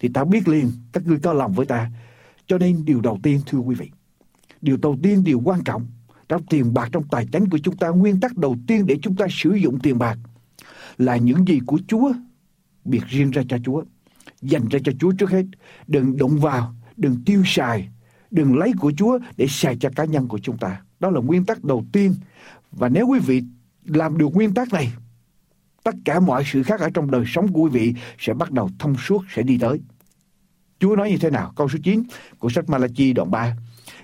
Thì 0.00 0.08
ta 0.08 0.24
biết 0.24 0.48
liền 0.48 0.70
các 0.92 1.06
ngươi 1.06 1.18
có 1.22 1.32
lòng 1.32 1.52
với 1.52 1.66
ta. 1.66 1.90
Cho 2.46 2.58
nên 2.58 2.84
điều 2.84 3.00
đầu 3.00 3.18
tiên 3.22 3.40
thưa 3.46 3.58
quý 3.58 3.74
vị. 3.74 3.90
Điều 4.60 4.76
đầu 4.76 4.98
tiên, 5.02 5.24
điều 5.24 5.40
quan 5.44 5.64
trọng 5.64 5.86
trong 6.32 6.46
tiền 6.46 6.74
bạc 6.74 6.88
trong 6.92 7.08
tài 7.10 7.26
chính 7.32 7.48
của 7.48 7.58
chúng 7.58 7.76
ta 7.76 7.88
nguyên 7.88 8.20
tắc 8.20 8.36
đầu 8.36 8.56
tiên 8.66 8.86
để 8.86 8.98
chúng 9.02 9.16
ta 9.16 9.26
sử 9.30 9.50
dụng 9.54 9.78
tiền 9.82 9.98
bạc 9.98 10.18
là 10.98 11.16
những 11.16 11.48
gì 11.48 11.60
của 11.66 11.78
Chúa 11.88 12.12
biệt 12.84 13.02
riêng 13.08 13.30
ra 13.30 13.42
cho 13.48 13.58
Chúa 13.64 13.82
dành 14.42 14.68
ra 14.68 14.78
cho 14.84 14.92
Chúa 15.00 15.12
trước 15.12 15.30
hết 15.30 15.44
đừng 15.86 16.16
đụng 16.16 16.38
vào 16.38 16.74
đừng 16.96 17.16
tiêu 17.26 17.42
xài 17.46 17.88
đừng 18.30 18.58
lấy 18.58 18.72
của 18.80 18.92
Chúa 18.96 19.18
để 19.36 19.46
xài 19.48 19.76
cho 19.80 19.90
cá 19.96 20.04
nhân 20.04 20.28
của 20.28 20.38
chúng 20.38 20.58
ta 20.58 20.80
đó 21.00 21.10
là 21.10 21.20
nguyên 21.20 21.44
tắc 21.44 21.64
đầu 21.64 21.84
tiên 21.92 22.14
và 22.72 22.88
nếu 22.88 23.06
quý 23.06 23.18
vị 23.18 23.42
làm 23.84 24.18
được 24.18 24.28
nguyên 24.34 24.54
tắc 24.54 24.72
này 24.72 24.92
tất 25.84 25.94
cả 26.04 26.20
mọi 26.20 26.44
sự 26.46 26.62
khác 26.62 26.80
ở 26.80 26.90
trong 26.94 27.10
đời 27.10 27.24
sống 27.26 27.52
của 27.52 27.60
quý 27.62 27.70
vị 27.70 27.94
sẽ 28.18 28.34
bắt 28.34 28.50
đầu 28.50 28.70
thông 28.78 28.96
suốt 28.96 29.24
sẽ 29.34 29.42
đi 29.42 29.58
tới 29.58 29.80
Chúa 30.78 30.96
nói 30.96 31.10
như 31.10 31.18
thế 31.18 31.30
nào 31.30 31.52
câu 31.56 31.68
số 31.68 31.78
9 31.82 32.02
của 32.38 32.48
sách 32.48 32.68
Malachi 32.68 33.12
đoạn 33.12 33.30
3 33.30 33.56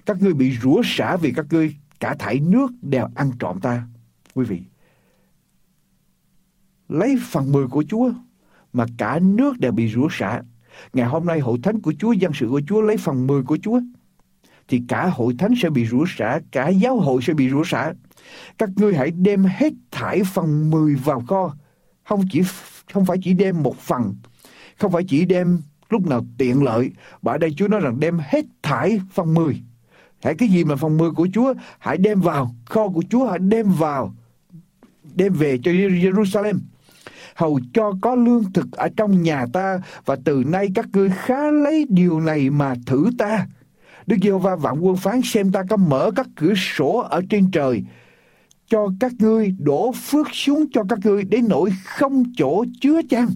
các 0.07 0.22
ngươi 0.22 0.35
bị 0.35 0.57
rủa 0.62 0.83
xả 0.85 1.16
vì 1.16 1.33
các 1.33 1.46
ngươi 1.50 1.76
cả 2.00 2.16
thảy 2.18 2.40
nước 2.40 2.70
đều 2.83 3.09
ăn 3.14 3.31
trộm 3.38 3.61
ta 3.61 3.83
quý 4.35 4.44
vị 4.44 4.62
lấy 6.88 7.16
phần 7.31 7.52
mười 7.52 7.66
của 7.66 7.85
Chúa 7.88 8.12
mà 8.72 8.87
cả 8.98 9.18
nước 9.22 9.59
đều 9.59 9.72
bị 9.72 9.88
rủa 9.88 10.09
xả. 10.11 10.42
Ngày 10.92 11.07
hôm 11.07 11.26
nay 11.26 11.40
hội 11.40 11.59
thánh 11.62 11.81
của 11.81 11.92
Chúa, 11.98 12.12
dân 12.12 12.33
sự 12.35 12.48
của 12.48 12.61
Chúa 12.68 12.81
lấy 12.81 12.96
phần 12.96 13.26
mười 13.26 13.42
của 13.42 13.59
Chúa 13.62 13.81
thì 14.68 14.83
cả 14.88 15.07
hội 15.07 15.35
thánh 15.38 15.54
sẽ 15.62 15.70
bị 15.70 15.87
rủa 15.87 16.04
xả, 16.16 16.40
cả 16.52 16.68
giáo 16.68 17.00
hội 17.00 17.22
sẽ 17.22 17.35
bị 17.35 17.50
rủa 17.50 17.64
xả. 17.64 17.92
Các 18.58 18.70
ngươi 18.76 18.94
hãy 18.94 19.10
đem 19.10 19.44
hết 19.44 19.72
thải 19.90 20.22
phần 20.34 20.70
mười 20.70 20.94
vào 20.94 21.22
kho, 21.28 21.54
không 22.04 22.24
chỉ 22.30 22.42
không 22.92 23.04
phải 23.04 23.16
chỉ 23.22 23.34
đem 23.34 23.62
một 23.62 23.78
phần, 23.78 24.14
không 24.78 24.92
phải 24.92 25.04
chỉ 25.08 25.24
đem 25.24 25.62
lúc 25.90 26.06
nào 26.06 26.24
tiện 26.38 26.62
lợi, 26.62 26.90
mà 27.22 27.32
ở 27.32 27.38
đây 27.38 27.54
Chúa 27.56 27.68
nói 27.68 27.80
rằng 27.80 28.00
đem 28.00 28.18
hết 28.22 28.44
thải 28.62 29.00
phần 29.12 29.34
mười. 29.34 29.62
Hãy 30.22 30.34
cái 30.34 30.48
gì 30.48 30.64
mà 30.64 30.76
phần 30.76 30.96
mười 30.96 31.10
của 31.10 31.28
Chúa 31.32 31.54
hãy 31.78 31.96
đem 31.96 32.20
vào, 32.20 32.54
kho 32.64 32.88
của 32.88 33.02
Chúa 33.10 33.26
hãy 33.26 33.38
đem 33.38 33.70
vào, 33.70 34.14
đem 35.14 35.32
về 35.32 35.58
cho 35.62 35.70
Jerusalem 35.70 36.58
hầu 37.34 37.60
cho 37.74 37.92
có 38.00 38.14
lương 38.14 38.52
thực 38.52 38.72
ở 38.72 38.88
trong 38.96 39.22
nhà 39.22 39.46
ta 39.52 39.80
và 40.04 40.16
từ 40.24 40.44
nay 40.46 40.68
các 40.74 40.86
ngươi 40.92 41.10
khá 41.10 41.50
lấy 41.50 41.86
điều 41.88 42.20
này 42.20 42.50
mà 42.50 42.74
thử 42.86 43.10
ta. 43.18 43.46
Đức 44.06 44.16
Giê-hô-va 44.22 44.56
vạn 44.56 44.80
quân 44.80 44.96
phán 44.96 45.20
xem 45.24 45.52
ta 45.52 45.62
có 45.70 45.76
mở 45.76 46.10
các 46.16 46.26
cửa 46.36 46.54
sổ 46.56 47.06
ở 47.10 47.22
trên 47.30 47.50
trời 47.50 47.82
cho 48.68 48.88
các 49.00 49.12
ngươi 49.18 49.54
đổ 49.59 49.92
phước 49.92 50.26
xuống 50.33 50.64
cho 50.72 50.83
các 50.88 50.98
ngươi 51.04 51.24
đến 51.24 51.48
nỗi 51.48 51.70
không 51.85 52.24
chỗ 52.37 52.64
chứa 52.81 53.00
chan. 53.11 53.26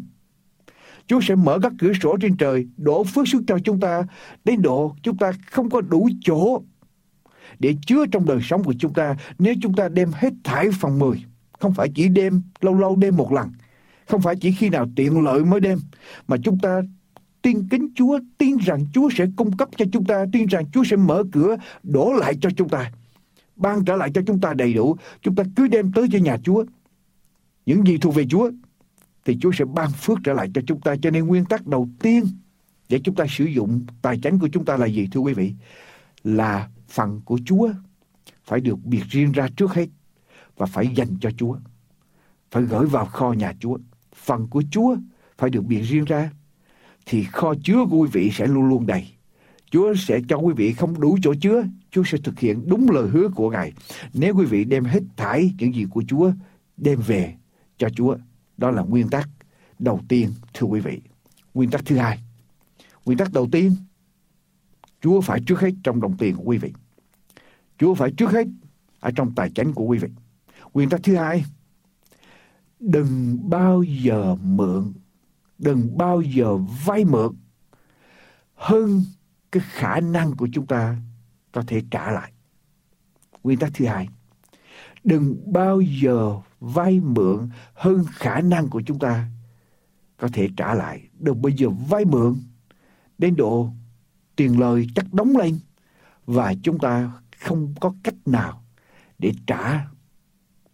Chúa 1.07 1.21
sẽ 1.21 1.35
mở 1.35 1.59
các 1.63 1.73
cửa 1.79 1.93
sổ 2.03 2.17
trên 2.21 2.37
trời 2.37 2.67
đổ 2.77 3.05
phước 3.05 3.29
xuống 3.29 3.47
cho 3.47 3.59
chúng 3.65 3.81
ta 3.81 4.03
đến 4.45 4.63
độ 4.63 4.97
chúng 5.03 5.17
ta 5.17 5.33
không 5.51 5.71
có 5.71 5.81
đủ 5.81 6.09
chỗ 6.21 6.63
để 7.59 7.75
chứa 7.87 8.07
trong 8.07 8.27
đời 8.27 8.39
sống 8.43 8.65
của 8.65 8.75
chúng 8.79 8.95
ta 8.95 9.17
nếu 9.39 9.55
chúng 9.63 9.75
ta 9.75 9.89
đem 9.89 10.11
hết 10.15 10.33
thải 10.45 10.71
phần 10.81 10.99
mười 10.99 11.25
không 11.59 11.75
phải 11.75 11.89
chỉ 11.95 12.09
đem 12.09 12.43
lâu 12.61 12.75
lâu 12.75 12.97
đem 12.97 13.17
một 13.17 13.33
lần 13.33 13.49
không 14.13 14.21
phải 14.21 14.37
chỉ 14.37 14.53
khi 14.53 14.69
nào 14.69 14.87
tiện 14.97 15.25
lợi 15.25 15.45
mới 15.45 15.61
đem, 15.61 15.79
mà 16.29 16.37
chúng 16.45 16.59
ta 16.59 16.83
tin 17.43 17.69
kính 17.69 17.89
Chúa, 17.95 18.19
tin 18.39 18.57
rằng 18.57 18.87
Chúa 18.95 19.09
sẽ 19.17 19.27
cung 19.37 19.57
cấp 19.57 19.69
cho 19.77 19.85
chúng 19.93 20.05
ta, 20.05 20.25
tin 20.33 20.47
rằng 20.47 20.65
Chúa 20.73 20.85
sẽ 20.85 20.97
mở 20.97 21.23
cửa, 21.33 21.57
đổ 21.83 22.13
lại 22.13 22.35
cho 22.41 22.51
chúng 22.57 22.69
ta. 22.69 22.91
Ban 23.63 23.85
trở 23.85 23.97
lại 23.97 24.11
cho 24.15 24.21
chúng 24.27 24.41
ta 24.41 24.55
đầy 24.55 24.75
đủ, 24.75 24.97
chúng 25.23 25.35
ta 25.35 25.45
cứ 25.57 25.69
đem 25.69 25.93
tới 25.93 26.07
cho 26.13 26.19
nhà 26.19 26.39
Chúa. 26.45 26.65
Những 27.67 27.87
gì 27.87 27.99
thuộc 27.99 28.15
về 28.15 28.27
Chúa, 28.31 28.51
thì 29.25 29.39
Chúa 29.41 29.53
sẽ 29.53 29.65
ban 29.65 29.91
phước 29.91 30.19
trở 30.25 30.33
lại 30.33 30.51
cho 30.55 30.61
chúng 30.67 30.81
ta. 30.81 30.95
Cho 31.03 31.11
nên 31.11 31.27
nguyên 31.27 31.45
tắc 31.45 31.67
đầu 31.67 31.89
tiên 32.01 32.25
để 32.89 33.01
chúng 33.05 33.15
ta 33.15 33.25
sử 33.29 33.45
dụng 33.45 33.87
tài 34.03 34.21
chánh 34.21 34.39
của 34.39 34.49
chúng 34.49 34.65
ta 34.65 34.77
là 34.77 34.87
gì 34.87 35.09
thưa 35.13 35.21
quý 35.21 35.35
vị? 35.35 35.55
Là 36.25 36.69
phần 36.89 37.21
của 37.25 37.39
Chúa 37.47 37.71
phải 38.45 38.61
được 38.61 38.79
biệt 38.85 39.03
riêng 39.11 39.33
ra 39.33 39.49
trước 39.57 39.75
hết 39.75 39.87
và 40.57 40.67
phải 40.67 40.89
dành 40.95 41.17
cho 41.21 41.31
Chúa. 41.31 41.57
Phải 42.51 42.63
gửi 42.63 42.87
vào 42.87 43.07
kho 43.07 43.33
nhà 43.33 43.53
Chúa 43.61 43.79
phần 44.15 44.49
của 44.51 44.63
Chúa 44.71 44.97
phải 45.39 45.51
được 45.51 45.65
biệt 45.65 45.81
riêng 45.81 46.05
ra, 46.05 46.31
thì 47.07 47.25
kho 47.25 47.55
chứa 47.65 47.85
của 47.91 47.99
quý 47.99 48.09
vị 48.13 48.31
sẽ 48.33 48.47
luôn 48.47 48.69
luôn 48.69 48.87
đầy. 48.87 49.09
Chúa 49.71 49.95
sẽ 49.95 50.21
cho 50.29 50.37
quý 50.37 50.55
vị 50.57 50.73
không 50.73 51.01
đủ 51.01 51.19
chỗ 51.23 51.35
chứa, 51.41 51.65
Chúa 51.93 52.03
sẽ 52.05 52.19
thực 52.25 52.39
hiện 52.39 52.65
đúng 52.67 52.91
lời 52.91 53.09
hứa 53.09 53.29
của 53.29 53.51
Ngài. 53.51 53.73
Nếu 54.15 54.35
quý 54.35 54.47
vị 54.47 54.65
đem 54.65 54.85
hết 54.85 55.03
thải 55.17 55.55
những 55.59 55.75
gì 55.75 55.87
của 55.91 56.03
Chúa 56.09 56.33
đem 56.77 57.01
về 57.01 57.35
cho 57.77 57.89
Chúa, 57.89 58.17
đó 58.57 58.71
là 58.71 58.83
nguyên 58.83 59.09
tắc 59.09 59.29
đầu 59.79 60.01
tiên 60.09 60.31
thưa 60.55 60.67
quý 60.67 60.81
vị. 60.81 61.01
Nguyên 61.55 61.71
tắc 61.71 61.85
thứ 61.85 61.97
hai, 61.97 62.19
nguyên 63.05 63.19
tắc 63.19 63.33
đầu 63.33 63.49
tiên, 63.53 63.77
Chúa 65.01 65.21
phải 65.21 65.41
trước 65.47 65.61
hết 65.61 65.71
trong 65.85 66.01
đồng 66.01 66.17
tiền 66.17 66.37
của 66.37 66.43
quý 66.45 66.59
vị. 66.59 66.73
Chúa 67.79 67.95
phải 67.95 68.13
trước 68.17 68.31
hết 68.31 68.47
ở 69.01 69.11
trong 69.11 69.35
tài 69.35 69.51
chính 69.51 69.73
của 69.73 69.85
quý 69.85 69.99
vị. 69.99 70.09
Nguyên 70.75 70.89
tắc 70.89 71.01
thứ 71.03 71.17
hai, 71.17 71.45
đừng 72.81 73.39
bao 73.51 73.83
giờ 73.83 74.37
mượn 74.43 74.93
đừng 75.63 75.99
bao 75.99 76.21
giờ 76.21 76.57
vay 76.57 77.05
mượn 77.05 77.33
hơn 78.55 79.05
cái 79.53 79.63
khả 79.67 80.01
năng 80.01 80.37
của 80.37 80.49
chúng 80.53 80.67
ta 80.67 80.97
có 81.53 81.63
thể 81.67 81.83
trả 81.91 82.11
lại. 82.11 82.33
Nguyên 83.43 83.59
tắc 83.59 83.71
thứ 83.75 83.87
hai, 83.87 84.09
đừng 85.05 85.53
bao 85.53 85.81
giờ 85.81 86.41
vay 86.61 87.01
mượn 87.01 87.51
hơn 87.75 88.05
khả 88.11 88.41
năng 88.41 88.69
của 88.69 88.83
chúng 88.87 88.99
ta 88.99 89.27
có 90.17 90.29
thể 90.33 90.49
trả 90.57 90.75
lại. 90.75 91.09
Đừng 91.19 91.43
bao 91.43 91.51
giờ 91.51 91.69
vay 91.69 92.05
mượn 92.05 92.37
đến 93.19 93.37
độ 93.37 93.69
tiền 94.37 94.61
lời 94.61 94.87
chắc 94.95 95.15
đóng 95.15 95.37
lên 95.37 95.59
và 96.27 96.55
chúng 96.63 96.79
ta 96.79 97.13
không 97.39 97.75
có 97.81 97.95
cách 98.03 98.15
nào 98.27 98.65
để 99.19 99.33
trả 99.47 99.87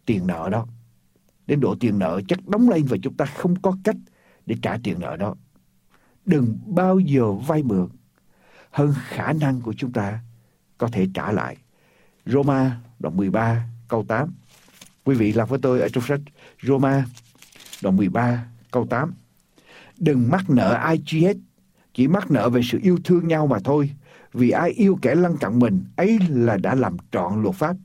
tiền 0.07 0.27
nợ 0.27 0.49
đó. 0.53 0.67
Đến 1.47 1.61
độ 1.61 1.77
tiền 1.81 1.99
nợ 1.99 2.21
chắc 2.29 2.49
đóng 2.49 2.69
lên 2.69 2.85
và 2.89 2.97
chúng 3.03 3.17
ta 3.17 3.25
không 3.25 3.63
có 3.63 3.77
cách 3.85 3.97
để 4.47 4.57
trả 4.63 4.79
tiền 4.83 5.01
nợ 5.01 5.17
đó. 5.17 5.35
Đừng 6.25 6.59
bao 6.67 6.99
giờ 6.99 7.33
vay 7.33 7.63
mượn 7.63 7.89
hơn 8.71 8.95
khả 9.09 9.33
năng 9.33 9.61
của 9.61 9.73
chúng 9.73 9.93
ta 9.93 10.21
có 10.79 10.89
thể 10.89 11.07
trả 11.15 11.33
lại. 11.33 11.57
Roma 12.27 12.81
đoạn 12.99 13.17
13 13.17 13.65
câu 13.89 14.05
8. 14.09 14.35
Quý 15.05 15.15
vị 15.15 15.33
làm 15.33 15.49
với 15.49 15.59
tôi 15.63 15.81
ở 15.81 15.89
trong 15.89 16.05
sách 16.05 16.21
Roma 16.63 17.05
đoạn 17.83 17.97
13 17.97 18.45
câu 18.71 18.87
8. 18.87 19.15
Đừng 19.99 20.31
mắc 20.31 20.51
nợ 20.51 20.73
ai 20.73 21.03
chi 21.07 21.25
hết, 21.25 21.37
chỉ 21.95 22.09
mắc 22.09 22.31
nợ 22.31 22.49
về 22.49 22.61
sự 22.65 22.79
yêu 22.83 22.99
thương 23.05 23.29
nhau 23.29 23.47
mà 23.47 23.59
thôi. 23.65 23.91
Vì 24.33 24.51
ai 24.51 24.71
yêu 24.71 24.99
kẻ 25.03 25.15
lăn 25.15 25.37
cặn 25.37 25.59
mình, 25.59 25.85
ấy 25.97 26.19
là 26.29 26.57
đã 26.57 26.75
làm 26.75 26.97
trọn 27.13 27.43
luật 27.43 27.55
pháp. 27.55 27.77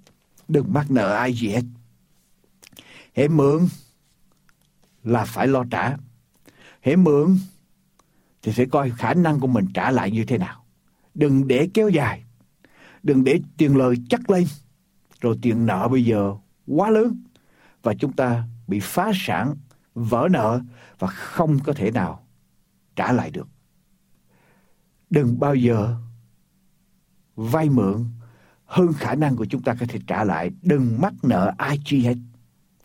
Đừng 0.47 0.73
mắc 0.73 0.91
nợ 0.91 1.15
ai 1.15 1.33
gì 1.33 1.49
hết. 1.49 1.63
Hễ 3.15 3.27
mượn 3.27 3.67
là 5.03 5.25
phải 5.25 5.47
lo 5.47 5.63
trả. 5.71 5.97
Hễ 6.81 6.95
mượn 6.95 7.37
thì 8.41 8.51
phải 8.51 8.65
coi 8.65 8.89
khả 8.89 9.13
năng 9.13 9.39
của 9.39 9.47
mình 9.47 9.65
trả 9.73 9.91
lại 9.91 10.11
như 10.11 10.25
thế 10.25 10.37
nào. 10.37 10.65
Đừng 11.13 11.47
để 11.47 11.69
kéo 11.73 11.89
dài. 11.89 12.23
Đừng 13.03 13.23
để 13.23 13.39
tiền 13.57 13.77
lời 13.77 13.95
chắc 14.09 14.29
lên. 14.29 14.47
Rồi 15.21 15.39
tiền 15.41 15.65
nợ 15.65 15.87
bây 15.91 16.05
giờ 16.05 16.35
quá 16.67 16.89
lớn. 16.89 17.23
Và 17.83 17.93
chúng 17.93 18.13
ta 18.13 18.43
bị 18.67 18.79
phá 18.79 19.11
sản, 19.15 19.55
vỡ 19.93 20.27
nợ 20.31 20.61
và 20.99 21.07
không 21.07 21.59
có 21.59 21.73
thể 21.73 21.91
nào 21.91 22.27
trả 22.95 23.11
lại 23.11 23.31
được. 23.31 23.47
Đừng 25.09 25.39
bao 25.39 25.55
giờ 25.55 25.95
vay 27.35 27.69
mượn 27.69 28.05
hơn 28.65 28.93
khả 28.93 29.15
năng 29.15 29.35
của 29.35 29.45
chúng 29.45 29.61
ta 29.61 29.75
có 29.79 29.85
thể 29.89 29.99
trả 30.07 30.23
lại. 30.23 30.51
Đừng 30.61 31.01
mắc 31.01 31.13
nợ 31.23 31.53
ai 31.57 31.79
chi 31.85 32.05
hết 32.05 32.15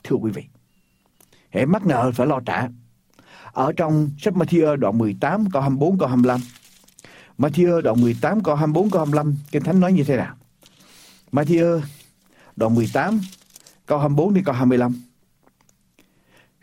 thưa 0.05 0.17
quý 0.17 0.31
vị. 0.31 0.45
Hãy 1.51 1.67
mắc 1.67 1.87
nợ 1.87 2.11
phải 2.15 2.27
lo 2.27 2.41
trả. 2.47 2.69
Ở 3.53 3.73
trong 3.73 4.11
sách 4.19 4.35
Matthew 4.35 4.77
đoạn 4.77 4.99
18 4.99 5.51
câu 5.51 5.63
24 5.63 5.99
câu 5.99 6.09
25. 6.09 6.41
Matthew 7.39 7.81
đoạn 7.81 8.01
18 8.01 8.43
câu 8.43 8.55
24 8.55 8.91
câu 8.91 9.01
25 9.01 9.37
Kinh 9.51 9.63
Thánh 9.63 9.81
nói 9.81 9.93
như 9.93 10.05
thế 10.05 10.17
nào? 10.17 10.37
Matthew 11.33 11.81
đoạn 12.57 12.75
18 12.75 13.21
câu 13.87 13.99
24 13.99 14.35
đến 14.35 14.45
câu 14.45 14.55
25. 14.55 14.95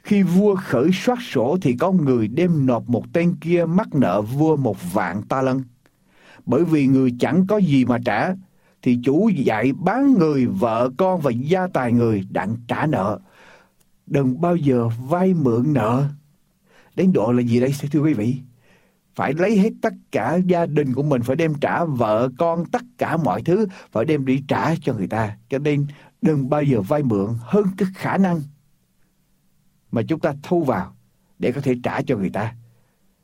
Khi 0.04 0.24
vua 0.24 0.56
khởi 0.56 0.90
soát 0.94 1.22
sổ 1.22 1.58
thì 1.62 1.76
có 1.80 1.92
người 1.92 2.28
đem 2.28 2.66
nộp 2.66 2.90
một 2.90 3.14
tên 3.14 3.36
kia 3.42 3.66
mắc 3.66 3.96
nợ 3.96 4.22
vua 4.22 4.56
một 4.56 4.78
vạn 4.94 5.22
ta 5.22 5.42
lân. 5.42 5.64
Bởi 6.46 6.66
vì 6.66 6.88
người 6.88 7.14
chẳng 7.20 7.48
có 7.48 7.58
gì 7.58 7.86
mà 7.86 7.98
trả 8.06 8.34
thì 8.82 9.00
chủ 9.04 9.30
dạy 9.30 9.72
bán 9.74 10.14
người, 10.14 10.46
vợ 10.46 10.90
con 10.98 11.22
và 11.22 11.32
gia 11.32 11.68
tài 11.68 11.92
người 11.92 12.24
đặng 12.30 12.56
trả 12.68 12.86
nợ. 12.86 13.20
Đừng 14.08 14.42
bao 14.42 14.56
giờ 14.56 14.90
vay 15.08 15.34
mượn 15.34 15.74
nợ. 15.74 16.04
Đến 16.96 17.14
độ 17.14 17.32
là 17.32 17.42
gì 17.42 17.60
đây 17.60 17.74
thưa 17.92 18.00
quý 18.00 18.14
vị? 18.14 18.38
Phải 19.16 19.34
lấy 19.34 19.58
hết 19.58 19.70
tất 19.82 19.94
cả 20.12 20.40
gia 20.46 20.66
đình 20.66 20.94
của 20.94 21.04
mình, 21.04 21.22
phải 21.22 21.36
đem 21.36 21.54
trả 21.54 21.84
vợ, 21.84 22.30
con, 22.38 22.66
tất 22.66 22.82
cả 22.98 23.18
mọi 23.18 23.42
thứ, 23.42 23.68
phải 23.92 24.06
đem 24.06 24.26
đi 24.26 24.44
trả 24.48 24.76
cho 24.76 24.94
người 24.94 25.08
ta. 25.08 25.38
Cho 25.50 25.58
nên 25.58 25.88
đừng 26.22 26.50
bao 26.50 26.64
giờ 26.64 26.82
vay 26.82 27.04
mượn 27.04 27.28
hơn 27.40 27.66
cái 27.78 27.88
khả 27.96 28.18
năng 28.18 28.42
mà 29.92 30.02
chúng 30.08 30.20
ta 30.20 30.34
thu 30.44 30.64
vào 30.64 30.96
để 31.40 31.52
có 31.52 31.62
thể 31.62 31.76
trả 31.84 32.02
cho 32.02 32.18
người 32.18 32.30
ta. 32.30 32.54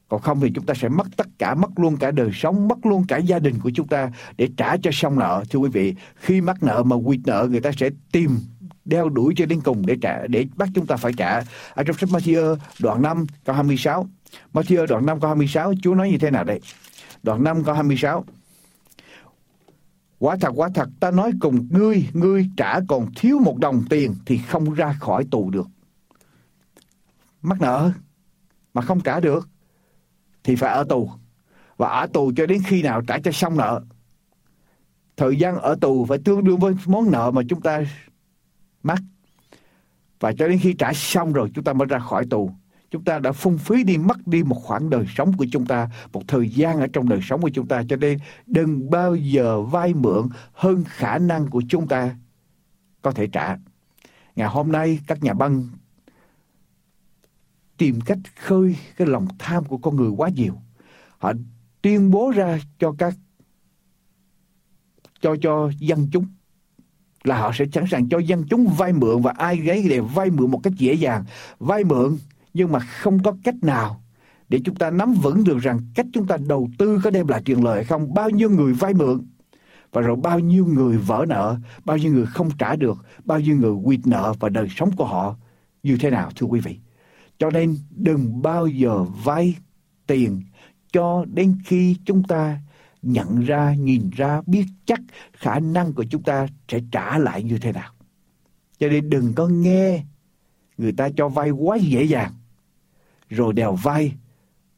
Còn 0.07 0.21
không 0.21 0.39
thì 0.39 0.51
chúng 0.55 0.65
ta 0.65 0.73
sẽ 0.73 0.89
mất 0.89 1.07
tất 1.17 1.27
cả, 1.37 1.55
mất 1.55 1.79
luôn 1.79 1.97
cả 1.97 2.11
đời 2.11 2.29
sống, 2.33 2.67
mất 2.67 2.85
luôn 2.85 3.05
cả 3.07 3.17
gia 3.17 3.39
đình 3.39 3.59
của 3.59 3.71
chúng 3.75 3.87
ta 3.87 4.11
để 4.37 4.49
trả 4.57 4.77
cho 4.77 4.91
xong 4.93 5.19
nợ. 5.19 5.43
Thưa 5.49 5.59
quý 5.59 5.69
vị, 5.69 5.95
khi 6.15 6.41
mắc 6.41 6.63
nợ 6.63 6.83
mà 6.83 6.95
quy 6.95 7.19
nợ 7.25 7.47
người 7.51 7.61
ta 7.61 7.71
sẽ 7.77 7.89
tìm 8.11 8.37
đeo 8.85 9.09
đuổi 9.09 9.33
cho 9.37 9.45
đến 9.45 9.61
cùng 9.61 9.85
để 9.85 9.95
trả 10.01 10.27
để 10.27 10.45
bắt 10.55 10.69
chúng 10.75 10.85
ta 10.85 10.95
phải 10.95 11.13
trả. 11.17 11.41
Ở 11.73 11.83
trong 11.83 11.97
sách 11.97 12.09
Matthew 12.09 12.55
đoạn 12.79 13.01
5 13.01 13.25
câu 13.45 13.55
26. 13.55 14.07
Matthew 14.53 14.85
đoạn 14.87 15.05
5 15.05 15.19
câu 15.19 15.27
26 15.27 15.73
Chúa 15.81 15.95
nói 15.95 16.09
như 16.09 16.17
thế 16.17 16.31
nào 16.31 16.43
đây? 16.43 16.59
Đoạn 17.23 17.43
5 17.43 17.63
câu 17.63 17.75
26. 17.75 18.25
Quả 20.19 20.35
thật 20.41 20.51
quả 20.55 20.69
thật 20.73 20.89
ta 20.99 21.11
nói 21.11 21.31
cùng 21.39 21.67
ngươi, 21.69 22.07
ngươi 22.13 22.49
trả 22.57 22.79
còn 22.87 23.07
thiếu 23.15 23.39
một 23.39 23.57
đồng 23.57 23.83
tiền 23.89 24.15
thì 24.25 24.37
không 24.37 24.73
ra 24.73 24.93
khỏi 24.99 25.25
tù 25.31 25.49
được. 25.49 25.67
Mắc 27.41 27.61
nợ 27.61 27.91
mà 28.73 28.81
không 28.81 29.01
trả 29.01 29.19
được 29.19 29.49
thì 30.43 30.55
phải 30.55 30.73
ở 30.73 30.83
tù. 30.89 31.09
Và 31.77 31.87
ở 31.87 32.07
tù 32.07 32.31
cho 32.35 32.45
đến 32.45 32.61
khi 32.67 32.81
nào 32.81 33.01
trả 33.01 33.19
cho 33.19 33.31
xong 33.31 33.57
nợ. 33.57 33.81
Thời 35.17 35.35
gian 35.35 35.55
ở 35.55 35.75
tù 35.81 36.05
phải 36.05 36.17
tương 36.25 36.43
đương 36.43 36.59
với 36.59 36.73
món 36.85 37.11
nợ 37.11 37.31
mà 37.31 37.41
chúng 37.49 37.61
ta 37.61 37.83
mắc. 38.83 38.99
Và 40.19 40.33
cho 40.33 40.47
đến 40.47 40.59
khi 40.61 40.75
trả 40.79 40.93
xong 40.93 41.33
rồi 41.33 41.51
chúng 41.53 41.63
ta 41.63 41.73
mới 41.73 41.87
ra 41.87 41.99
khỏi 41.99 42.25
tù. 42.29 42.51
Chúng 42.91 43.03
ta 43.03 43.19
đã 43.19 43.31
phung 43.31 43.57
phí 43.57 43.83
đi, 43.83 43.97
mất 43.97 44.27
đi 44.27 44.43
một 44.43 44.55
khoảng 44.55 44.89
đời 44.89 45.05
sống 45.15 45.37
của 45.37 45.45
chúng 45.51 45.65
ta, 45.65 45.89
một 46.13 46.21
thời 46.27 46.49
gian 46.49 46.79
ở 46.79 46.87
trong 46.93 47.09
đời 47.09 47.19
sống 47.23 47.41
của 47.41 47.49
chúng 47.49 47.67
ta. 47.67 47.83
Cho 47.89 47.95
nên 47.95 48.19
đừng 48.45 48.89
bao 48.89 49.15
giờ 49.15 49.61
vay 49.61 49.93
mượn 49.93 50.29
hơn 50.53 50.83
khả 50.87 51.17
năng 51.17 51.47
của 51.47 51.63
chúng 51.69 51.87
ta 51.87 52.15
có 53.01 53.11
thể 53.11 53.27
trả. 53.27 53.57
Ngày 54.35 54.47
hôm 54.47 54.71
nay 54.71 54.99
các 55.07 55.23
nhà 55.23 55.33
băng 55.33 55.67
tìm 57.77 58.01
cách 58.01 58.19
khơi 58.39 58.77
cái 58.97 59.07
lòng 59.07 59.27
tham 59.39 59.65
của 59.65 59.77
con 59.77 59.95
người 59.95 60.09
quá 60.09 60.29
nhiều. 60.29 60.53
Họ 61.17 61.33
tuyên 61.81 62.11
bố 62.11 62.31
ra 62.31 62.59
cho 62.79 62.95
các 62.97 63.13
cho 65.21 65.35
cho 65.41 65.71
dân 65.79 66.07
chúng 66.11 66.25
là 67.23 67.39
họ 67.39 67.51
sẽ 67.53 67.65
sẵn 67.73 67.85
sàng 67.91 68.09
cho 68.09 68.17
dân 68.17 68.43
chúng 68.49 68.67
vay 68.67 68.93
mượn 68.93 69.21
và 69.21 69.33
ai 69.37 69.57
gáy 69.57 69.85
để 69.89 69.99
vay 69.99 70.29
mượn 70.29 70.51
một 70.51 70.59
cách 70.63 70.73
dễ 70.77 70.93
dàng, 70.93 71.25
vay 71.59 71.83
mượn 71.83 72.17
nhưng 72.53 72.71
mà 72.71 72.79
không 72.79 73.23
có 73.23 73.35
cách 73.43 73.55
nào 73.61 74.03
để 74.49 74.59
chúng 74.65 74.75
ta 74.75 74.91
nắm 74.91 75.13
vững 75.13 75.43
được 75.43 75.57
rằng 75.57 75.79
cách 75.95 76.05
chúng 76.13 76.27
ta 76.27 76.37
đầu 76.47 76.69
tư 76.77 76.99
có 77.03 77.09
đem 77.09 77.27
lại 77.27 77.41
tiền 77.45 77.63
lợi 77.63 77.83
không, 77.83 78.13
bao 78.13 78.29
nhiêu 78.29 78.49
người 78.49 78.73
vay 78.73 78.93
mượn 78.93 79.27
và 79.91 80.01
rồi 80.01 80.15
bao 80.15 80.39
nhiêu 80.39 80.65
người 80.65 80.97
vỡ 80.97 81.25
nợ, 81.29 81.57
bao 81.85 81.97
nhiêu 81.97 82.13
người 82.13 82.25
không 82.25 82.49
trả 82.57 82.75
được, 82.75 82.97
bao 83.23 83.39
nhiêu 83.39 83.55
người 83.55 83.73
quyệt 83.85 84.07
nợ 84.07 84.33
và 84.39 84.49
đời 84.49 84.67
sống 84.69 84.91
của 84.95 85.05
họ 85.05 85.35
như 85.83 85.97
thế 85.99 86.09
nào 86.09 86.31
thưa 86.35 86.47
quý 86.47 86.59
vị. 86.59 86.79
Cho 87.39 87.49
nên 87.49 87.77
đừng 87.89 88.41
bao 88.41 88.67
giờ 88.67 89.03
vay 89.03 89.55
tiền 90.07 90.41
cho 90.93 91.25
đến 91.33 91.57
khi 91.65 91.95
chúng 92.05 92.23
ta 92.23 92.59
nhận 93.01 93.39
ra, 93.39 93.73
nhìn 93.73 94.09
ra, 94.09 94.41
biết 94.45 94.65
chắc 94.85 94.99
khả 95.33 95.59
năng 95.59 95.93
của 95.93 96.03
chúng 96.03 96.23
ta 96.23 96.47
sẽ 96.67 96.79
trả 96.91 97.17
lại 97.17 97.43
như 97.43 97.57
thế 97.57 97.71
nào. 97.71 97.91
Cho 98.79 98.87
nên 98.87 99.09
đừng 99.09 99.33
có 99.33 99.47
nghe 99.47 100.03
người 100.77 100.91
ta 100.91 101.09
cho 101.17 101.29
vay 101.29 101.49
quá 101.49 101.77
dễ 101.77 102.03
dàng, 102.03 102.31
rồi 103.31 103.53
đèo 103.53 103.75
vay 103.75 104.13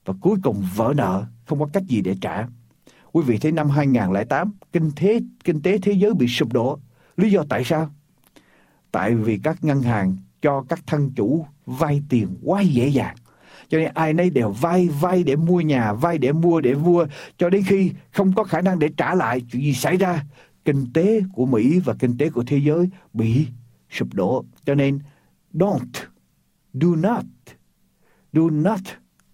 và 0.06 0.14
cuối 0.22 0.38
cùng 0.44 0.64
vỡ 0.76 0.94
nợ, 0.98 1.26
không 1.46 1.60
có 1.60 1.70
cách 1.74 1.84
gì 1.88 2.02
để 2.02 2.16
trả. 2.22 2.48
Quý 3.12 3.24
vị 3.28 3.38
thấy 3.38 3.52
năm 3.52 3.70
2008, 3.70 4.52
kinh 4.72 4.92
tế, 4.96 5.20
kinh 5.44 5.62
tế 5.62 5.78
thế 5.78 5.92
giới 5.92 6.14
bị 6.14 6.28
sụp 6.28 6.54
đổ. 6.54 6.80
Lý 7.18 7.32
do 7.32 7.44
tại 7.50 7.64
sao? 7.64 7.90
Tại 8.92 9.16
vì 9.16 9.40
các 9.44 9.64
ngân 9.64 9.82
hàng 9.82 10.18
cho 10.42 10.66
các 10.70 10.80
thân 10.88 11.12
chủ 11.16 11.46
vay 11.66 12.02
tiền 12.10 12.28
quá 12.44 12.62
dễ 12.62 12.88
dàng. 12.88 13.16
Cho 13.70 13.78
nên 13.78 13.92
ai 13.94 14.14
nấy 14.14 14.30
đều 14.30 14.52
vay, 14.52 14.88
vay 14.88 15.24
để 15.24 15.36
mua 15.36 15.62
nhà, 15.62 15.94
vay 15.94 16.18
để 16.18 16.32
mua, 16.32 16.62
để 16.62 16.74
mua. 16.74 17.06
Cho 17.38 17.50
đến 17.50 17.64
khi 17.68 17.92
không 18.12 18.34
có 18.34 18.44
khả 18.44 18.62
năng 18.62 18.80
để 18.80 18.90
trả 18.98 19.16
lại, 19.16 19.42
chuyện 19.52 19.62
gì 19.62 19.74
xảy 19.74 19.98
ra? 19.98 20.24
Kinh 20.66 20.94
tế 20.94 21.22
của 21.34 21.46
Mỹ 21.46 21.80
và 21.80 21.94
kinh 22.00 22.18
tế 22.18 22.30
của 22.30 22.44
thế 22.48 22.58
giới 22.58 22.90
bị 23.14 23.48
sụp 23.90 24.14
đổ. 24.14 24.46
Cho 24.66 24.76
nên, 24.76 25.00
don't, 25.54 25.86
do 26.74 26.88
not, 26.96 27.24
do 28.34 28.42
not 28.50 28.80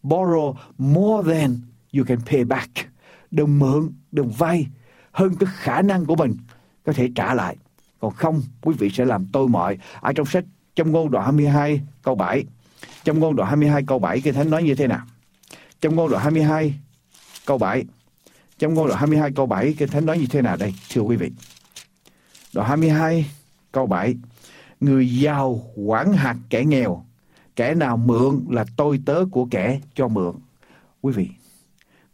borrow 0.03 0.55
more 0.77 1.33
than 1.33 1.57
you 1.97 2.03
can 2.03 2.19
pay 2.25 2.43
back. 2.43 2.69
Đừng 3.31 3.59
mượn, 3.59 3.93
đừng 4.11 4.29
vay 4.29 4.67
hơn 5.11 5.35
cái 5.39 5.49
khả 5.53 5.81
năng 5.81 6.05
của 6.05 6.15
mình 6.15 6.37
có 6.85 6.93
thể 6.93 7.09
trả 7.15 7.33
lại. 7.33 7.57
Còn 7.99 8.13
không, 8.13 8.41
quý 8.61 8.75
vị 8.79 8.89
sẽ 8.89 9.05
làm 9.05 9.25
tôi 9.33 9.47
mọi. 9.47 9.77
Ở 10.01 10.13
trong 10.13 10.25
sách 10.25 10.43
trong 10.75 10.91
ngôn 10.91 11.11
đoạn 11.11 11.25
22 11.25 11.81
câu 12.03 12.15
7. 12.15 12.45
Trong 13.03 13.19
ngôn 13.19 13.35
đoạn 13.35 13.49
22 13.49 13.83
câu 13.87 13.99
7 13.99 14.21
Kinh 14.21 14.33
Thánh 14.33 14.49
nói 14.49 14.63
như 14.63 14.75
thế 14.75 14.87
nào? 14.87 15.05
Trong 15.81 15.95
ngôn 15.95 16.11
đoạn 16.11 16.23
22 16.23 16.73
câu 17.45 17.57
7. 17.57 17.85
Trong 18.59 18.73
ngôn 18.73 18.87
đoạn 18.87 18.99
22 18.99 19.31
câu 19.31 19.45
7 19.45 19.73
Kinh 19.77 19.89
Thánh 19.89 20.05
nói 20.05 20.17
như 20.17 20.25
thế 20.29 20.41
nào 20.41 20.57
đây? 20.57 20.73
Thưa 20.89 21.01
quý 21.01 21.15
vị. 21.15 21.31
Đoạn 22.53 22.67
22 22.67 23.31
câu 23.71 23.87
7. 23.87 24.15
Người 24.79 25.09
giàu 25.19 25.61
quản 25.75 26.13
hạt 26.13 26.35
kẻ 26.49 26.63
nghèo. 26.65 27.05
Kẻ 27.59 27.75
nào 27.75 27.97
mượn 27.97 28.45
là 28.49 28.65
tôi 28.77 28.99
tớ 29.05 29.25
của 29.31 29.47
kẻ 29.51 29.81
cho 29.95 30.07
mượn. 30.07 30.35
Quý 31.01 31.13
vị, 31.13 31.29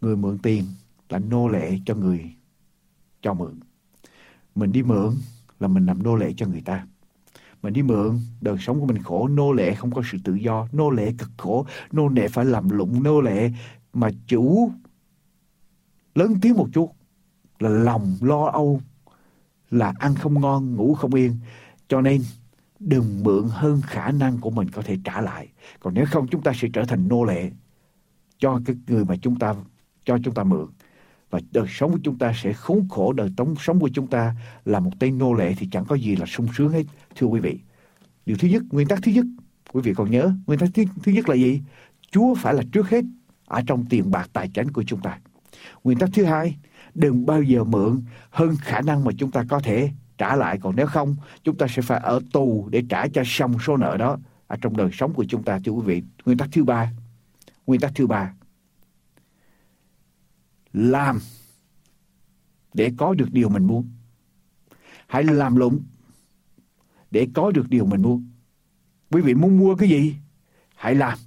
người 0.01 0.15
mượn 0.15 0.37
tiền 0.37 0.63
là 1.09 1.19
nô 1.19 1.47
lệ 1.47 1.77
cho 1.85 1.95
người 1.95 2.35
cho 3.21 3.33
mượn. 3.33 3.59
Mình 4.55 4.71
đi 4.71 4.83
mượn 4.83 5.13
là 5.59 5.67
mình 5.67 5.85
làm 5.85 6.03
nô 6.03 6.15
lệ 6.15 6.33
cho 6.37 6.47
người 6.47 6.61
ta 6.61 6.87
mình 7.61 7.73
đi 7.73 7.81
mượn 7.81 8.19
đời 8.41 8.57
sống 8.59 8.79
của 8.79 8.85
mình 8.85 9.03
khổ 9.03 9.27
nô 9.27 9.53
lệ 9.53 9.73
không 9.73 9.91
có 9.91 10.01
sự 10.11 10.17
tự 10.23 10.33
do 10.33 10.67
nô 10.71 10.89
lệ 10.89 11.13
cực 11.17 11.29
khổ 11.37 11.65
nô 11.91 12.07
lệ 12.07 12.27
phải 12.27 12.45
làm 12.45 12.69
lụng 12.69 13.03
nô 13.03 13.21
lệ 13.21 13.51
mà 13.93 14.09
chủ 14.27 14.71
lớn 16.15 16.35
tiếng 16.41 16.53
một 16.53 16.67
chút 16.73 16.91
là 17.59 17.69
lòng 17.69 18.17
lo 18.21 18.45
âu 18.45 18.81
là 19.71 19.93
ăn 19.99 20.15
không 20.15 20.41
ngon 20.41 20.75
ngủ 20.75 20.93
không 20.93 21.13
yên 21.13 21.35
cho 21.87 22.01
nên 22.01 22.21
đừng 22.85 23.23
mượn 23.23 23.47
hơn 23.49 23.81
khả 23.81 24.11
năng 24.11 24.37
của 24.37 24.49
mình 24.49 24.69
có 24.69 24.81
thể 24.81 24.97
trả 25.03 25.21
lại. 25.21 25.47
Còn 25.79 25.93
nếu 25.93 26.05
không 26.11 26.27
chúng 26.27 26.41
ta 26.41 26.51
sẽ 26.55 26.67
trở 26.73 26.85
thành 26.85 27.07
nô 27.07 27.23
lệ 27.23 27.51
cho 28.39 28.59
cái 28.65 28.75
người 28.87 29.05
mà 29.05 29.15
chúng 29.21 29.39
ta 29.39 29.53
cho 30.05 30.17
chúng 30.23 30.33
ta 30.33 30.43
mượn. 30.43 30.67
Và 31.29 31.39
đời 31.51 31.65
sống 31.69 31.91
của 31.91 31.99
chúng 32.03 32.17
ta 32.17 32.33
sẽ 32.43 32.53
khốn 32.53 32.87
khổ 32.89 33.13
đời 33.13 33.29
sống 33.59 33.79
của 33.79 33.89
chúng 33.93 34.07
ta 34.07 34.35
là 34.65 34.79
một 34.79 34.91
tên 34.99 35.17
nô 35.17 35.33
lệ 35.33 35.53
thì 35.57 35.67
chẳng 35.71 35.85
có 35.85 35.95
gì 35.95 36.15
là 36.15 36.25
sung 36.25 36.47
sướng 36.55 36.69
hết 36.69 36.83
thưa 37.15 37.27
quý 37.27 37.39
vị. 37.39 37.59
Điều 38.25 38.37
thứ 38.37 38.47
nhất 38.47 38.63
nguyên 38.71 38.87
tắc 38.87 38.99
thứ 39.03 39.11
nhất 39.11 39.25
quý 39.73 39.81
vị 39.81 39.93
còn 39.93 40.11
nhớ 40.11 40.31
nguyên 40.47 40.59
tắc 40.59 40.69
thứ, 40.73 40.83
thứ 41.03 41.11
nhất 41.11 41.29
là 41.29 41.35
gì? 41.35 41.61
Chúa 42.11 42.35
phải 42.35 42.53
là 42.53 42.63
trước 42.71 42.89
hết 42.89 43.05
ở 43.45 43.61
trong 43.67 43.85
tiền 43.89 44.11
bạc 44.11 44.29
tài 44.33 44.49
chính 44.53 44.71
của 44.71 44.83
chúng 44.83 45.01
ta. 45.01 45.19
Nguyên 45.83 45.97
tắc 45.97 46.09
thứ 46.13 46.23
hai 46.23 46.57
đừng 46.93 47.25
bao 47.25 47.41
giờ 47.41 47.63
mượn 47.63 48.01
hơn 48.29 48.55
khả 48.61 48.81
năng 48.81 49.03
mà 49.03 49.11
chúng 49.17 49.31
ta 49.31 49.43
có 49.49 49.59
thể 49.59 49.91
trả 50.17 50.35
lại 50.35 50.59
còn 50.61 50.75
nếu 50.75 50.87
không, 50.87 51.15
chúng 51.43 51.57
ta 51.57 51.67
sẽ 51.69 51.81
phải 51.81 51.99
ở 51.99 52.19
tù 52.33 52.69
để 52.71 52.83
trả 52.89 53.07
cho 53.07 53.21
xong 53.25 53.57
số 53.59 53.77
nợ 53.77 53.97
đó 53.97 54.17
ở 54.47 54.57
trong 54.61 54.77
đời 54.77 54.89
sống 54.93 55.13
của 55.13 55.25
chúng 55.29 55.43
ta, 55.43 55.59
thưa 55.65 55.71
quý 55.71 55.81
vị 55.85 56.03
nguyên 56.25 56.37
tắc 56.37 56.49
thứ 56.51 56.63
ba, 56.63 56.91
nguyên 57.65 57.81
tắc 57.81 57.91
thứ 57.95 58.07
ba 58.07 58.33
làm 60.73 61.19
để 62.73 62.91
có 62.97 63.13
được 63.13 63.27
điều 63.31 63.49
mình 63.49 63.67
muốn. 63.67 63.89
Hãy 65.07 65.23
làm 65.23 65.55
lụng 65.55 65.83
để 67.11 67.27
có 67.33 67.51
được 67.51 67.69
điều 67.69 67.85
mình 67.85 68.01
muốn. 68.01 68.29
Quý 69.11 69.21
vị 69.21 69.33
muốn 69.33 69.57
mua 69.57 69.75
cái 69.75 69.89
gì? 69.89 70.15
Hãy 70.75 70.95
làm 70.95 71.17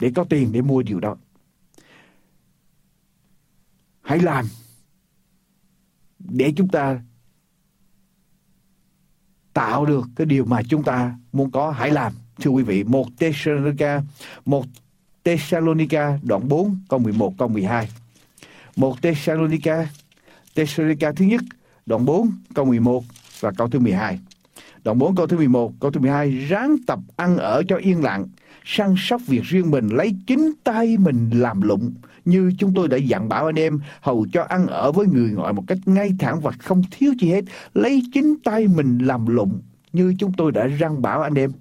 để 0.00 0.12
có 0.14 0.24
tiền 0.24 0.52
để 0.52 0.62
mua 0.62 0.82
điều 0.82 1.00
đó. 1.00 1.16
Hãy 4.00 4.18
làm 4.18 4.46
để 6.18 6.52
chúng 6.56 6.68
ta 6.68 7.02
tạo 9.58 9.86
được 9.86 10.08
cái 10.16 10.26
điều 10.26 10.44
mà 10.44 10.62
chúng 10.68 10.82
ta 10.82 11.14
muốn 11.32 11.50
có 11.50 11.70
hãy 11.70 11.90
làm 11.90 12.12
thưa 12.40 12.50
quý 12.50 12.62
vị 12.62 12.84
một 12.84 13.06
Thessalonica 13.20 14.02
một 14.44 14.64
Thessalonica 15.24 16.18
đoạn 16.22 16.48
4 16.48 16.76
câu 16.88 16.98
11 16.98 17.34
câu 17.38 17.48
12 17.48 17.88
một 18.78 19.02
Thessalonica, 19.02 19.88
Thessalonica 20.56 21.12
thứ 21.12 21.24
nhất, 21.24 21.40
đoạn 21.86 22.04
4, 22.04 22.30
câu 22.54 22.64
11 22.64 23.04
và 23.40 23.50
câu 23.50 23.68
thứ 23.68 23.78
12. 23.78 24.18
Đoạn 24.84 24.98
4 24.98 25.14
câu 25.14 25.26
thứ 25.26 25.36
11, 25.36 25.72
câu 25.80 25.90
thứ 25.90 26.00
12, 26.00 26.30
ráng 26.30 26.76
tập 26.86 26.98
ăn 27.16 27.36
ở 27.36 27.62
cho 27.68 27.76
yên 27.76 28.02
lặng, 28.02 28.26
săn 28.64 28.94
sóc 28.98 29.20
việc 29.26 29.42
riêng 29.44 29.70
mình, 29.70 29.88
lấy 29.88 30.14
chính 30.26 30.52
tay 30.64 30.96
mình 30.96 31.30
làm 31.34 31.60
lụng, 31.60 31.94
như 32.28 32.52
chúng 32.58 32.74
tôi 32.74 32.88
đã 32.88 32.96
dặn 32.96 33.28
bảo 33.28 33.46
anh 33.46 33.58
em, 33.58 33.80
hầu 34.00 34.26
cho 34.32 34.42
ăn 34.42 34.66
ở 34.66 34.92
với 34.92 35.06
người 35.06 35.30
ngoại 35.30 35.52
một 35.52 35.64
cách 35.66 35.78
ngay 35.86 36.10
thẳng 36.18 36.40
và 36.40 36.50
không 36.50 36.82
thiếu 36.90 37.12
chi 37.18 37.30
hết, 37.30 37.44
lấy 37.74 38.02
chính 38.14 38.34
tay 38.44 38.68
mình 38.68 38.98
làm 38.98 39.26
lụng, 39.26 39.60
như 39.92 40.14
chúng 40.18 40.32
tôi 40.32 40.52
đã 40.52 40.66
răng 40.66 41.02
bảo 41.02 41.22
anh 41.22 41.34
em, 41.34 41.52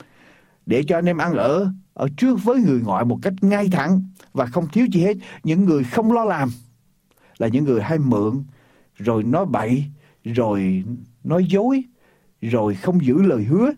để 0.66 0.84
cho 0.88 0.98
anh 0.98 1.06
em 1.06 1.18
ăn 1.18 1.34
ở 1.34 1.72
ở 1.94 2.08
trước 2.18 2.44
với 2.44 2.60
người 2.60 2.82
ngoại 2.82 3.06
một 3.06 3.20
cách 3.22 3.34
ngay 3.42 3.70
thẳng 3.72 4.02
và 4.34 4.46
không 4.46 4.68
thiếu 4.72 4.88
chi 4.92 5.02
hết. 5.02 5.18
Những 5.44 5.66
người 5.66 5.84
không 5.84 6.12
lo 6.12 6.24
làm 6.24 6.50
là 7.38 7.48
những 7.48 7.66
người 7.66 7.82
hay 7.82 8.00
mượn, 8.00 8.44
rồi 8.98 9.24
nói 9.24 9.46
bậy, 9.46 9.86
rồi 10.24 10.84
nói 11.24 11.46
dối, 11.50 11.84
rồi 12.42 12.76
không 12.76 13.06
giữ 13.06 13.22
lời 13.22 13.44
hứa, 13.44 13.72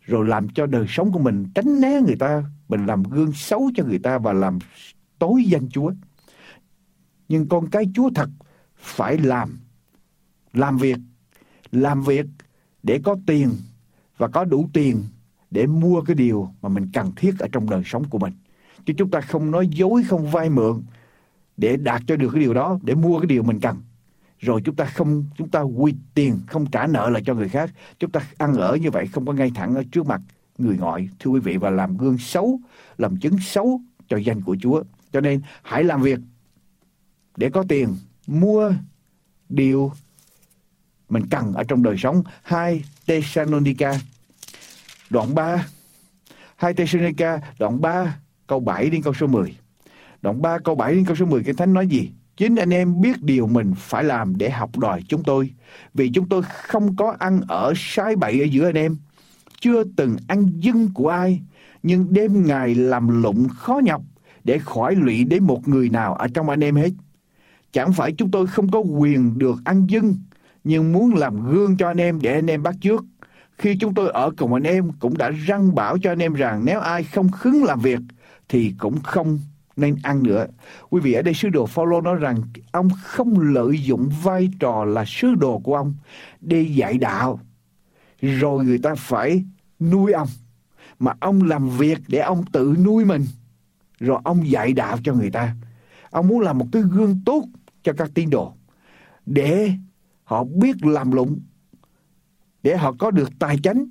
rồi 0.00 0.26
làm 0.28 0.48
cho 0.48 0.66
đời 0.66 0.86
sống 0.88 1.12
của 1.12 1.18
mình 1.18 1.46
tránh 1.54 1.80
né 1.80 2.00
người 2.00 2.16
ta, 2.16 2.44
mình 2.68 2.86
làm 2.86 3.02
gương 3.02 3.32
xấu 3.32 3.70
cho 3.74 3.84
người 3.84 3.98
ta 3.98 4.18
và 4.18 4.32
làm 4.32 4.58
tối 5.18 5.44
danh 5.44 5.68
Chúa. 5.70 5.92
Nhưng 7.30 7.48
con 7.48 7.70
cái 7.70 7.84
Chúa 7.94 8.10
thật 8.14 8.28
phải 8.76 9.18
làm, 9.18 9.58
làm 10.52 10.78
việc, 10.78 10.98
làm 11.72 12.02
việc 12.02 12.26
để 12.82 13.00
có 13.04 13.16
tiền 13.26 13.50
và 14.16 14.28
có 14.28 14.44
đủ 14.44 14.68
tiền 14.72 15.04
để 15.50 15.66
mua 15.66 16.00
cái 16.00 16.16
điều 16.16 16.48
mà 16.62 16.68
mình 16.68 16.90
cần 16.92 17.12
thiết 17.16 17.38
ở 17.38 17.48
trong 17.52 17.70
đời 17.70 17.82
sống 17.84 18.04
của 18.04 18.18
mình. 18.18 18.32
Chứ 18.86 18.94
chúng 18.96 19.10
ta 19.10 19.20
không 19.20 19.50
nói 19.50 19.68
dối, 19.68 20.02
không 20.08 20.30
vay 20.30 20.50
mượn 20.50 20.82
để 21.56 21.76
đạt 21.76 22.02
cho 22.06 22.16
được 22.16 22.30
cái 22.32 22.42
điều 22.42 22.54
đó, 22.54 22.78
để 22.82 22.94
mua 22.94 23.18
cái 23.18 23.26
điều 23.26 23.42
mình 23.42 23.60
cần. 23.60 23.76
Rồi 24.38 24.62
chúng 24.64 24.76
ta 24.76 24.84
không 24.84 25.24
chúng 25.36 25.48
ta 25.48 25.60
quy 25.60 25.94
tiền, 26.14 26.38
không 26.46 26.66
trả 26.66 26.86
nợ 26.86 27.10
lại 27.10 27.22
cho 27.26 27.34
người 27.34 27.48
khác. 27.48 27.70
Chúng 27.98 28.10
ta 28.10 28.20
ăn 28.38 28.54
ở 28.54 28.76
như 28.76 28.90
vậy 28.90 29.06
không 29.06 29.26
có 29.26 29.32
ngay 29.32 29.50
thẳng 29.54 29.74
ở 29.74 29.82
trước 29.92 30.06
mặt 30.06 30.20
người 30.58 30.76
ngoại, 30.76 31.08
thưa 31.18 31.30
quý 31.30 31.40
vị, 31.40 31.56
và 31.56 31.70
làm 31.70 31.96
gương 31.96 32.18
xấu, 32.18 32.60
làm 32.98 33.16
chứng 33.16 33.38
xấu 33.40 33.80
cho 34.08 34.16
danh 34.16 34.42
của 34.42 34.56
Chúa. 34.62 34.82
Cho 35.12 35.20
nên 35.20 35.40
hãy 35.62 35.84
làm 35.84 36.02
việc 36.02 36.18
để 37.40 37.50
có 37.50 37.64
tiền 37.68 37.96
mua 38.26 38.72
điều 39.48 39.92
mình 41.08 41.26
cần 41.30 41.52
ở 41.52 41.64
trong 41.64 41.82
đời 41.82 41.96
sống. 41.98 42.22
Hai, 42.42 42.84
Thessalonica 43.06 44.00
đoạn 45.10 45.34
3 45.34 45.66
hai, 46.56 46.74
Thessalonica 46.74 47.40
đoạn 47.58 47.80
3 47.80 48.16
câu 48.46 48.60
7 48.60 48.90
đến 48.90 49.02
câu 49.02 49.14
số 49.14 49.26
10. 49.26 49.56
Đoạn 50.22 50.42
3 50.42 50.58
câu 50.58 50.74
7 50.74 50.94
đến 50.94 51.04
câu 51.04 51.16
số 51.16 51.26
10 51.26 51.44
Kinh 51.44 51.56
Thánh 51.56 51.72
nói 51.72 51.86
gì? 51.86 52.10
Chính 52.36 52.56
anh 52.56 52.70
em 52.70 53.00
biết 53.00 53.22
điều 53.22 53.46
mình 53.46 53.72
phải 53.76 54.04
làm 54.04 54.38
để 54.38 54.50
học 54.50 54.78
đòi 54.78 55.02
chúng 55.08 55.22
tôi. 55.22 55.50
Vì 55.94 56.10
chúng 56.14 56.28
tôi 56.28 56.42
không 56.42 56.96
có 56.96 57.16
ăn 57.18 57.40
ở 57.48 57.72
sai 57.76 58.16
bậy 58.16 58.40
ở 58.40 58.44
giữa 58.44 58.68
anh 58.68 58.78
em. 58.78 58.96
Chưa 59.60 59.84
từng 59.96 60.16
ăn 60.28 60.46
dưng 60.60 60.90
của 60.94 61.08
ai. 61.08 61.40
Nhưng 61.82 62.06
đêm 62.10 62.46
ngày 62.46 62.74
làm 62.74 63.22
lụng 63.22 63.48
khó 63.48 63.80
nhọc 63.84 64.02
để 64.44 64.58
khỏi 64.58 64.94
lụy 64.94 65.24
đến 65.24 65.44
một 65.44 65.68
người 65.68 65.88
nào 65.88 66.14
ở 66.14 66.28
trong 66.34 66.48
anh 66.48 66.64
em 66.64 66.76
hết. 66.76 66.90
Chẳng 67.72 67.92
phải 67.92 68.12
chúng 68.12 68.30
tôi 68.30 68.46
không 68.46 68.70
có 68.70 68.78
quyền 68.78 69.38
được 69.38 69.56
ăn 69.64 69.86
dưng, 69.86 70.16
nhưng 70.64 70.92
muốn 70.92 71.14
làm 71.14 71.50
gương 71.50 71.76
cho 71.76 71.88
anh 71.88 72.00
em 72.00 72.18
để 72.22 72.34
anh 72.34 72.50
em 72.50 72.62
bắt 72.62 72.74
trước. 72.80 73.04
Khi 73.58 73.76
chúng 73.80 73.94
tôi 73.94 74.10
ở 74.10 74.30
cùng 74.36 74.54
anh 74.54 74.62
em 74.62 74.90
cũng 74.98 75.18
đã 75.18 75.30
răng 75.30 75.74
bảo 75.74 75.98
cho 75.98 76.12
anh 76.12 76.22
em 76.22 76.34
rằng 76.34 76.62
nếu 76.64 76.80
ai 76.80 77.04
không 77.04 77.30
khứng 77.30 77.64
làm 77.64 77.80
việc 77.80 78.00
thì 78.48 78.74
cũng 78.78 79.00
không 79.00 79.38
nên 79.76 79.96
ăn 80.02 80.22
nữa. 80.22 80.46
Quý 80.90 81.00
vị 81.00 81.12
ở 81.12 81.22
đây 81.22 81.34
sứ 81.34 81.48
đồ 81.48 81.66
Phaolô 81.66 82.00
nói 82.00 82.16
rằng 82.16 82.42
ông 82.72 82.88
không 83.04 83.40
lợi 83.40 83.82
dụng 83.82 84.10
vai 84.22 84.50
trò 84.60 84.84
là 84.84 85.04
sứ 85.06 85.34
đồ 85.34 85.58
của 85.58 85.76
ông 85.76 85.94
để 86.40 86.62
dạy 86.62 86.98
đạo. 86.98 87.40
Rồi 88.20 88.64
người 88.64 88.78
ta 88.78 88.94
phải 88.94 89.44
nuôi 89.80 90.12
ông. 90.12 90.28
Mà 90.98 91.12
ông 91.20 91.42
làm 91.42 91.70
việc 91.70 91.98
để 92.08 92.18
ông 92.18 92.44
tự 92.52 92.76
nuôi 92.84 93.04
mình. 93.04 93.24
Rồi 94.00 94.18
ông 94.24 94.50
dạy 94.50 94.72
đạo 94.72 94.98
cho 95.04 95.14
người 95.14 95.30
ta. 95.30 95.54
Ông 96.10 96.28
muốn 96.28 96.40
làm 96.40 96.58
một 96.58 96.66
cái 96.72 96.82
gương 96.82 97.20
tốt 97.26 97.44
cho 97.82 97.92
các 97.92 98.10
tín 98.14 98.30
đồ. 98.30 98.54
Để 99.26 99.72
họ 100.24 100.44
biết 100.44 100.84
làm 100.86 101.12
lụng, 101.12 101.40
để 102.62 102.76
họ 102.76 102.92
có 102.98 103.10
được 103.10 103.30
tài 103.38 103.58
chánh, 103.62 103.86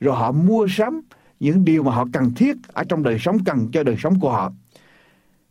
rồi 0.00 0.16
họ 0.16 0.32
mua 0.32 0.66
sắm 0.70 1.00
những 1.40 1.64
điều 1.64 1.82
mà 1.82 1.94
họ 1.94 2.06
cần 2.12 2.34
thiết 2.34 2.56
ở 2.68 2.84
trong 2.84 3.02
đời 3.02 3.18
sống, 3.20 3.44
cần 3.44 3.68
cho 3.72 3.82
đời 3.82 3.96
sống 3.98 4.20
của 4.20 4.32
họ. 4.32 4.52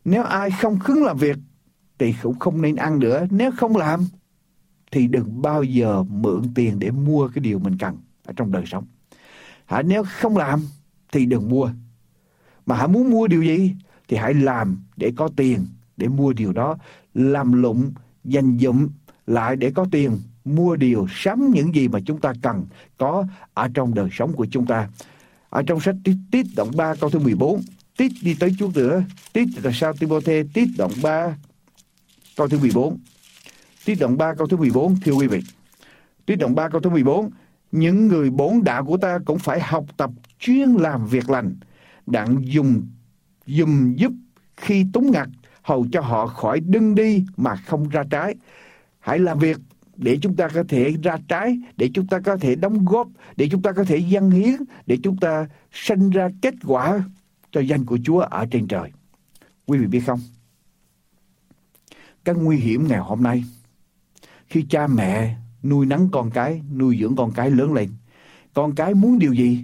Nếu 0.05 0.23
ai 0.23 0.51
không 0.51 0.79
khứng 0.79 1.03
làm 1.03 1.17
việc 1.17 1.37
thì 1.99 2.15
cũng 2.21 2.39
không 2.39 2.61
nên 2.61 2.75
ăn 2.75 2.99
nữa. 2.99 3.27
Nếu 3.29 3.51
không 3.51 3.75
làm 3.75 3.99
thì 4.91 5.07
đừng 5.07 5.41
bao 5.41 5.63
giờ 5.63 6.03
mượn 6.03 6.53
tiền 6.55 6.79
để 6.79 6.91
mua 6.91 7.27
cái 7.27 7.41
điều 7.41 7.59
mình 7.59 7.77
cần 7.77 7.97
ở 8.25 8.33
trong 8.35 8.51
đời 8.51 8.63
sống. 8.65 8.85
Hả 9.65 9.81
nếu 9.81 10.03
không 10.07 10.37
làm 10.37 10.61
thì 11.11 11.25
đừng 11.25 11.49
mua. 11.49 11.71
Mà 12.65 12.75
hãy 12.75 12.87
muốn 12.87 13.09
mua 13.09 13.27
điều 13.27 13.43
gì 13.43 13.75
thì 14.07 14.17
hãy 14.17 14.33
làm 14.33 14.83
để 14.97 15.11
có 15.15 15.29
tiền 15.35 15.65
để 15.97 16.07
mua 16.07 16.33
điều 16.33 16.53
đó. 16.53 16.77
Làm 17.13 17.61
lụng, 17.61 17.91
dành 18.23 18.57
dụm 18.59 18.87
lại 19.27 19.55
để 19.55 19.71
có 19.75 19.85
tiền 19.91 20.19
mua 20.45 20.75
điều 20.75 21.07
sắm 21.11 21.51
những 21.51 21.75
gì 21.75 21.87
mà 21.87 21.99
chúng 22.05 22.19
ta 22.19 22.33
cần 22.41 22.65
có 22.97 23.25
ở 23.53 23.67
trong 23.73 23.93
đời 23.93 24.09
sống 24.11 24.33
của 24.33 24.47
chúng 24.51 24.65
ta. 24.65 24.89
Ở 25.49 25.63
trong 25.63 25.79
sách 25.79 25.95
Tít, 26.03 26.15
Tít 26.31 26.45
đoạn 26.55 26.69
3 26.75 26.95
câu 26.95 27.09
thứ 27.09 27.19
14, 27.19 27.61
Tít 27.97 28.11
đi 28.21 28.35
tới 28.39 28.55
chút 28.59 28.71
nữa, 28.75 29.03
Tít 29.33 29.47
là 29.63 29.71
sao 29.73 29.93
Timothy, 29.93 30.43
Tít 30.53 30.69
đoạn 30.77 30.91
3 31.03 31.35
câu 32.37 32.47
thứ 32.47 32.59
14. 32.59 32.97
Tít 33.85 33.99
đoạn 33.99 34.17
3 34.17 34.33
câu 34.33 34.47
thứ 34.47 34.57
14, 34.57 34.95
thưa 34.99 35.11
quý 35.11 35.27
vị. 35.27 35.41
Tít 36.25 36.39
đoạn 36.39 36.55
3 36.55 36.69
câu 36.69 36.81
thứ 36.81 36.89
14, 36.89 37.29
những 37.71 38.07
người 38.07 38.29
bốn 38.29 38.63
đạo 38.63 38.85
của 38.85 38.97
ta 38.97 39.19
cũng 39.25 39.39
phải 39.39 39.59
học 39.59 39.85
tập 39.97 40.09
chuyên 40.39 40.69
làm 40.69 41.07
việc 41.07 41.29
lành, 41.29 41.55
đặng 42.05 42.37
dùng 42.41 42.87
dùng 43.45 43.99
giúp 43.99 44.11
khi 44.57 44.85
túng 44.93 45.11
ngặt, 45.11 45.27
hầu 45.61 45.85
cho 45.91 46.01
họ 46.01 46.27
khỏi 46.27 46.59
đưng 46.59 46.95
đi 46.95 47.25
mà 47.37 47.55
không 47.55 47.89
ra 47.89 48.03
trái. 48.09 48.35
Hãy 48.99 49.19
làm 49.19 49.39
việc 49.39 49.57
để 49.95 50.17
chúng 50.21 50.35
ta 50.35 50.47
có 50.47 50.63
thể 50.67 50.93
ra 51.03 51.17
trái, 51.27 51.57
để 51.77 51.89
chúng 51.93 52.07
ta 52.07 52.19
có 52.19 52.37
thể 52.37 52.55
đóng 52.55 52.85
góp, 52.85 53.07
để 53.35 53.47
chúng 53.51 53.61
ta 53.61 53.71
có 53.71 53.83
thể 53.83 53.97
dâng 53.97 54.31
hiến, 54.31 54.55
để 54.85 54.97
chúng 55.03 55.17
ta 55.17 55.47
sinh 55.71 56.09
ra 56.09 56.29
kết 56.41 56.53
quả 56.65 57.03
cho 57.51 57.61
danh 57.61 57.85
của 57.85 57.97
Chúa 58.03 58.19
ở 58.19 58.45
trên 58.51 58.67
trời. 58.67 58.91
Quý 59.65 59.77
vị 59.77 59.87
biết 59.87 59.99
không? 60.05 60.19
Các 62.25 62.37
nguy 62.37 62.57
hiểm 62.57 62.87
ngày 62.87 62.99
hôm 62.99 63.23
nay, 63.23 63.43
khi 64.47 64.65
cha 64.69 64.87
mẹ 64.87 65.35
nuôi 65.63 65.85
nắng 65.85 66.09
con 66.11 66.31
cái, 66.31 66.61
nuôi 66.75 66.97
dưỡng 67.01 67.15
con 67.15 67.31
cái 67.31 67.51
lớn 67.51 67.73
lên, 67.73 67.89
con 68.53 68.75
cái 68.75 68.93
muốn 68.93 69.19
điều 69.19 69.33
gì, 69.33 69.63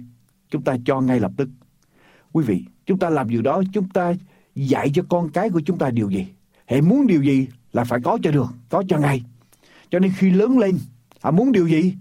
chúng 0.50 0.62
ta 0.62 0.76
cho 0.84 1.00
ngay 1.00 1.20
lập 1.20 1.32
tức. 1.36 1.48
Quý 2.32 2.44
vị, 2.44 2.64
chúng 2.86 2.98
ta 2.98 3.10
làm 3.10 3.28
điều 3.28 3.42
đó, 3.42 3.62
chúng 3.72 3.88
ta 3.88 4.14
dạy 4.66 4.90
cho 4.94 5.02
con 5.08 5.30
cái 5.30 5.50
của 5.50 5.60
chúng 5.60 5.78
ta 5.78 5.90
điều 5.90 6.10
gì. 6.10 6.26
Hệ 6.66 6.80
muốn 6.80 7.06
điều 7.06 7.22
gì 7.22 7.48
là 7.72 7.84
phải 7.84 8.00
có 8.04 8.18
cho 8.22 8.30
được, 8.30 8.46
có 8.68 8.82
cho 8.88 8.98
ngay. 8.98 9.24
Cho 9.90 9.98
nên 9.98 10.12
khi 10.16 10.30
lớn 10.30 10.58
lên, 10.58 10.78
họ 11.20 11.30
muốn 11.30 11.52
điều 11.52 11.66
gì 11.66 11.94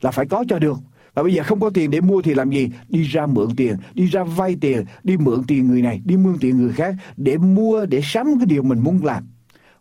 là 0.00 0.10
phải 0.10 0.26
có 0.26 0.44
cho 0.48 0.58
được. 0.58 0.78
Và 1.14 1.22
bây 1.22 1.34
giờ 1.34 1.42
không 1.42 1.60
có 1.60 1.70
tiền 1.70 1.90
để 1.90 2.00
mua 2.00 2.22
thì 2.22 2.34
làm 2.34 2.50
gì? 2.50 2.70
Đi 2.88 3.02
ra 3.02 3.26
mượn 3.26 3.56
tiền, 3.56 3.76
đi 3.94 4.06
ra 4.06 4.24
vay 4.24 4.56
tiền, 4.60 4.84
đi 5.02 5.16
mượn 5.16 5.42
tiền 5.46 5.66
người 5.66 5.82
này, 5.82 6.02
đi 6.04 6.16
mượn 6.16 6.36
tiền 6.40 6.56
người 6.56 6.72
khác 6.72 6.94
để 7.16 7.38
mua, 7.38 7.86
để 7.86 8.00
sắm 8.04 8.26
cái 8.38 8.46
điều 8.46 8.62
mình 8.62 8.78
muốn 8.78 9.04
làm. 9.04 9.26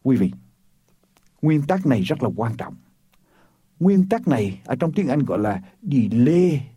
Quý 0.03 0.17
vị, 0.17 0.31
nguyên 1.41 1.61
tắc 1.61 1.85
này 1.85 2.01
rất 2.01 2.23
là 2.23 2.29
quan 2.35 2.55
trọng. 2.57 2.75
Nguyên 3.79 4.09
tắc 4.09 4.27
này 4.27 4.59
ở 4.65 4.75
trong 4.75 4.91
tiếng 4.91 5.07
Anh 5.07 5.19
gọi 5.19 5.39
là 5.39 5.61
delay 5.81 6.67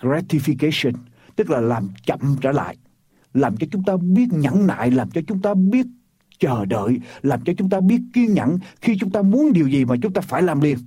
gratification, 0.00 0.92
tức 1.36 1.50
là 1.50 1.60
làm 1.60 1.88
chậm 2.06 2.36
trở 2.40 2.52
lại, 2.52 2.76
làm 3.34 3.56
cho 3.56 3.66
chúng 3.70 3.84
ta 3.84 3.96
biết 3.96 4.32
nhẫn 4.32 4.66
nại, 4.66 4.90
làm 4.90 5.10
cho 5.10 5.20
chúng 5.26 5.42
ta 5.42 5.54
biết 5.54 5.86
chờ 6.38 6.64
đợi, 6.64 7.00
làm 7.22 7.40
cho 7.44 7.52
chúng 7.58 7.70
ta 7.70 7.80
biết 7.80 8.00
kiên 8.12 8.34
nhẫn 8.34 8.58
khi 8.80 8.96
chúng 9.00 9.10
ta 9.10 9.22
muốn 9.22 9.52
điều 9.52 9.68
gì 9.68 9.84
mà 9.84 9.96
chúng 10.02 10.12
ta 10.12 10.20
phải 10.20 10.42
làm 10.42 10.60
liền. 10.60 10.78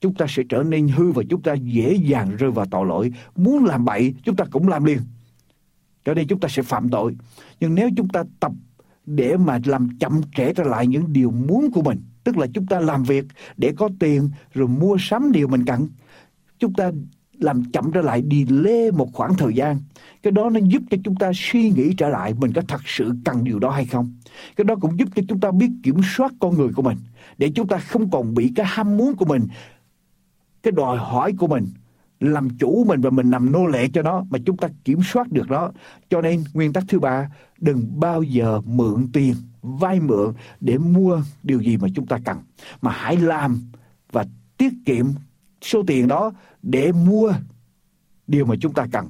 Chúng 0.00 0.14
ta 0.14 0.26
sẽ 0.28 0.42
trở 0.48 0.62
nên 0.62 0.88
hư 0.88 1.12
và 1.12 1.22
chúng 1.30 1.42
ta 1.42 1.54
dễ 1.54 1.94
dàng 1.94 2.36
rơi 2.36 2.50
vào 2.50 2.66
tội 2.70 2.86
lỗi. 2.86 3.12
Muốn 3.36 3.64
làm 3.64 3.84
bậy, 3.84 4.14
chúng 4.24 4.36
ta 4.36 4.44
cũng 4.50 4.68
làm 4.68 4.84
liền. 4.84 4.98
Cho 6.04 6.14
nên 6.14 6.26
chúng 6.26 6.40
ta 6.40 6.48
sẽ 6.48 6.62
phạm 6.62 6.88
tội. 6.88 7.16
Nhưng 7.60 7.74
nếu 7.74 7.90
chúng 7.96 8.08
ta 8.08 8.24
tập 8.40 8.52
để 9.06 9.36
mà 9.36 9.58
làm 9.64 9.88
chậm 10.00 10.20
trễ 10.36 10.52
trở 10.52 10.64
lại 10.64 10.86
những 10.86 11.12
điều 11.12 11.30
muốn 11.30 11.70
của 11.70 11.82
mình, 11.82 12.02
tức 12.24 12.36
là 12.36 12.46
chúng 12.54 12.66
ta 12.66 12.80
làm 12.80 13.02
việc 13.02 13.24
để 13.56 13.72
có 13.76 13.88
tiền 14.00 14.30
rồi 14.54 14.68
mua 14.68 14.96
sắm 15.00 15.32
điều 15.32 15.48
mình 15.48 15.64
cần, 15.64 15.88
chúng 16.58 16.74
ta 16.74 16.90
làm 17.40 17.64
chậm 17.64 17.92
trở 17.92 18.00
lại 18.00 18.22
đi 18.22 18.44
lê 18.44 18.90
một 18.90 19.08
khoảng 19.12 19.34
thời 19.34 19.54
gian. 19.54 19.80
Cái 20.22 20.30
đó 20.30 20.50
nó 20.50 20.60
giúp 20.60 20.82
cho 20.90 20.96
chúng 21.04 21.16
ta 21.16 21.30
suy 21.34 21.70
nghĩ 21.70 21.94
trở 21.96 22.08
lại 22.08 22.34
mình 22.34 22.52
có 22.52 22.62
thật 22.68 22.80
sự 22.86 23.12
cần 23.24 23.44
điều 23.44 23.58
đó 23.58 23.70
hay 23.70 23.86
không. 23.86 24.12
Cái 24.56 24.64
đó 24.64 24.74
cũng 24.80 24.98
giúp 24.98 25.08
cho 25.16 25.22
chúng 25.28 25.40
ta 25.40 25.50
biết 25.50 25.70
kiểm 25.82 25.96
soát 26.16 26.32
con 26.40 26.56
người 26.56 26.68
của 26.76 26.82
mình, 26.82 26.98
để 27.38 27.50
chúng 27.54 27.68
ta 27.68 27.78
không 27.78 28.10
còn 28.10 28.34
bị 28.34 28.52
cái 28.56 28.66
ham 28.66 28.96
muốn 28.96 29.16
của 29.16 29.24
mình, 29.24 29.46
cái 30.62 30.72
đòi 30.72 30.98
hỏi 30.98 31.32
của 31.38 31.46
mình 31.46 31.66
làm 32.20 32.48
chủ 32.58 32.84
mình 32.84 33.00
và 33.00 33.10
mình 33.10 33.30
làm 33.30 33.52
nô 33.52 33.66
lệ 33.66 33.88
cho 33.88 34.02
nó, 34.02 34.24
mà 34.30 34.38
chúng 34.46 34.56
ta 34.56 34.68
kiểm 34.84 35.00
soát 35.02 35.32
được 35.32 35.48
đó 35.48 35.72
cho 36.10 36.20
nên 36.22 36.44
nguyên 36.54 36.72
tắc 36.72 36.84
thứ 36.88 36.98
ba, 36.98 37.30
đừng 37.60 38.00
bao 38.00 38.22
giờ 38.22 38.60
mượn 38.60 39.08
tiền, 39.12 39.34
vay 39.62 40.00
mượn 40.00 40.32
để 40.60 40.78
mua 40.78 41.22
điều 41.42 41.60
gì 41.60 41.76
mà 41.76 41.88
chúng 41.94 42.06
ta 42.06 42.18
cần, 42.24 42.38
mà 42.82 42.90
hãy 42.90 43.16
làm 43.16 43.60
và 44.12 44.24
tiết 44.56 44.72
kiệm 44.86 45.06
số 45.62 45.82
tiền 45.86 46.08
đó 46.08 46.32
để 46.62 46.92
mua 46.92 47.32
điều 48.26 48.46
mà 48.46 48.54
chúng 48.60 48.74
ta 48.74 48.86
cần, 48.92 49.08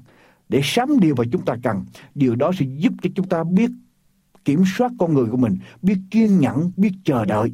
để 0.48 0.60
sắm 0.64 1.00
điều 1.00 1.14
mà 1.14 1.24
chúng 1.32 1.44
ta 1.44 1.56
cần. 1.62 1.84
Điều 2.14 2.34
đó 2.34 2.52
sẽ 2.58 2.66
giúp 2.78 2.92
cho 3.02 3.10
chúng 3.14 3.28
ta 3.28 3.44
biết 3.44 3.70
kiểm 4.44 4.62
soát 4.76 4.92
con 4.98 5.14
người 5.14 5.26
của 5.26 5.36
mình, 5.36 5.56
biết 5.82 5.96
kiên 6.10 6.38
nhẫn, 6.38 6.72
biết 6.76 6.92
chờ 7.04 7.24
đợi. 7.24 7.52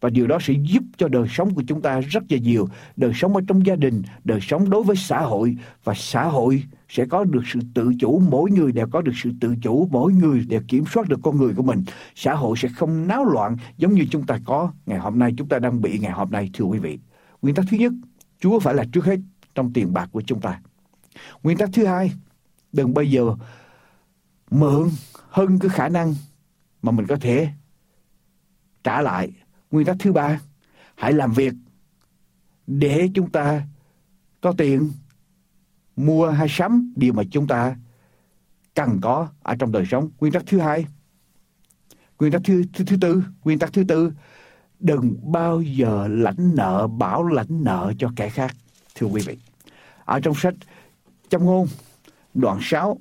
Và 0.00 0.10
điều 0.10 0.26
đó 0.26 0.38
sẽ 0.40 0.54
giúp 0.68 0.82
cho 0.96 1.08
đời 1.08 1.28
sống 1.28 1.54
của 1.54 1.62
chúng 1.66 1.82
ta 1.82 2.00
rất 2.00 2.22
là 2.28 2.38
nhiều, 2.38 2.68
đời 2.96 3.12
sống 3.14 3.36
ở 3.36 3.42
trong 3.48 3.66
gia 3.66 3.76
đình, 3.76 4.02
đời 4.24 4.40
sống 4.42 4.70
đối 4.70 4.82
với 4.82 4.96
xã 4.96 5.20
hội. 5.20 5.56
Và 5.84 5.94
xã 5.96 6.24
hội 6.24 6.62
sẽ 6.88 7.06
có 7.06 7.24
được 7.24 7.42
sự 7.46 7.60
tự 7.74 7.92
chủ, 8.00 8.22
mỗi 8.30 8.50
người 8.50 8.72
đều 8.72 8.86
có 8.86 9.02
được 9.02 9.12
sự 9.14 9.30
tự 9.40 9.54
chủ, 9.62 9.88
mỗi 9.90 10.12
người 10.12 10.44
đều 10.48 10.60
kiểm 10.68 10.84
soát 10.94 11.08
được 11.08 11.20
con 11.22 11.36
người 11.36 11.54
của 11.54 11.62
mình. 11.62 11.84
Xã 12.14 12.34
hội 12.34 12.56
sẽ 12.56 12.68
không 12.68 13.06
náo 13.06 13.24
loạn 13.24 13.56
giống 13.76 13.94
như 13.94 14.06
chúng 14.10 14.26
ta 14.26 14.38
có 14.44 14.72
ngày 14.86 14.98
hôm 14.98 15.18
nay. 15.18 15.34
Chúng 15.36 15.48
ta 15.48 15.58
đang 15.58 15.82
bị 15.82 15.98
ngày 15.98 16.12
hôm 16.12 16.30
nay, 16.30 16.50
thưa 16.52 16.64
quý 16.64 16.78
vị 16.78 16.98
nguyên 17.46 17.54
tắc 17.54 17.64
thứ 17.70 17.76
nhất 17.76 17.92
chúa 18.40 18.60
phải 18.60 18.74
là 18.74 18.84
trước 18.92 19.04
hết 19.04 19.18
trong 19.54 19.72
tiền 19.72 19.92
bạc 19.92 20.08
của 20.12 20.22
chúng 20.26 20.40
ta. 20.40 20.60
Nguyên 21.42 21.58
tắc 21.58 21.70
thứ 21.72 21.86
hai 21.86 22.12
đừng 22.72 22.94
bao 22.94 23.04
giờ 23.04 23.34
mượn 24.50 24.90
hơn 25.30 25.58
cái 25.58 25.68
khả 25.68 25.88
năng 25.88 26.14
mà 26.82 26.92
mình 26.92 27.06
có 27.06 27.16
thể 27.16 27.48
trả 28.84 29.00
lại. 29.00 29.32
Nguyên 29.70 29.86
tắc 29.86 29.96
thứ 29.98 30.12
ba 30.12 30.40
hãy 30.94 31.12
làm 31.12 31.32
việc 31.32 31.54
để 32.66 33.08
chúng 33.14 33.30
ta 33.30 33.62
có 34.40 34.52
tiền 34.52 34.92
mua 35.96 36.30
hay 36.30 36.48
sắm 36.50 36.92
điều 36.96 37.12
mà 37.12 37.22
chúng 37.30 37.46
ta 37.46 37.76
cần 38.74 38.98
có 39.02 39.28
ở 39.42 39.54
trong 39.58 39.72
đời 39.72 39.84
sống. 39.90 40.10
Nguyên 40.20 40.32
tắc 40.32 40.42
thứ 40.46 40.58
hai 40.58 40.86
nguyên 42.18 42.32
tắc 42.32 42.42
thứ 42.44 42.62
thứ, 42.72 42.84
thứ 42.84 42.96
tư 43.00 43.22
nguyên 43.44 43.58
tắc 43.58 43.72
thứ 43.72 43.84
tư 43.84 44.12
đừng 44.80 45.14
bao 45.22 45.62
giờ 45.62 46.08
lãnh 46.10 46.54
nợ, 46.54 46.86
bảo 46.86 47.26
lãnh 47.26 47.64
nợ 47.64 47.92
cho 47.98 48.10
kẻ 48.16 48.28
khác, 48.28 48.56
thưa 48.94 49.06
quý 49.06 49.22
vị. 49.26 49.36
Ở 50.04 50.20
trong 50.20 50.34
sách 50.34 50.54
châm 51.28 51.44
ngôn, 51.44 51.66
đoạn 52.34 52.58
6 52.62 52.98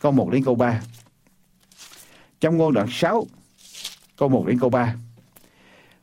câu 0.00 0.12
1 0.12 0.30
đến 0.30 0.44
câu 0.44 0.54
3 0.54 0.82
châm 2.40 2.56
ngôn 2.56 2.74
đoạn 2.74 2.86
6 2.90 3.26
câu 4.16 4.28
1 4.28 4.46
đến 4.46 4.58
câu 4.58 4.70
3 4.70 4.94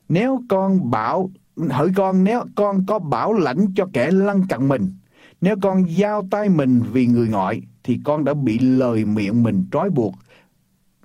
nếu 0.08 0.42
con 0.48 0.90
bảo, 0.90 1.30
hỡi 1.70 1.88
con, 1.96 2.24
nếu 2.24 2.44
con 2.54 2.84
có 2.86 2.98
bảo 2.98 3.32
lãnh 3.32 3.74
cho 3.74 3.86
kẻ 3.92 4.10
lăn 4.10 4.42
cặn 4.48 4.68
mình, 4.68 4.94
nếu 5.40 5.56
con 5.62 5.84
giao 5.88 6.28
tay 6.30 6.48
mình 6.48 6.82
vì 6.92 7.06
người 7.06 7.28
ngoại, 7.28 7.62
thì 7.84 8.00
con 8.04 8.24
đã 8.24 8.34
bị 8.34 8.58
lời 8.58 9.04
miệng 9.04 9.42
mình 9.42 9.66
trói 9.72 9.90
buộc 9.90 10.14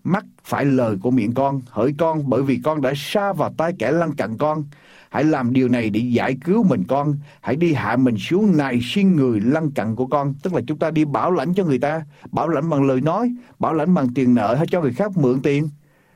mắt 0.04 0.26
phải 0.43 0.66
lời 0.66 0.97
của 1.01 1.12
miệng 1.12 1.34
con, 1.34 1.62
hỡi 1.70 1.95
con, 1.97 2.30
bởi 2.30 2.43
vì 2.43 2.60
con 2.64 2.82
đã 2.82 2.93
xa 2.95 3.34
vào 3.34 3.54
tay 3.58 3.74
kẻ 3.80 3.91
lăng 3.91 4.16
cặn 4.16 4.38
con. 4.38 4.64
Hãy 5.10 5.24
làm 5.24 5.54
điều 5.54 5.70
này 5.70 5.89
để 5.89 5.99
giải 5.99 6.38
cứu 6.43 6.64
mình 6.64 6.84
con. 6.88 7.16
Hãy 7.41 7.56
đi 7.56 7.74
hạ 7.74 7.95
mình 7.95 8.18
xuống 8.18 8.58
này 8.58 8.80
xin 8.84 9.16
người 9.16 9.39
lăng 9.39 9.72
cặn 9.72 9.95
của 9.95 10.06
con. 10.06 10.34
Tức 10.43 10.54
là 10.54 10.62
chúng 10.68 10.80
ta 10.80 10.91
đi 10.91 11.06
bảo 11.06 11.32
lãnh 11.32 11.54
cho 11.54 11.64
người 11.64 11.80
ta. 11.80 12.06
Bảo 12.32 12.47
lãnh 12.47 12.70
bằng 12.70 12.84
lời 12.84 13.01
nói, 13.01 13.36
bảo 13.60 13.74
lãnh 13.74 13.93
bằng 13.93 14.08
tiền 14.16 14.34
nợ 14.34 14.56
hay 14.56 14.68
cho 14.68 14.82
người 14.82 14.93
khác 14.93 15.18
mượn 15.18 15.41
tiền. 15.41 15.70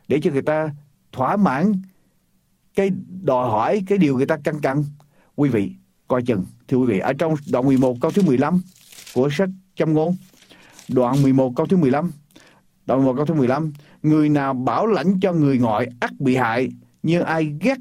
Để 0.07 0.19
cho 0.23 0.31
người 0.31 0.41
ta 0.41 0.69
thỏa 1.11 1.37
mãn 1.37 1.73
cái 2.75 2.91
đòi 3.23 3.49
hỏi, 3.49 3.83
cái 3.87 3.97
điều 3.97 4.17
người 4.17 4.25
ta 4.25 4.37
căng 4.43 4.59
căng 4.59 4.83
quý 5.35 5.49
vị, 5.49 5.71
coi 6.07 6.23
chừng, 6.23 6.45
thưa 6.67 6.77
quý 6.77 6.85
vị, 6.85 6.99
ở 6.99 7.13
trong 7.13 7.35
đoạn 7.51 7.65
11 7.65 7.97
câu 8.01 8.11
thứ 8.11 8.21
15 8.21 8.61
của 9.13 9.29
sách 9.31 9.49
châm 9.75 9.93
ngôn. 9.93 10.15
Đoạn 10.87 11.21
11 11.21 11.53
câu 11.55 11.65
thứ 11.65 11.77
15 11.77 12.11
đoạn 12.87 13.05
1 13.05 13.13
câu 13.13 13.25
thứ 13.25 13.33
15 13.33 13.73
người 14.03 14.29
nào 14.29 14.53
bảo 14.53 14.87
lãnh 14.87 15.19
cho 15.19 15.33
người 15.33 15.59
ngoại 15.59 15.87
ắt 15.99 16.11
bị 16.19 16.35
hại 16.35 16.71
nhưng 17.03 17.23
ai 17.23 17.55
ghét 17.61 17.77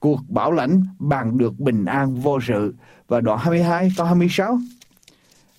cuộc 0.00 0.20
bảo 0.28 0.52
lãnh 0.52 0.82
bằng 0.98 1.38
được 1.38 1.60
bình 1.60 1.84
an 1.84 2.14
vô 2.14 2.40
sự 2.40 2.74
và 3.08 3.20
đoạn 3.20 3.38
22 3.38 3.90
câu 3.96 4.06
26 4.06 4.58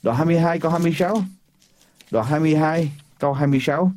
đoạn 0.04 0.18
22 0.18 0.60
câu 0.60 0.72
26 0.72 1.22
đoạn 2.12 2.26
22 2.26 2.92
câu 3.20 3.34
26 3.34 3.92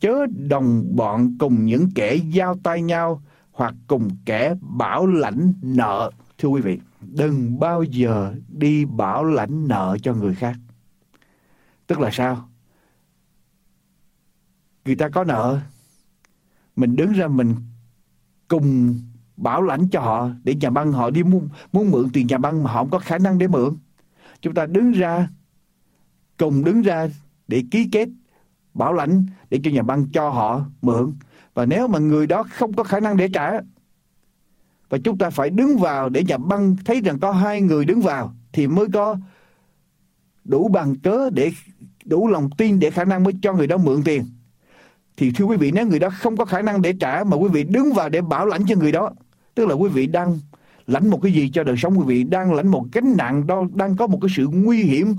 chớ 0.00 0.26
đồng 0.48 0.96
bọn 0.96 1.36
cùng 1.38 1.66
những 1.66 1.88
kẻ 1.94 2.14
giao 2.14 2.56
tay 2.62 2.82
nhau 2.82 3.22
hoặc 3.52 3.74
cùng 3.86 4.10
kẻ 4.24 4.54
bảo 4.60 5.06
lãnh 5.06 5.52
nợ. 5.62 6.10
Thưa 6.38 6.48
quý 6.48 6.60
vị, 6.60 6.78
đừng 7.00 7.60
bao 7.60 7.82
giờ 7.82 8.34
đi 8.48 8.84
bảo 8.84 9.24
lãnh 9.24 9.68
nợ 9.68 9.96
cho 10.02 10.14
người 10.14 10.34
khác. 10.34 10.54
Tức 11.86 12.00
là 12.00 12.10
sao? 12.12 12.48
Người 14.84 14.94
ta 14.94 15.08
có 15.08 15.24
nợ, 15.24 15.60
mình 16.76 16.96
đứng 16.96 17.12
ra 17.12 17.28
mình 17.28 17.54
cùng 18.48 18.98
bảo 19.36 19.62
lãnh 19.62 19.88
cho 19.88 20.00
họ 20.00 20.30
để 20.44 20.54
nhà 20.54 20.70
băng 20.70 20.92
họ 20.92 21.10
đi 21.10 21.22
muốn, 21.22 21.48
muốn 21.72 21.90
mượn 21.90 22.10
tiền 22.12 22.26
nhà 22.26 22.38
băng 22.38 22.62
mà 22.62 22.72
họ 22.72 22.78
không 22.80 22.90
có 22.90 22.98
khả 22.98 23.18
năng 23.18 23.38
để 23.38 23.48
mượn. 23.48 23.76
Chúng 24.40 24.54
ta 24.54 24.66
đứng 24.66 24.92
ra, 24.92 25.28
cùng 26.38 26.64
đứng 26.64 26.82
ra 26.82 27.08
để 27.48 27.62
ký 27.70 27.88
kết 27.92 28.08
bảo 28.74 28.92
lãnh 28.92 29.26
để 29.50 29.60
cho 29.64 29.70
nhà 29.70 29.82
băng 29.82 30.06
cho 30.12 30.30
họ 30.30 30.64
mượn. 30.82 31.12
Và 31.54 31.66
nếu 31.66 31.88
mà 31.88 31.98
người 31.98 32.26
đó 32.26 32.42
không 32.42 32.72
có 32.72 32.84
khả 32.84 33.00
năng 33.00 33.16
để 33.16 33.28
trả 33.28 33.60
và 34.88 34.98
chúng 35.04 35.18
ta 35.18 35.30
phải 35.30 35.50
đứng 35.50 35.78
vào 35.78 36.08
để 36.08 36.24
nhà 36.24 36.38
băng 36.38 36.76
thấy 36.84 37.00
rằng 37.00 37.18
có 37.18 37.32
hai 37.32 37.60
người 37.60 37.84
đứng 37.84 38.00
vào 38.00 38.34
thì 38.52 38.66
mới 38.66 38.86
có 38.92 39.16
đủ 40.44 40.68
bằng 40.68 40.96
cớ 40.96 41.30
để 41.30 41.52
đủ 42.04 42.28
lòng 42.28 42.50
tin 42.58 42.80
để 42.80 42.90
khả 42.90 43.04
năng 43.04 43.24
mới 43.24 43.34
cho 43.42 43.52
người 43.52 43.66
đó 43.66 43.76
mượn 43.76 44.02
tiền 44.04 44.24
thì 45.16 45.30
thưa 45.30 45.44
quý 45.44 45.56
vị, 45.56 45.70
nếu 45.70 45.86
người 45.86 45.98
đó 45.98 46.08
không 46.10 46.36
có 46.36 46.44
khả 46.44 46.62
năng 46.62 46.82
để 46.82 46.94
trả 47.00 47.24
mà 47.24 47.36
quý 47.36 47.48
vị 47.52 47.64
đứng 47.64 47.92
vào 47.92 48.08
để 48.08 48.20
bảo 48.20 48.46
lãnh 48.46 48.66
cho 48.66 48.76
người 48.76 48.92
đó, 48.92 49.10
tức 49.54 49.68
là 49.68 49.74
quý 49.74 49.88
vị 49.88 50.06
đang 50.06 50.38
lãnh 50.86 51.10
một 51.10 51.22
cái 51.22 51.32
gì 51.32 51.50
cho 51.52 51.64
đời 51.64 51.76
sống 51.76 51.98
quý 51.98 52.04
vị, 52.06 52.24
đang 52.24 52.54
lãnh 52.54 52.68
một 52.68 52.86
gánh 52.92 53.16
nặng 53.16 53.46
đó 53.46 53.64
đang 53.74 53.96
có 53.96 54.06
một 54.06 54.18
cái 54.22 54.28
sự 54.36 54.48
nguy 54.48 54.82
hiểm, 54.82 55.14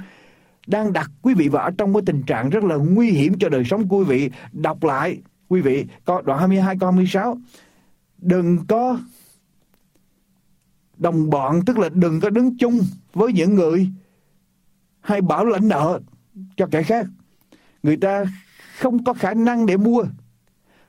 đang 0.68 0.94
đặt 0.94 1.12
quý 1.22 1.34
vị 1.34 1.48
vào 1.48 1.72
trong 1.72 1.94
cái 1.94 2.02
tình 2.06 2.24
trạng 2.24 2.50
rất 2.50 2.64
là 2.64 2.76
nguy 2.76 3.12
hiểm 3.12 3.34
cho 3.40 3.50
đời 3.50 3.64
sống 3.66 3.88
của 3.88 3.98
quý 3.98 4.06
vị. 4.06 4.30
Đọc 4.52 4.84
lại, 4.84 5.18
quý 5.50 5.62
vị, 5.62 5.86
có 6.06 6.22
đoạn 6.22 6.40
22 6.40 6.76
câu 6.80 6.92
26. 6.92 7.38
Đừng 8.18 8.66
có 8.68 9.00
đồng 10.98 11.30
bọn, 11.30 11.66
tức 11.66 11.78
là 11.78 11.90
đừng 11.90 12.20
có 12.20 12.30
đứng 12.30 12.58
chung 12.58 12.80
với 13.14 13.34
những 13.34 13.56
người 13.56 13.90
hay 15.02 15.22
bảo 15.22 15.46
lãnh 15.46 15.68
nợ 15.68 16.00
cho 16.58 16.68
kẻ 16.72 16.84
khác. 16.84 17.06
Người 17.84 17.98
ta 17.98 18.26
không 18.80 19.04
có 19.04 19.14
khả 19.14 19.34
năng 19.34 19.66
để 19.66 19.78
mua. 19.78 20.06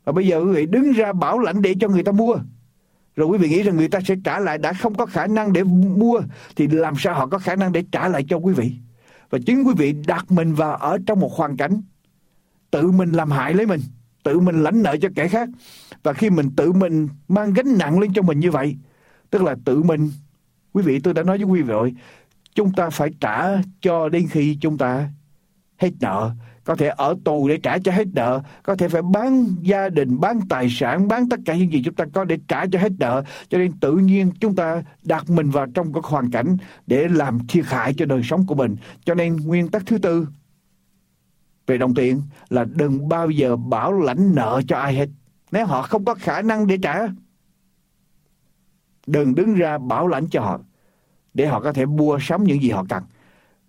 Và 0.05 0.13
bây 0.13 0.27
giờ 0.27 0.39
quý 0.39 0.53
vị 0.53 0.67
đứng 0.67 0.93
ra 0.93 1.13
bảo 1.13 1.39
lãnh 1.39 1.63
để 1.63 1.75
cho 1.81 1.89
người 1.89 2.03
ta 2.03 2.13
mua. 2.13 2.37
Rồi 3.17 3.27
quý 3.27 3.39
vị 3.39 3.49
nghĩ 3.49 3.63
rằng 3.63 3.77
người 3.77 3.89
ta 3.89 4.01
sẽ 4.01 4.15
trả 4.25 4.39
lại, 4.39 4.59
đã 4.59 4.73
không 4.73 4.95
có 4.95 5.07
khả 5.07 5.27
năng 5.27 5.53
để 5.53 5.65
mua, 5.65 6.21
thì 6.57 6.67
làm 6.67 6.95
sao 6.99 7.15
họ 7.15 7.27
có 7.27 7.39
khả 7.39 7.57
năng 7.57 7.73
để 7.73 7.85
trả 7.93 8.09
lại 8.09 8.25
cho 8.29 8.37
quý 8.37 8.53
vị? 8.53 8.73
và 9.31 9.39
chính 9.47 9.63
quý 9.63 9.75
vị 9.77 9.95
đặt 10.07 10.31
mình 10.31 10.55
vào 10.55 10.77
ở 10.77 10.99
trong 11.07 11.21
một 11.21 11.33
hoàn 11.33 11.57
cảnh, 11.57 11.83
tự 12.71 12.91
mình 12.91 13.13
làm 13.13 13.31
hại 13.31 13.55
lấy 13.55 13.67
mình, 13.67 13.81
tự 14.23 14.41
mình 14.41 14.63
lãnh 14.63 14.83
nợ 14.83 14.97
cho 14.97 15.09
kẻ 15.15 15.29
khác 15.29 15.49
và 16.03 16.13
khi 16.13 16.31
mình 16.31 16.51
tự 16.57 16.73
mình 16.73 17.09
mang 17.29 17.53
gánh 17.53 17.79
nặng 17.79 17.99
lên 17.99 18.13
cho 18.13 18.23
mình 18.23 18.41
như 18.41 18.51
vậy, 18.51 18.77
tức 19.31 19.43
là 19.43 19.57
tự 19.65 19.83
mình, 19.83 20.11
quý 20.73 20.83
vị, 20.83 21.01
tôi 21.01 21.15
đã 21.15 21.23
nói 21.23 21.39
với 21.39 21.47
quý 21.47 21.63
vị 21.63 21.69
rồi, 21.69 21.95
chúng 22.55 22.73
ta 22.73 22.91
phải 22.91 23.11
trả 23.21 23.63
cho 23.81 24.09
đến 24.09 24.27
khi 24.31 24.59
chúng 24.61 24.79
ta 24.79 25.11
hết 25.77 25.91
nợ 26.01 26.31
có 26.67 26.77
thể 26.77 26.87
ở 26.87 27.17
tù 27.25 27.49
để 27.49 27.59
trả 27.63 27.79
cho 27.79 27.93
hết 27.93 28.07
nợ, 28.15 28.43
có 28.63 28.77
thể 28.77 28.89
phải 28.89 29.03
bán 29.03 29.47
gia 29.61 29.89
đình, 29.89 30.21
bán 30.21 30.41
tài 30.49 30.69
sản, 30.71 31.09
bán 31.09 31.29
tất 31.29 31.41
cả 31.45 31.55
những 31.55 31.73
gì 31.73 31.83
chúng 31.85 31.95
ta 31.95 32.05
có 32.13 32.25
để 32.25 32.39
trả 32.49 32.67
cho 32.67 32.79
hết 32.79 32.93
nợ. 32.99 33.23
Cho 33.49 33.59
nên 33.59 33.73
tự 33.73 33.97
nhiên 33.97 34.33
chúng 34.41 34.55
ta 34.55 34.83
đặt 35.03 35.31
mình 35.31 35.51
vào 35.51 35.67
trong 35.75 35.93
cái 35.93 36.03
hoàn 36.05 36.31
cảnh 36.31 36.57
để 36.87 37.09
làm 37.09 37.39
thiệt 37.49 37.65
hại 37.67 37.95
cho 37.97 38.05
đời 38.05 38.23
sống 38.25 38.47
của 38.47 38.55
mình. 38.55 38.77
Cho 39.05 39.15
nên 39.15 39.37
nguyên 39.37 39.69
tắc 39.69 39.87
thứ 39.87 39.99
tư 39.99 40.29
về 41.67 41.79
đồng 41.79 41.95
tiền 41.95 42.23
là 42.49 42.65
đừng 42.65 43.09
bao 43.09 43.31
giờ 43.31 43.57
bảo 43.57 43.93
lãnh 43.93 44.35
nợ 44.35 44.63
cho 44.69 44.79
ai 44.79 44.95
hết. 44.95 45.09
Nếu 45.53 45.67
họ 45.67 45.83
không 45.83 46.05
có 46.05 46.15
khả 46.15 46.43
năng 46.43 46.67
để 46.67 46.79
trả, 46.83 47.07
đừng 49.07 49.35
đứng 49.35 49.55
ra 49.55 49.79
bảo 49.79 50.09
lãnh 50.09 50.27
cho 50.31 50.41
họ 50.41 50.61
để 51.35 51.47
họ 51.47 51.61
có 51.61 51.73
thể 51.73 51.87
mua 51.87 52.19
sắm 52.21 52.45
những 52.45 52.63
gì 52.63 52.71
họ 52.71 52.85
cần. 52.89 53.03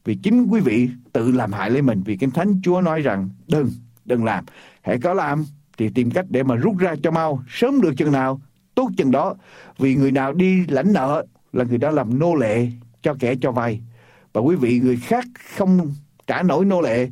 Vì 0.07 0.15
chính 0.15 0.47
quý 0.49 0.59
vị 0.59 0.89
tự 1.13 1.31
làm 1.31 1.53
hại 1.53 1.69
lấy 1.69 1.81
mình. 1.81 2.03
Vì 2.05 2.17
Kinh 2.17 2.31
Thánh 2.31 2.61
Chúa 2.63 2.81
nói 2.81 3.01
rằng 3.01 3.29
đừng, 3.47 3.69
đừng 4.05 4.25
làm. 4.25 4.45
Hãy 4.81 4.99
có 4.99 5.13
làm 5.13 5.45
thì 5.77 5.89
tìm 5.89 6.11
cách 6.11 6.25
để 6.29 6.43
mà 6.43 6.55
rút 6.55 6.77
ra 6.77 6.95
cho 7.03 7.11
mau. 7.11 7.43
Sớm 7.47 7.81
được 7.81 7.93
chừng 7.97 8.11
nào, 8.11 8.41
tốt 8.75 8.89
chừng 8.97 9.11
đó. 9.11 9.35
Vì 9.77 9.95
người 9.95 10.11
nào 10.11 10.33
đi 10.33 10.65
lãnh 10.67 10.93
nợ 10.93 11.25
là 11.53 11.63
người 11.63 11.77
đó 11.77 11.91
làm 11.91 12.19
nô 12.19 12.35
lệ 12.35 12.67
cho 13.01 13.15
kẻ 13.19 13.35
cho 13.41 13.51
vay. 13.51 13.81
Và 14.33 14.41
quý 14.41 14.55
vị 14.55 14.79
người 14.79 14.97
khác 14.97 15.25
không 15.57 15.93
trả 16.27 16.43
nổi 16.43 16.65
nô 16.65 16.81
lệ, 16.81 17.09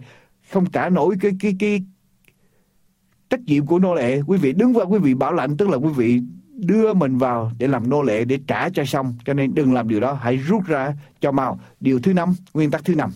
không 0.51 0.65
trả 0.65 0.89
nổi 0.89 1.15
cái 1.21 1.31
cái 1.39 1.55
cái 1.59 1.83
trách 3.29 3.41
nhiệm 3.45 3.65
của 3.65 3.79
nô 3.79 3.95
lệ. 3.95 4.21
Quý 4.27 4.37
vị 4.37 4.53
đứng 4.53 4.73
vào 4.73 4.85
quý 4.85 4.99
vị 4.99 5.13
bảo 5.13 5.33
lãnh 5.33 5.57
tức 5.57 5.69
là 5.69 5.77
quý 5.77 5.89
vị 5.95 6.21
đưa 6.55 6.93
mình 6.93 7.17
vào 7.17 7.51
để 7.57 7.67
làm 7.67 7.89
nô 7.89 8.01
lệ 8.01 8.25
để 8.25 8.39
trả 8.47 8.69
cho 8.69 8.85
xong 8.85 9.17
cho 9.25 9.33
nên 9.33 9.53
đừng 9.55 9.73
làm 9.73 9.87
điều 9.87 9.99
đó 9.99 10.13
hãy 10.13 10.37
rút 10.37 10.65
ra 10.65 10.93
cho 11.19 11.31
mau 11.31 11.59
điều 11.79 11.99
thứ 11.99 12.13
năm 12.13 12.33
nguyên 12.53 12.71
tắc 12.71 12.85
thứ 12.85 12.95
năm 12.95 13.11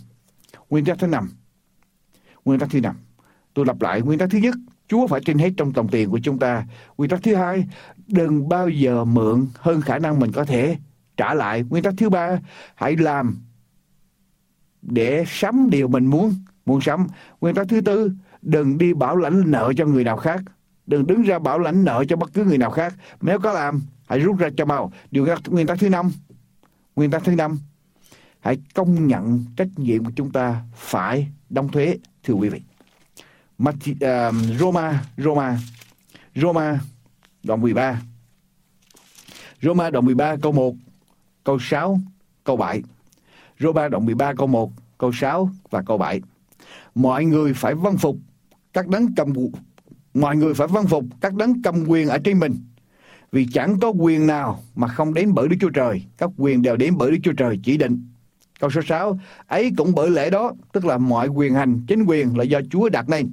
nguyên 0.70 0.86
tắc 0.86 1.00
thứ 1.00 1.08
năm 1.08 1.30
nguyên 2.46 2.60
tắc 2.60 2.70
thứ 2.72 2.82
năm 2.82 2.96
tôi 3.54 3.66
lặp 3.66 3.82
lại 3.82 4.02
nguyên 4.02 4.20
tắc 4.20 4.30
thứ 4.30 4.38
nhất 4.38 4.56
Chúa 4.90 5.08
phải 5.08 5.22
trên 5.26 5.38
hết 5.38 5.50
trong 5.58 5.74
tổng 5.74 5.88
tiền 5.88 6.10
của 6.10 6.20
chúng 6.24 6.40
ta. 6.40 6.66
Nguyên 6.98 7.10
tắc 7.10 7.24
thứ 7.24 7.36
hai, 7.36 7.68
đừng 8.08 8.50
bao 8.50 8.70
giờ 8.70 9.06
mượn 9.06 9.48
hơn 9.56 9.82
khả 9.82 10.00
năng 10.00 10.20
mình 10.20 10.32
có 10.32 10.46
thể 10.46 10.78
trả 11.18 11.34
lại. 11.34 11.64
Nguyên 11.70 11.84
tắc 11.84 11.94
thứ 11.98 12.10
ba, 12.10 12.40
hãy 12.76 12.96
làm 12.96 13.38
để 14.82 15.24
sắm 15.28 15.70
điều 15.70 15.88
mình 15.88 16.06
muốn 16.06 16.34
muốn 16.66 16.82
sắm. 16.82 17.08
Nguyên 17.42 17.56
tắc 17.56 17.68
thứ 17.70 17.82
tư, 17.82 18.12
đừng 18.42 18.78
đi 18.78 18.94
bảo 18.94 19.16
lãnh 19.16 19.52
nợ 19.52 19.74
cho 19.78 19.86
người 19.86 20.04
nào 20.04 20.18
khác. 20.18 20.42
Đừng 20.90 21.08
đứng 21.08 21.22
ra 21.22 21.40
bảo 21.40 21.60
lãnh 21.60 21.86
nợ 21.86 22.04
cho 22.10 22.16
bất 22.16 22.34
cứ 22.34 22.44
người 22.44 22.58
nào 22.58 22.72
khác. 22.72 22.94
Nếu 23.22 23.40
có 23.40 23.54
làm, 23.54 23.82
hãy 24.08 24.20
rút 24.20 24.38
ra 24.38 24.50
cho 24.58 24.66
mau. 24.66 24.92
Điều 25.12 25.28
nguyên 25.48 25.68
tắc 25.68 25.80
thứ 25.80 25.90
năm, 25.90 26.12
nguyên 26.96 27.12
tắc 27.12 27.24
thứ 27.24 27.36
năm, 27.36 27.60
hãy 28.40 28.58
công 28.74 29.08
nhận 29.08 29.46
trách 29.56 29.68
nhiệm 29.76 30.06
của 30.06 30.12
chúng 30.16 30.32
ta 30.32 30.62
phải 30.76 31.28
đóng 31.50 31.70
thuế, 31.70 31.98
thưa 32.24 32.34
quý 32.34 32.50
vị. 32.50 32.62
Uh, 33.92 34.36
Roma, 34.60 35.04
Roma, 35.18 35.58
Roma, 36.36 36.80
đoạn 37.44 37.62
13. 37.62 38.02
Roma 39.62 39.90
đoạn 39.90 40.06
13 40.06 40.36
câu 40.42 40.52
1, 40.52 40.76
câu 41.44 41.60
6, 41.60 42.00
câu 42.44 42.58
7. 42.58 42.82
Roma 43.60 43.88
đoạn 43.88 44.06
13 44.06 44.34
câu 44.34 44.48
1, 44.48 44.72
câu 44.98 45.12
6 45.12 45.50
và 45.70 45.82
câu 45.82 45.98
7. 45.98 46.22
Mọi 46.96 47.26
người 47.26 47.54
phải 47.54 47.76
văn 47.76 47.98
phục 47.98 48.16
các 48.74 48.88
đấng 48.88 49.16
cầm 49.16 49.34
mọi 50.14 50.36
người 50.36 50.54
phải 50.54 50.68
vâng 50.68 50.88
phục 50.88 51.06
các 51.22 51.34
đấng 51.34 51.62
cầm 51.62 51.86
quyền 51.88 52.08
ở 52.08 52.18
trên 52.24 52.40
mình. 52.40 52.56
Vì 53.32 53.48
chẳng 53.54 53.80
có 53.80 53.90
quyền 53.90 54.28
nào 54.28 54.60
mà 54.76 54.88
không 54.88 55.14
đến 55.14 55.34
bởi 55.34 55.48
Đức 55.48 55.56
Chúa 55.62 55.70
Trời. 55.70 56.04
Các 56.18 56.30
quyền 56.38 56.62
đều 56.62 56.76
đến 56.76 56.98
bởi 56.98 57.12
Đức 57.12 57.18
Chúa 57.24 57.34
Trời 57.34 57.60
chỉ 57.64 57.78
định. 57.78 58.06
Câu 58.60 58.70
số 58.70 58.82
6, 58.82 59.20
ấy 59.48 59.72
cũng 59.78 59.96
bởi 59.96 60.10
lẽ 60.10 60.30
đó, 60.30 60.54
tức 60.74 60.86
là 60.86 60.98
mọi 60.98 61.28
quyền 61.28 61.54
hành, 61.54 61.82
chính 61.88 62.04
quyền 62.04 62.38
là 62.38 62.44
do 62.44 62.60
Chúa 62.72 62.90
đặt 62.90 63.10
nên. 63.10 63.30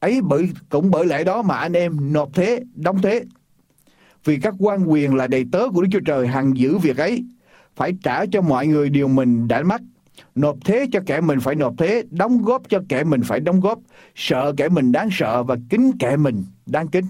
Ấy 0.00 0.20
bởi 0.22 0.50
cũng 0.68 0.90
bởi 0.90 1.06
lẽ 1.06 1.24
đó 1.24 1.42
mà 1.42 1.54
anh 1.54 1.72
em 1.72 2.12
nộp 2.12 2.34
thế, 2.34 2.62
đóng 2.74 3.02
thế. 3.02 3.24
Vì 4.24 4.40
các 4.40 4.54
quan 4.58 4.84
quyền 4.84 5.14
là 5.14 5.26
đầy 5.26 5.44
tớ 5.52 5.68
của 5.74 5.82
Đức 5.82 5.88
Chúa 5.92 6.00
Trời 6.00 6.26
hằng 6.26 6.56
giữ 6.56 6.78
việc 6.78 6.96
ấy, 6.96 7.24
phải 7.76 7.92
trả 8.02 8.26
cho 8.26 8.40
mọi 8.42 8.66
người 8.66 8.90
điều 8.90 9.08
mình 9.08 9.48
đã 9.48 9.62
mắc 9.62 9.80
Nộp 10.34 10.56
thế 10.64 10.86
cho 10.92 11.00
kẻ 11.06 11.20
mình 11.20 11.40
phải 11.40 11.54
nộp 11.54 11.74
thế, 11.78 12.04
đóng 12.10 12.42
góp 12.42 12.62
cho 12.68 12.80
kẻ 12.88 13.04
mình 13.04 13.22
phải 13.22 13.40
đóng 13.40 13.60
góp, 13.60 13.78
sợ 14.14 14.52
kẻ 14.56 14.68
mình 14.68 14.92
đáng 14.92 15.08
sợ 15.12 15.42
và 15.42 15.56
kính 15.70 15.92
kẻ 15.98 16.16
mình 16.16 16.44
đáng 16.66 16.88
kính. 16.88 17.04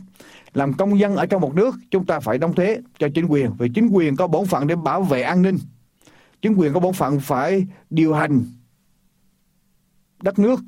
Làm 0.54 0.72
công 0.72 0.98
dân 0.98 1.16
ở 1.16 1.26
trong 1.26 1.40
một 1.40 1.54
nước, 1.54 1.74
chúng 1.90 2.06
ta 2.06 2.20
phải 2.20 2.38
đóng 2.38 2.54
thế 2.54 2.80
cho 2.98 3.08
chính 3.14 3.26
quyền, 3.26 3.50
vì 3.58 3.68
chính 3.74 3.88
quyền 3.88 4.16
có 4.16 4.26
bổn 4.26 4.46
phận 4.46 4.66
để 4.66 4.76
bảo 4.76 5.02
vệ 5.02 5.22
an 5.22 5.42
ninh. 5.42 5.58
Chính 6.42 6.54
quyền 6.54 6.72
có 6.72 6.80
bổn 6.80 6.94
phận 6.94 7.20
phải 7.20 7.66
điều 7.90 8.14
hành 8.14 8.42
đất 10.22 10.38
nước. 10.38 10.60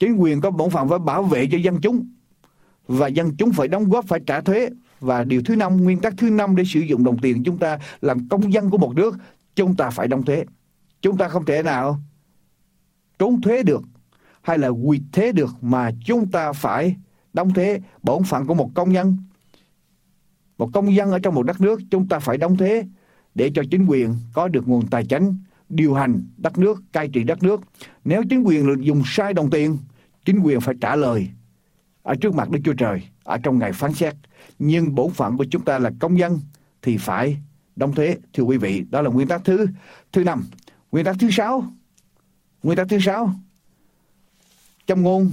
Chính 0.00 0.16
quyền 0.16 0.40
có 0.40 0.50
bổn 0.50 0.70
phận 0.70 0.88
phải 0.88 0.98
bảo 0.98 1.22
vệ 1.22 1.48
cho 1.52 1.58
dân 1.58 1.80
chúng. 1.80 2.06
Và 2.88 3.08
dân 3.08 3.36
chúng 3.36 3.52
phải 3.52 3.68
đóng 3.68 3.88
góp, 3.88 4.04
phải 4.04 4.20
trả 4.26 4.40
thuế. 4.40 4.68
Và 5.00 5.24
điều 5.24 5.42
thứ 5.44 5.56
năm, 5.56 5.76
nguyên 5.76 5.98
tắc 5.98 6.14
thứ 6.16 6.30
năm 6.30 6.56
để 6.56 6.64
sử 6.64 6.80
dụng 6.80 7.04
đồng 7.04 7.18
tiền 7.18 7.44
chúng 7.44 7.58
ta 7.58 7.78
làm 8.00 8.28
công 8.28 8.52
dân 8.52 8.70
của 8.70 8.78
một 8.78 8.96
nước, 8.96 9.16
chúng 9.56 9.76
ta 9.76 9.90
phải 9.90 10.08
đóng 10.08 10.22
thuế. 10.22 10.44
Chúng 11.02 11.16
ta 11.16 11.28
không 11.28 11.44
thể 11.44 11.62
nào 11.62 11.98
trốn 13.18 13.40
thuế 13.40 13.62
được 13.62 13.82
hay 14.42 14.58
là 14.58 14.68
quy 14.68 15.00
thế 15.12 15.32
được 15.32 15.50
mà 15.60 15.90
chúng 16.04 16.30
ta 16.30 16.52
phải 16.52 16.96
đóng 17.32 17.54
thuế 17.54 17.80
bổn 18.02 18.24
phận 18.24 18.46
của 18.46 18.54
một 18.54 18.70
công 18.74 18.92
nhân. 18.92 19.16
Một 20.58 20.70
công 20.72 20.94
dân 20.94 21.10
ở 21.10 21.18
trong 21.18 21.34
một 21.34 21.42
đất 21.42 21.60
nước 21.60 21.80
chúng 21.90 22.08
ta 22.08 22.18
phải 22.18 22.38
đóng 22.38 22.56
thuế 22.56 22.84
để 23.34 23.50
cho 23.54 23.62
chính 23.70 23.86
quyền 23.86 24.14
có 24.32 24.48
được 24.48 24.68
nguồn 24.68 24.86
tài 24.86 25.06
chính 25.06 25.36
điều 25.68 25.94
hành 25.94 26.22
đất 26.36 26.58
nước, 26.58 26.82
cai 26.92 27.08
trị 27.08 27.24
đất 27.24 27.42
nước. 27.42 27.60
Nếu 28.04 28.22
chính 28.30 28.42
quyền 28.42 28.84
dùng 28.84 29.02
sai 29.06 29.34
đồng 29.34 29.50
tiền, 29.50 29.78
chính 30.24 30.40
quyền 30.40 30.60
phải 30.60 30.74
trả 30.80 30.96
lời 30.96 31.30
ở 32.02 32.14
trước 32.14 32.34
mặt 32.34 32.50
Đức 32.50 32.58
Chúa 32.64 32.72
Trời 32.72 33.02
ở 33.22 33.38
trong 33.38 33.58
ngày 33.58 33.72
phán 33.72 33.94
xét. 33.94 34.14
Nhưng 34.58 34.94
bổn 34.94 35.12
phận 35.12 35.36
của 35.36 35.44
chúng 35.50 35.64
ta 35.64 35.78
là 35.78 35.90
công 35.98 36.18
dân 36.18 36.40
thì 36.82 36.96
phải 36.96 37.36
đóng 37.76 37.94
thuế. 37.94 38.16
Thưa 38.32 38.42
quý 38.42 38.56
vị, 38.56 38.84
đó 38.90 39.02
là 39.02 39.10
nguyên 39.10 39.28
tắc 39.28 39.44
thứ 39.44 39.66
thứ 40.12 40.24
năm. 40.24 40.44
Nguyên 40.92 41.04
tắc 41.04 41.16
thứ 41.18 41.30
sáu. 41.30 41.72
Nguyên 42.62 42.76
tắc 42.76 42.88
thứ 42.88 42.98
sáu. 43.00 43.34
Châm 44.86 45.02
ngôn. 45.02 45.32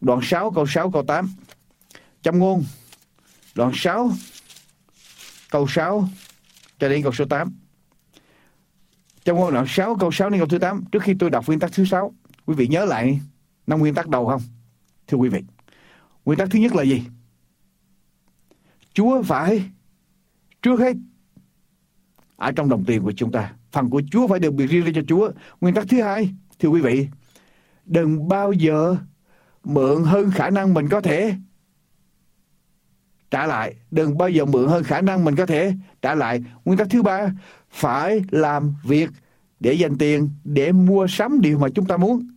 Đoạn 0.00 0.20
6 0.22 0.50
câu 0.50 0.66
6 0.66 0.90
câu 0.90 1.02
8 1.02 1.30
châm 2.22 2.38
ngôn. 2.38 2.64
Đoạn 3.54 3.72
6 3.74 4.10
Câu 5.50 5.66
6 5.68 6.08
Cho 6.78 6.88
đến 6.88 7.02
câu 7.02 7.12
số 7.12 7.24
8 7.24 7.56
châm 9.24 9.36
ngôn 9.36 9.52
đoạn 9.52 9.66
6 9.68 9.96
câu 9.96 10.10
6 10.12 10.30
đến 10.30 10.40
câu 10.40 10.48
thứ 10.48 10.58
8 10.58 10.84
Trước 10.92 11.02
khi 11.02 11.14
tôi 11.18 11.30
đọc 11.30 11.46
nguyên 11.46 11.60
tắc 11.60 11.72
thứ 11.72 11.84
6 11.84 12.14
Quý 12.46 12.54
vị 12.54 12.66
nhớ 12.66 12.84
lại 12.84 13.20
năm 13.66 13.78
nguyên 13.78 13.94
tắc 13.94 14.08
đầu 14.08 14.26
không? 14.26 14.42
Thưa 15.06 15.16
quý 15.16 15.28
vị. 15.28 15.42
Nguyên 16.24 16.38
tắc 16.38 16.48
thứ 16.50 16.58
nhất 16.58 16.74
là 16.74 16.82
gì? 16.82 17.02
Chúa 18.92 19.22
phải 19.22 19.64
Trước 20.62 20.80
hết 20.80 20.96
Ở 22.36 22.52
trong 22.52 22.68
đồng 22.68 22.84
tiền 22.84 23.02
của 23.02 23.12
chúng 23.12 23.32
ta. 23.32 23.54
Phần 23.72 23.90
của 23.90 24.02
Chúa 24.10 24.26
phải 24.26 24.38
được 24.38 24.54
biệt 24.54 24.66
riêng 24.66 24.84
ra 24.84 24.92
cho 24.94 25.02
Chúa. 25.08 25.30
Nguyên 25.60 25.74
tắc 25.74 25.86
thứ 25.88 26.02
hai, 26.02 26.30
thưa 26.58 26.68
quý 26.68 26.80
vị, 26.80 27.08
đừng 27.86 28.28
bao 28.28 28.52
giờ 28.52 28.96
mượn 29.64 30.04
hơn 30.04 30.30
khả 30.30 30.50
năng 30.50 30.74
mình 30.74 30.88
có 30.88 31.00
thể 31.00 31.34
trả 33.30 33.46
lại. 33.46 33.74
Đừng 33.90 34.18
bao 34.18 34.28
giờ 34.28 34.44
mượn 34.44 34.68
hơn 34.68 34.84
khả 34.84 35.00
năng 35.00 35.24
mình 35.24 35.36
có 35.36 35.46
thể 35.46 35.72
trả 36.02 36.14
lại. 36.14 36.44
Nguyên 36.64 36.78
tắc 36.78 36.86
thứ 36.90 37.02
ba, 37.02 37.32
phải 37.70 38.22
làm 38.30 38.74
việc 38.84 39.10
để 39.60 39.72
dành 39.72 39.98
tiền, 39.98 40.30
để 40.44 40.72
mua 40.72 41.06
sắm 41.06 41.40
điều 41.40 41.58
mà 41.58 41.68
chúng 41.74 41.86
ta 41.86 41.96
muốn. 41.96 42.28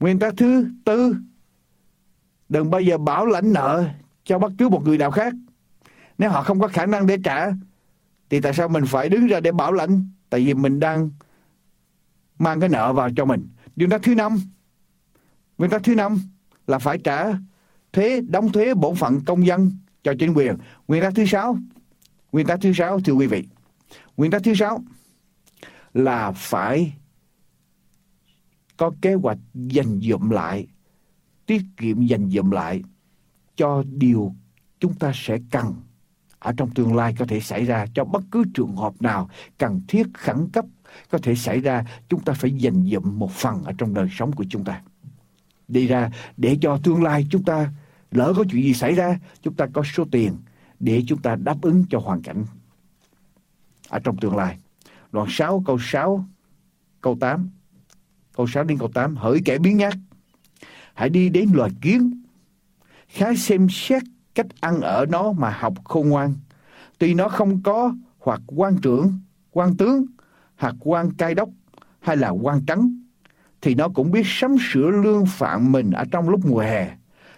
Nguyên 0.00 0.18
tắc 0.18 0.34
thứ 0.36 0.66
tư, 0.84 1.16
đừng 2.48 2.70
bao 2.70 2.80
giờ 2.80 2.98
bảo 2.98 3.26
lãnh 3.26 3.52
nợ 3.52 3.84
cho 4.24 4.38
bất 4.38 4.52
cứ 4.58 4.68
một 4.68 4.82
người 4.84 4.98
nào 4.98 5.10
khác. 5.10 5.32
Nếu 6.18 6.30
họ 6.30 6.42
không 6.42 6.60
có 6.60 6.68
khả 6.68 6.86
năng 6.86 7.06
để 7.06 7.16
trả, 7.24 7.46
thì 8.30 8.40
tại 8.40 8.54
sao 8.54 8.68
mình 8.68 8.84
phải 8.86 9.08
đứng 9.08 9.26
ra 9.26 9.40
để 9.40 9.52
bảo 9.52 9.72
lãnh 9.72 10.10
Tại 10.30 10.44
vì 10.44 10.54
mình 10.54 10.80
đang 10.80 11.10
mang 12.38 12.60
cái 12.60 12.68
nợ 12.68 12.92
vào 12.92 13.10
cho 13.16 13.24
mình. 13.24 13.48
nguyên 13.76 13.90
tắc 13.90 14.02
thứ 14.02 14.14
năm, 14.14 14.38
nguyên 15.58 15.70
tắc 15.70 15.82
thứ 15.84 15.94
năm 15.94 16.18
là 16.66 16.78
phải 16.78 16.98
trả 17.04 17.26
thuế, 17.92 18.20
đóng 18.20 18.52
thuế 18.52 18.74
bổn 18.74 18.94
phận 18.94 19.20
công 19.24 19.46
dân 19.46 19.72
cho 20.02 20.14
chính 20.18 20.34
quyền. 20.34 20.56
Nguyên 20.88 21.02
tắc 21.02 21.12
thứ 21.14 21.26
sáu, 21.26 21.58
nguyên 22.32 22.46
tắc 22.46 22.58
thứ 22.62 22.72
sáu 22.72 23.00
thưa 23.00 23.12
quý 23.12 23.26
vị, 23.26 23.44
nguyên 24.16 24.30
tắc 24.30 24.42
thứ 24.44 24.54
sáu 24.54 24.84
là 25.94 26.32
phải 26.32 26.92
có 28.76 28.92
kế 29.02 29.14
hoạch 29.14 29.38
dành 29.54 30.00
dụm 30.00 30.30
lại, 30.30 30.66
tiết 31.46 31.62
kiệm 31.76 32.06
dành 32.06 32.30
dụm 32.30 32.50
lại 32.50 32.82
cho 33.56 33.82
điều 33.86 34.34
chúng 34.80 34.94
ta 34.94 35.12
sẽ 35.14 35.38
cần 35.50 35.74
ở 36.38 36.52
trong 36.56 36.70
tương 36.70 36.96
lai 36.96 37.14
có 37.18 37.24
thể 37.24 37.40
xảy 37.40 37.64
ra 37.64 37.86
cho 37.94 38.04
bất 38.04 38.22
cứ 38.30 38.44
trường 38.54 38.76
hợp 38.76 39.02
nào 39.02 39.30
cần 39.58 39.80
thiết 39.88 40.06
khẩn 40.14 40.48
cấp, 40.52 40.64
có 41.10 41.18
thể 41.18 41.34
xảy 41.34 41.60
ra, 41.60 41.84
chúng 42.08 42.20
ta 42.20 42.32
phải 42.32 42.50
dành 42.50 42.88
dụm 42.92 43.18
một 43.18 43.30
phần 43.30 43.64
ở 43.64 43.72
trong 43.78 43.94
đời 43.94 44.08
sống 44.10 44.32
của 44.32 44.44
chúng 44.50 44.64
ta. 44.64 44.82
Đi 45.68 45.86
ra, 45.86 46.10
để 46.36 46.58
cho 46.60 46.78
tương 46.84 47.02
lai 47.02 47.26
chúng 47.30 47.44
ta 47.44 47.72
lỡ 48.10 48.32
có 48.36 48.44
chuyện 48.50 48.62
gì 48.62 48.74
xảy 48.74 48.94
ra, 48.94 49.18
chúng 49.42 49.54
ta 49.54 49.66
có 49.72 49.82
số 49.94 50.04
tiền 50.10 50.36
để 50.80 51.02
chúng 51.06 51.22
ta 51.22 51.36
đáp 51.36 51.56
ứng 51.62 51.84
cho 51.90 51.98
hoàn 51.98 52.22
cảnh 52.22 52.44
ở 53.88 53.98
trong 53.98 54.16
tương 54.16 54.36
lai. 54.36 54.58
Đoạn 55.12 55.26
6 55.30 55.62
câu 55.66 55.78
6 55.80 56.24
câu 57.00 57.16
8 57.20 57.50
câu 58.36 58.46
6 58.46 58.64
đến 58.64 58.78
câu 58.78 58.90
8 58.94 59.16
hỡi 59.16 59.40
kẻ 59.44 59.58
biến 59.58 59.76
nhát 59.76 59.94
hãy 60.94 61.08
đi 61.08 61.28
đến 61.28 61.50
loài 61.52 61.70
kiến 61.80 62.22
khá 63.08 63.34
xem 63.34 63.66
xét 63.70 64.02
cách 64.38 64.60
ăn 64.60 64.80
ở 64.80 65.06
nó 65.08 65.32
mà 65.32 65.50
học 65.50 65.74
khôn 65.84 66.08
ngoan. 66.08 66.34
Tuy 66.98 67.14
nó 67.14 67.28
không 67.28 67.62
có 67.62 67.94
hoặc 68.18 68.40
quan 68.46 68.78
trưởng, 68.82 69.18
quan 69.50 69.76
tướng, 69.76 70.06
hoặc 70.56 70.74
quan 70.80 71.14
cai 71.14 71.34
đốc 71.34 71.48
hay 72.00 72.16
là 72.16 72.28
quan 72.28 72.66
trắng, 72.66 73.02
thì 73.60 73.74
nó 73.74 73.88
cũng 73.88 74.10
biết 74.10 74.22
sắm 74.26 74.56
sửa 74.72 74.90
lương 74.90 75.26
phạm 75.26 75.72
mình 75.72 75.90
ở 75.90 76.04
trong 76.10 76.28
lúc 76.28 76.40
mùa 76.46 76.58
hè 76.58 76.96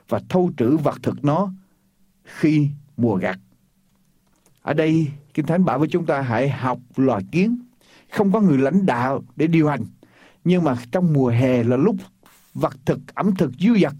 và 0.09 0.21
thâu 0.29 0.51
trữ 0.57 0.77
vật 0.77 0.99
thực 1.03 1.25
nó 1.25 1.53
khi 2.25 2.69
mùa 2.97 3.17
gặt. 3.17 3.39
Ở 4.63 4.75
đây, 4.75 5.07
Kinh 5.35 5.47
Thánh 5.47 5.65
bảo 5.65 5.79
với 5.79 5.89
chúng 5.89 6.07
ta 6.07 6.21
hãy 6.21 6.49
học 6.51 6.79
loài 6.97 7.23
kiến. 7.33 7.59
Không 8.13 8.33
có 8.33 8.41
người 8.41 8.59
lãnh 8.59 8.87
đạo 8.87 9.23
để 9.37 9.47
điều 9.47 9.69
hành. 9.69 9.85
Nhưng 10.45 10.65
mà 10.65 10.77
trong 10.93 11.13
mùa 11.13 11.29
hè 11.29 11.63
là 11.63 11.77
lúc 11.77 11.97
vật 12.55 12.77
thực, 12.87 13.15
ẩm 13.15 13.35
thực 13.37 13.53
dư 13.59 13.79
dật, 13.83 13.93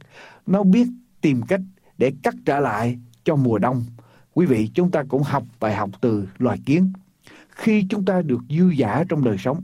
nó 0.47 0.63
biết 0.63 0.89
tìm 1.21 1.43
cách 1.49 1.61
để 2.01 2.13
cắt 2.23 2.35
trả 2.45 2.61
lại 2.61 2.99
cho 3.25 3.37
mùa 3.37 3.59
đông. 3.59 3.85
Quý 4.35 4.47
vị, 4.47 4.71
chúng 4.75 4.91
ta 4.91 5.05
cũng 5.09 5.23
học 5.23 5.43
bài 5.61 5.75
học 5.75 5.91
từ 6.01 6.29
loài 6.39 6.59
kiến. 6.67 6.93
Khi 7.49 7.85
chúng 7.91 8.05
ta 8.05 8.23
được 8.23 8.41
dư 8.49 8.69
giả 8.69 9.05
trong 9.09 9.25
đời 9.25 9.37
sống, 9.39 9.63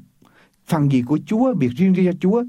phần 0.66 0.92
gì 0.92 1.02
của 1.02 1.18
Chúa, 1.26 1.54
việc 1.54 1.70
riêng 1.76 1.94
cho 1.96 2.12
Chúa, 2.20 2.44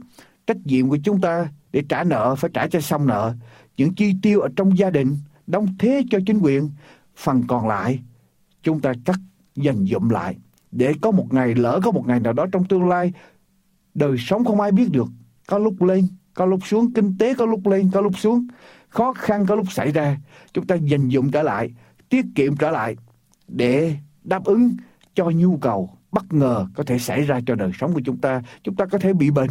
trách 0.48 0.58
nhiệm 0.66 0.90
của 0.90 0.98
chúng 1.04 1.22
ta 1.22 1.52
để 1.72 1.84
trả 1.90 2.04
nợ 2.04 2.36
phải 2.36 2.50
trả 2.54 2.68
cho 2.68 2.82
xong 2.82 3.08
nợ, 3.08 3.34
những 3.78 3.94
chi 3.94 4.14
tiêu 4.22 4.40
ở 4.40 4.50
trong 4.56 4.78
gia 4.78 4.90
đình, 4.90 5.18
đóng 5.48 5.68
thế 5.80 6.04
cho 6.10 6.20
chính 6.26 6.40
quyền, 6.40 6.70
phần 7.16 7.44
còn 7.48 7.68
lại 7.68 8.00
chúng 8.64 8.80
ta 8.80 8.94
cắt 9.06 9.20
dành 9.56 9.86
dụm 9.86 10.10
lại 10.10 10.36
để 10.72 10.94
có 11.02 11.12
một 11.12 11.34
ngày 11.34 11.56
lỡ 11.56 11.80
có 11.84 11.92
một 11.92 12.08
ngày 12.08 12.20
nào 12.20 12.34
đó 12.34 12.46
trong 12.52 12.66
tương 12.66 12.88
lai 12.88 13.14
đời 13.94 14.16
sống 14.20 14.46
không 14.46 14.62
ai 14.62 14.72
biết 14.72 14.92
được 14.92 15.08
có 15.48 15.58
lúc 15.58 15.82
lên 15.82 16.08
có 16.34 16.46
lúc 16.46 16.60
xuống 16.68 16.94
kinh 16.94 17.18
tế 17.18 17.34
có 17.34 17.46
lúc 17.46 17.68
lên 17.68 17.90
có 17.94 18.02
lúc 18.02 18.20
xuống 18.20 18.48
khó 18.90 19.14
khăn 19.14 19.46
có 19.46 19.56
lúc 19.56 19.72
xảy 19.72 19.92
ra, 19.92 20.18
chúng 20.54 20.68
ta 20.68 20.76
dành 20.76 21.10
dụng 21.10 21.32
trở 21.32 21.44
lại, 21.44 21.72
tiết 22.10 22.26
kiệm 22.36 22.58
trở 22.58 22.72
lại 22.72 22.96
để 23.48 23.96
đáp 24.24 24.44
ứng 24.44 24.76
cho 25.16 25.30
nhu 25.30 25.58
cầu 25.58 25.98
bất 26.12 26.34
ngờ 26.34 26.68
có 26.76 26.84
thể 26.84 27.00
xảy 27.00 27.22
ra 27.22 27.40
cho 27.46 27.56
đời 27.56 27.72
sống 27.80 27.94
của 27.94 28.02
chúng 28.06 28.18
ta. 28.18 28.42
Chúng 28.64 28.76
ta 28.76 28.86
có 28.86 28.98
thể 28.98 29.14
bị 29.14 29.32
bệnh. 29.32 29.50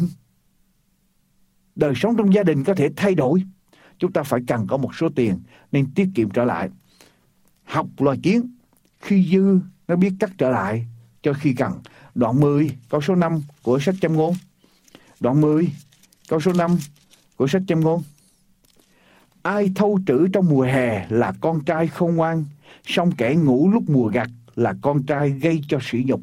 Đời 1.77 1.93
sống 1.97 2.17
trong 2.17 2.35
gia 2.35 2.43
đình 2.43 2.65
có 2.65 2.75
thể 2.75 2.91
thay 2.97 3.15
đổi. 3.15 3.43
Chúng 3.99 4.13
ta 4.13 4.23
phải 4.23 4.41
cần 4.47 4.67
có 4.67 4.77
một 4.77 4.95
số 4.95 5.09
tiền 5.17 5.39
nên 5.73 5.95
tiết 5.95 6.09
kiệm 6.15 6.31
trở 6.31 6.45
lại. 6.45 6.71
Học 7.65 7.87
loài 7.99 8.19
kiến, 8.23 8.55
khi 9.01 9.29
dư 9.33 9.61
nó 9.89 9.97
biết 9.97 10.13
cắt 10.21 10.31
trở 10.39 10.51
lại 10.51 10.87
cho 11.23 11.33
khi 11.33 11.55
cần. 11.55 11.73
Đoạn 12.15 12.41
10 12.41 12.71
câu 12.89 13.01
số 13.01 13.15
5 13.15 13.43
của 13.63 13.79
sách 13.79 13.95
châm 14.01 14.13
ngôn. 14.13 14.35
Đoạn 15.21 15.41
10 15.41 15.69
câu 16.29 16.41
số 16.41 16.53
5 16.53 16.79
của 17.37 17.47
sách 17.47 17.63
châm 17.69 17.81
ngôn 17.81 18.03
ai 19.47 19.71
thâu 19.75 19.99
trữ 20.07 20.29
trong 20.33 20.49
mùa 20.49 20.63
hè 20.63 21.07
là 21.09 21.33
con 21.41 21.65
trai 21.65 21.87
không 21.87 22.17
ngoan, 22.17 22.45
song 22.85 23.13
kẻ 23.17 23.35
ngủ 23.35 23.71
lúc 23.71 23.91
mùa 23.91 24.09
gặt 24.09 24.31
là 24.55 24.75
con 24.83 25.03
trai 25.03 25.31
gây 25.31 25.61
cho 25.69 25.79
sỉ 25.83 26.05
nhục. 26.07 26.21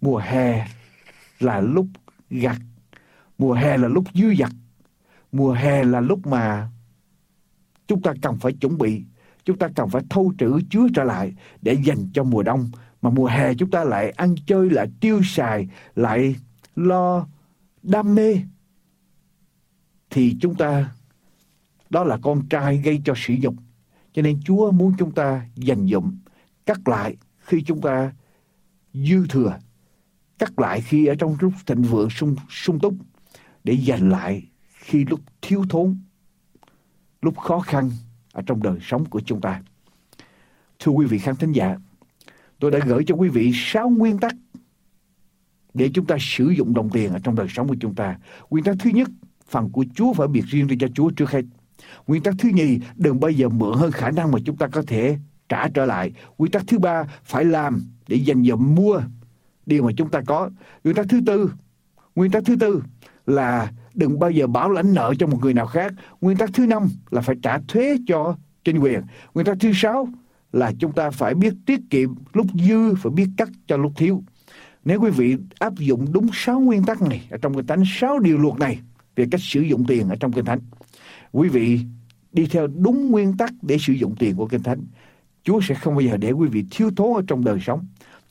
Mùa 0.00 0.18
hè 0.18 0.66
là 1.40 1.60
lúc 1.60 1.86
gặt, 2.30 2.56
mùa 3.38 3.52
hè 3.52 3.76
là 3.76 3.88
lúc 3.88 4.04
dư 4.14 4.34
dật, 4.34 4.52
mùa 5.32 5.52
hè 5.52 5.84
là 5.84 6.00
lúc 6.00 6.26
mà 6.26 6.68
chúng 7.88 8.02
ta 8.02 8.12
cần 8.22 8.36
phải 8.36 8.52
chuẩn 8.52 8.78
bị, 8.78 9.02
chúng 9.44 9.58
ta 9.58 9.68
cần 9.74 9.88
phải 9.88 10.02
thâu 10.10 10.32
trữ 10.38 10.60
chứa 10.70 10.86
trở 10.94 11.04
lại 11.04 11.32
để 11.62 11.76
dành 11.84 12.10
cho 12.12 12.24
mùa 12.24 12.42
đông. 12.42 12.70
Mà 13.02 13.10
mùa 13.10 13.26
hè 13.26 13.54
chúng 13.54 13.70
ta 13.70 13.84
lại 13.84 14.10
ăn 14.10 14.34
chơi, 14.46 14.70
lại 14.70 14.86
tiêu 15.00 15.20
xài, 15.24 15.68
lại 15.94 16.36
lo 16.76 17.26
đam 17.82 18.14
mê, 18.14 18.40
thì 20.10 20.36
chúng 20.40 20.54
ta 20.54 20.90
đó 21.90 22.04
là 22.04 22.18
con 22.22 22.48
trai 22.48 22.76
gây 22.76 23.00
cho 23.04 23.14
sỉ 23.16 23.38
nhục. 23.42 23.54
Cho 24.12 24.22
nên 24.22 24.40
Chúa 24.44 24.70
muốn 24.70 24.92
chúng 24.98 25.12
ta 25.12 25.46
dành 25.54 25.86
dụng, 25.86 26.18
cắt 26.66 26.88
lại 26.88 27.16
khi 27.38 27.62
chúng 27.62 27.80
ta 27.80 28.12
dư 28.92 29.26
thừa 29.26 29.58
cắt 30.38 30.58
lại 30.58 30.80
khi 30.80 31.06
ở 31.06 31.14
trong 31.14 31.36
lúc 31.40 31.52
thịnh 31.66 31.82
vượng 31.82 32.10
sung, 32.10 32.36
sung 32.50 32.78
túc 32.80 32.94
để 33.64 33.72
dành 33.72 34.10
lại 34.10 34.48
khi 34.68 35.04
lúc 35.04 35.20
thiếu 35.42 35.64
thốn 35.68 35.98
lúc 37.22 37.38
khó 37.38 37.60
khăn 37.60 37.90
ở 38.32 38.42
trong 38.46 38.62
đời 38.62 38.78
sống 38.82 39.04
của 39.04 39.20
chúng 39.20 39.40
ta. 39.40 39.62
Thưa 40.78 40.92
quý 40.92 41.06
vị 41.06 41.18
khán 41.18 41.36
thính 41.36 41.52
giả 41.52 41.76
tôi 42.58 42.70
đã 42.70 42.78
gửi 42.86 43.04
cho 43.06 43.14
quý 43.14 43.28
vị 43.28 43.52
sáu 43.54 43.88
nguyên 43.88 44.18
tắc 44.18 44.34
để 45.74 45.90
chúng 45.94 46.06
ta 46.06 46.16
sử 46.20 46.48
dụng 46.48 46.74
đồng 46.74 46.90
tiền 46.90 47.12
ở 47.12 47.18
trong 47.18 47.34
đời 47.34 47.46
sống 47.48 47.68
của 47.68 47.76
chúng 47.80 47.94
ta. 47.94 48.18
Nguyên 48.50 48.64
tắc 48.64 48.76
thứ 48.78 48.90
nhất 48.90 49.08
phần 49.48 49.70
của 49.72 49.84
Chúa 49.94 50.12
phải 50.12 50.28
biệt 50.28 50.44
riêng 50.46 50.68
cho 50.80 50.88
Chúa 50.94 51.10
trước 51.10 51.30
hết 51.30 51.42
nguyên 52.06 52.22
tắc 52.22 52.34
thứ 52.38 52.48
nhì, 52.48 52.78
đừng 52.96 53.20
bao 53.20 53.30
giờ 53.30 53.48
mượn 53.48 53.74
hơn 53.74 53.90
khả 53.90 54.10
năng 54.10 54.32
mà 54.32 54.38
chúng 54.44 54.56
ta 54.56 54.66
có 54.66 54.82
thể 54.86 55.18
trả 55.48 55.68
trở 55.68 55.84
lại. 55.84 56.12
Nguyên 56.38 56.52
tắc 56.52 56.62
thứ 56.66 56.78
ba, 56.78 57.04
phải 57.24 57.44
làm 57.44 57.82
để 58.08 58.16
dành 58.16 58.44
dụm 58.44 58.74
mua 58.74 59.00
điều 59.66 59.82
mà 59.82 59.92
chúng 59.96 60.10
ta 60.10 60.20
có. 60.26 60.50
Nguyên 60.84 60.96
tắc 60.96 61.06
thứ 61.08 61.20
tư, 61.26 61.52
nguyên 62.14 62.30
tắc 62.30 62.42
thứ 62.46 62.56
tư 62.60 62.82
là 63.26 63.72
đừng 63.94 64.18
bao 64.18 64.30
giờ 64.30 64.46
bảo 64.46 64.70
lãnh 64.70 64.94
nợ 64.94 65.14
cho 65.18 65.26
một 65.26 65.38
người 65.42 65.54
nào 65.54 65.66
khác. 65.66 65.92
Nguyên 66.20 66.36
tắc 66.36 66.50
thứ 66.54 66.66
năm 66.66 66.88
là 67.10 67.20
phải 67.20 67.36
trả 67.42 67.58
thuế 67.68 67.96
cho 68.06 68.36
chính 68.64 68.78
quyền. 68.78 69.00
Nguyên 69.34 69.46
tắc 69.46 69.56
thứ 69.60 69.72
sáu 69.74 70.08
là 70.52 70.72
chúng 70.78 70.92
ta 70.92 71.10
phải 71.10 71.34
biết 71.34 71.54
tiết 71.66 71.80
kiệm 71.90 72.14
lúc 72.32 72.46
dư 72.68 72.94
và 73.02 73.10
biết 73.10 73.28
cắt 73.36 73.48
cho 73.66 73.76
lúc 73.76 73.92
thiếu. 73.96 74.22
Nếu 74.84 75.00
quý 75.00 75.10
vị 75.10 75.36
áp 75.58 75.74
dụng 75.78 76.06
đúng 76.12 76.28
sáu 76.32 76.60
nguyên 76.60 76.84
tắc 76.84 77.02
này 77.02 77.26
ở 77.30 77.38
trong 77.42 77.54
kinh 77.54 77.66
thánh, 77.66 77.82
sáu 77.86 78.18
điều 78.18 78.38
luật 78.38 78.58
này 78.58 78.78
về 79.16 79.26
cách 79.30 79.40
sử 79.40 79.60
dụng 79.60 79.84
tiền 79.88 80.08
ở 80.08 80.16
trong 80.20 80.32
kinh 80.32 80.44
thánh 80.44 80.60
quý 81.36 81.48
vị 81.48 81.80
đi 82.32 82.46
theo 82.46 82.66
đúng 82.66 83.10
nguyên 83.10 83.36
tắc 83.36 83.52
để 83.62 83.78
sử 83.78 83.92
dụng 83.92 84.14
tiền 84.18 84.36
của 84.36 84.46
kinh 84.46 84.62
thánh 84.62 84.80
Chúa 85.44 85.60
sẽ 85.60 85.74
không 85.74 85.94
bao 85.94 86.00
giờ 86.00 86.16
để 86.16 86.30
quý 86.30 86.48
vị 86.48 86.64
thiếu 86.70 86.90
thốn 86.96 87.16
ở 87.16 87.22
trong 87.26 87.44
đời 87.44 87.58
sống 87.60 87.86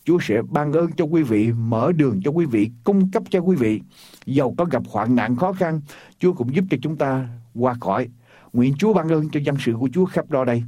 Chúa 0.06 0.20
sẽ 0.22 0.42
ban 0.50 0.74
ơn 0.74 0.92
cho 0.92 1.06
quý 1.06 1.24
vị, 1.24 1.52
mở 1.52 1.92
đường 1.92 2.22
cho 2.24 2.32
quý 2.32 2.46
vị, 2.46 2.72
cung 2.84 3.12
cấp 3.12 3.24
cho 3.30 3.40
quý 3.40 3.56
vị. 3.56 3.82
Dầu 4.26 4.56
có 4.58 4.66
gặp 4.66 4.84
hoạn 4.90 5.16
nạn 5.16 5.36
khó 5.36 5.54
khăn, 5.54 5.82
Chúa 6.20 6.34
cũng 6.34 6.56
giúp 6.56 6.66
cho 6.70 6.78
chúng 6.82 6.96
ta 6.96 7.28
qua 7.54 7.76
khỏi. 7.82 8.10
Nguyện 8.54 8.74
Chúa 8.80 8.94
ban 8.94 9.10
ơn 9.10 9.30
cho 9.30 9.40
dân 9.40 9.56
sự 9.60 9.74
của 9.80 9.90
Chúa 9.94 10.06
khắp 10.06 10.30
đo 10.30 10.46
đây. 10.46 10.64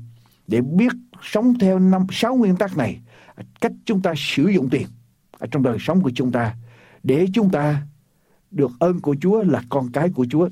Để 0.48 0.62
biết 0.62 0.92
sống 1.24 1.54
theo 1.60 1.80
năm 1.80 2.06
sáu 2.12 2.36
nguyên 2.36 2.56
tắc 2.56 2.78
này, 2.78 3.00
cách 3.62 3.72
chúng 3.86 4.02
ta 4.02 4.14
sử 4.18 4.48
dụng 4.48 4.70
tiền 4.70 4.88
ở 5.32 5.48
trong 5.52 5.64
đời 5.64 5.78
sống 5.80 6.02
của 6.02 6.12
chúng 6.16 6.32
ta. 6.32 6.56
Để 7.04 7.28
chúng 7.34 7.50
ta 7.50 7.82
được 8.52 8.72
ơn 8.80 9.00
của 9.00 9.16
Chúa 9.22 9.44
là 9.44 9.62
con 9.70 9.92
cái 9.92 10.10
của 10.10 10.26
Chúa. 10.30 10.50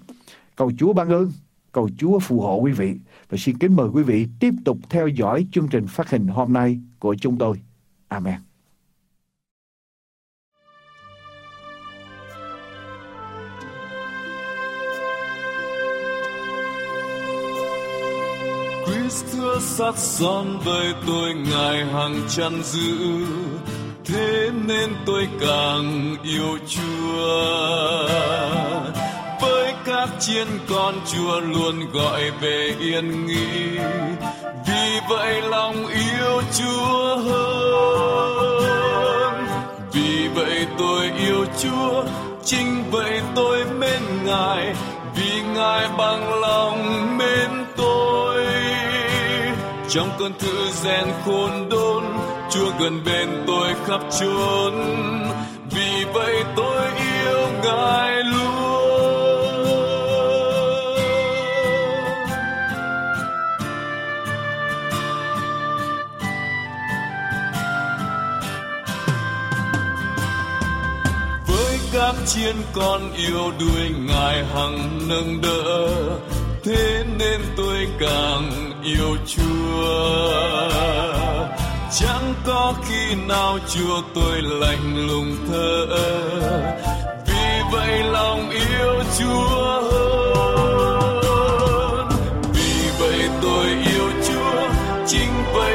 Cầu 0.56 0.72
Chúa 0.78 0.94
ban 0.94 1.10
ơn, 1.10 1.32
cầu 1.76 1.90
Chúa 1.98 2.20
phù 2.20 2.42
hộ 2.42 2.56
quý 2.56 2.72
vị. 2.72 2.94
Và 3.30 3.38
xin 3.38 3.58
kính 3.58 3.76
mời 3.76 3.88
quý 3.94 4.04
vị 4.04 4.28
tiếp 4.40 4.54
tục 4.66 4.78
theo 4.90 5.08
dõi 5.08 5.48
chương 5.52 5.68
trình 5.68 5.88
phát 5.88 6.10
hình 6.10 6.28
hôm 6.28 6.54
nay 6.54 6.80
của 7.00 7.16
chúng 7.16 7.38
tôi. 7.38 7.62
Amen. 8.08 8.36
thưa 19.32 19.60
sát 19.60 19.98
son 19.98 20.60
với 20.66 20.94
tôi, 21.08 21.34
ngài 21.34 21.86
hằng 21.86 22.22
chăn 22.30 22.64
giữ 22.64 22.98
thế 24.06 24.52
nên 24.68 24.90
tôi 25.06 25.28
càng 25.42 26.16
yêu 26.24 26.58
chúa 26.68 28.08
các 29.86 30.10
chiên 30.20 30.48
con 30.70 30.96
chúa 31.06 31.40
luôn 31.40 31.92
gọi 31.94 32.32
về 32.42 32.76
yên 32.80 33.26
nghỉ. 33.26 33.78
Vì 34.68 35.00
vậy 35.10 35.42
lòng 35.42 35.88
yêu 35.88 36.42
chúa 36.58 37.18
hơn. 37.18 38.66
Vì 39.94 40.28
vậy 40.36 40.68
tôi 40.78 41.12
yêu 41.28 41.46
chúa, 41.60 42.04
chính 42.44 42.84
vậy 42.92 43.22
tôi 43.36 43.66
mến 43.80 44.02
ngài. 44.26 44.76
Vì 45.16 45.42
ngài 45.56 45.88
bằng 45.98 46.42
lòng 46.42 47.18
mến 47.18 47.50
tôi. 47.78 48.46
Trong 49.90 50.10
cơn 50.20 50.34
thư 50.40 50.72
rèn 50.72 51.06
khôn 51.26 51.70
đốn, 51.70 52.04
chúa 52.52 52.72
gần 52.80 53.02
bên 53.06 53.44
tôi 53.48 53.74
khắp 53.86 54.02
chốn. 54.20 54.74
Vì 55.72 56.06
vậy 56.14 56.44
tôi 56.56 56.82
yêu 56.98 57.48
ngài 57.64 58.24
luôn. 58.24 58.65
Gác 71.96 72.16
các 72.16 72.26
chiên 72.26 72.56
con 72.74 73.14
yêu 73.14 73.52
đuôi 73.60 73.90
ngài 74.08 74.46
hằng 74.46 75.00
nâng 75.08 75.42
đỡ. 75.42 75.88
Thế 76.64 77.04
nên 77.20 77.42
tôi 77.58 77.88
càng 78.00 78.52
yêu 78.84 79.18
chúa. 79.28 80.70
Chẳng 82.00 82.34
có 82.46 82.74
khi 82.88 83.16
nào 83.28 83.60
chúa 83.74 84.02
tôi 84.16 84.42
lạnh 84.42 85.08
lùng 85.08 85.36
thơ 85.52 85.86
vì 87.28 87.62
vậy 87.72 88.04
lòng 88.04 88.50
yêu 88.50 89.04
chúa 89.20 89.82
hơn. 89.92 92.10
Vì 92.54 92.90
vậy 93.00 93.30
tôi 93.42 93.66
yêu 93.66 94.10
chúa, 94.28 94.70
chính 95.08 95.32
vậy 95.54 95.75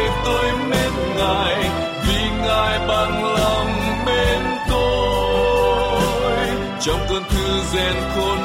thư 7.91 8.21
rèn 8.21 8.40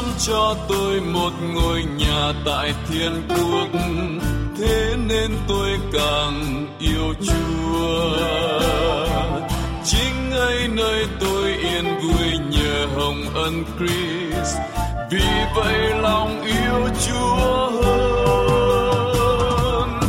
sắm 0.00 0.10
cho 0.18 0.56
tôi 0.68 1.00
một 1.00 1.30
ngôi 1.54 1.84
nhà 1.98 2.32
tại 2.44 2.74
thiên 2.88 3.22
quốc. 3.28 3.68
Thế 4.58 4.94
nên 5.08 5.30
tôi 5.48 5.78
càng 5.92 6.66
yêu 6.78 7.14
Chúa. 7.26 8.16
Chính 9.84 10.30
ấy 10.30 10.68
nơi 10.68 11.06
tôi 11.20 11.52
yên 11.52 11.84
vui 11.84 12.38
nhờ 12.50 12.86
hồng 12.96 13.24
ân 13.34 13.64
Christ. 13.78 14.56
Vì 15.10 15.28
vậy 15.56 15.94
lòng 16.02 16.42
yêu 16.44 16.88
Chúa 17.06 17.70
hơn. 17.82 20.00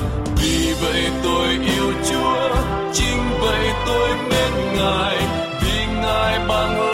Vì 0.41 0.73
vậy 0.81 1.03
tôi 1.23 1.47
yêu 1.47 1.93
Chúa, 2.09 2.55
chính 2.93 3.19
vậy 3.39 3.71
tôi 3.85 4.09
mến 4.29 4.51
Ngài. 4.75 5.17
Vì 5.61 5.85
Ngài 6.01 6.39
bằng 6.47 6.90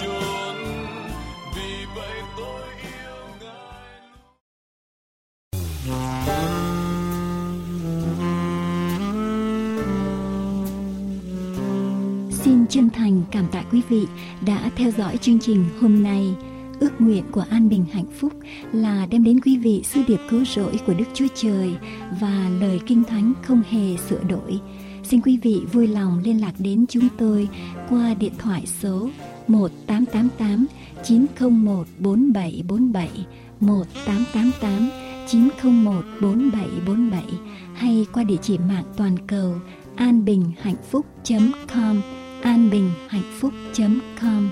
chốn 0.00 0.56
vì 1.56 1.86
vậy 1.96 2.22
tôi 2.36 2.62
yêu 2.82 3.18
Ngài 3.40 3.78
Xin 12.30 12.66
chân 12.66 12.90
thành 12.90 13.22
cảm 13.30 13.46
tạ 13.52 13.64
quý 13.72 13.82
vị 13.88 14.06
đã 14.46 14.70
theo 14.76 14.90
dõi 14.90 15.16
chương 15.16 15.38
trình 15.40 15.64
hôm 15.80 16.02
nay. 16.02 16.34
Ước 16.80 17.00
nguyện 17.00 17.24
của 17.32 17.44
an 17.50 17.68
bình 17.68 17.84
hạnh 17.92 18.10
phúc 18.20 18.32
là 18.72 19.06
đem 19.10 19.24
đến 19.24 19.40
quý 19.40 19.56
vị 19.56 19.82
sứ 19.84 20.00
điệp 20.08 20.20
cứu 20.30 20.44
rỗi 20.44 20.80
của 20.86 20.94
Đức 20.94 21.04
Chúa 21.14 21.26
Trời 21.34 21.74
và 22.20 22.50
lời 22.60 22.80
kinh 22.86 23.04
thánh 23.04 23.32
không 23.42 23.62
hề 23.70 23.96
sửa 24.08 24.22
đổi. 24.22 24.60
Xin 25.04 25.20
quý 25.20 25.38
vị 25.42 25.62
vui 25.72 25.86
lòng 25.86 26.20
liên 26.24 26.40
lạc 26.40 26.52
đến 26.58 26.84
chúng 26.88 27.08
tôi 27.18 27.48
qua 27.88 28.14
điện 28.14 28.32
thoại 28.38 28.66
số 28.66 29.08
1888 29.48 30.66
901 31.02 31.86
4747 31.98 33.26
1888 33.60 34.90
901 35.28 36.04
4747 36.20 37.22
hay 37.74 38.06
qua 38.12 38.24
địa 38.24 38.36
chỉ 38.42 38.58
mạng 38.58 38.84
toàn 38.96 39.16
cầu 39.26 39.54
anbinhhạnhphúc.com 39.96 42.00
anbinhhạnhphúc.com 42.42 44.48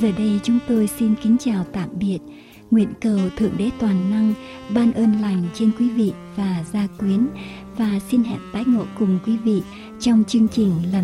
Giờ 0.00 0.12
đây 0.18 0.40
chúng 0.42 0.58
tôi 0.68 0.88
xin 0.98 1.14
kính 1.22 1.36
chào 1.40 1.64
tạm 1.72 1.88
biệt. 1.98 2.18
Nguyện 2.70 2.88
cầu 3.00 3.18
Thượng 3.36 3.56
Đế 3.58 3.70
Toàn 3.78 4.10
Năng 4.10 4.34
ban 4.74 4.92
ơn 4.92 5.20
lành 5.20 5.48
trên 5.54 5.70
quý 5.78 5.90
vị 5.90 6.12
và 6.36 6.64
gia 6.72 6.86
quyến 6.98 7.26
và 7.76 8.00
xin 8.10 8.24
hẹn 8.24 8.38
tái 8.52 8.64
ngộ 8.66 8.84
cùng 8.98 9.18
quý 9.26 9.36
vị 9.36 9.62
trong 10.00 10.24
chương 10.24 10.48
trình 10.48 10.72
lần 10.92 11.02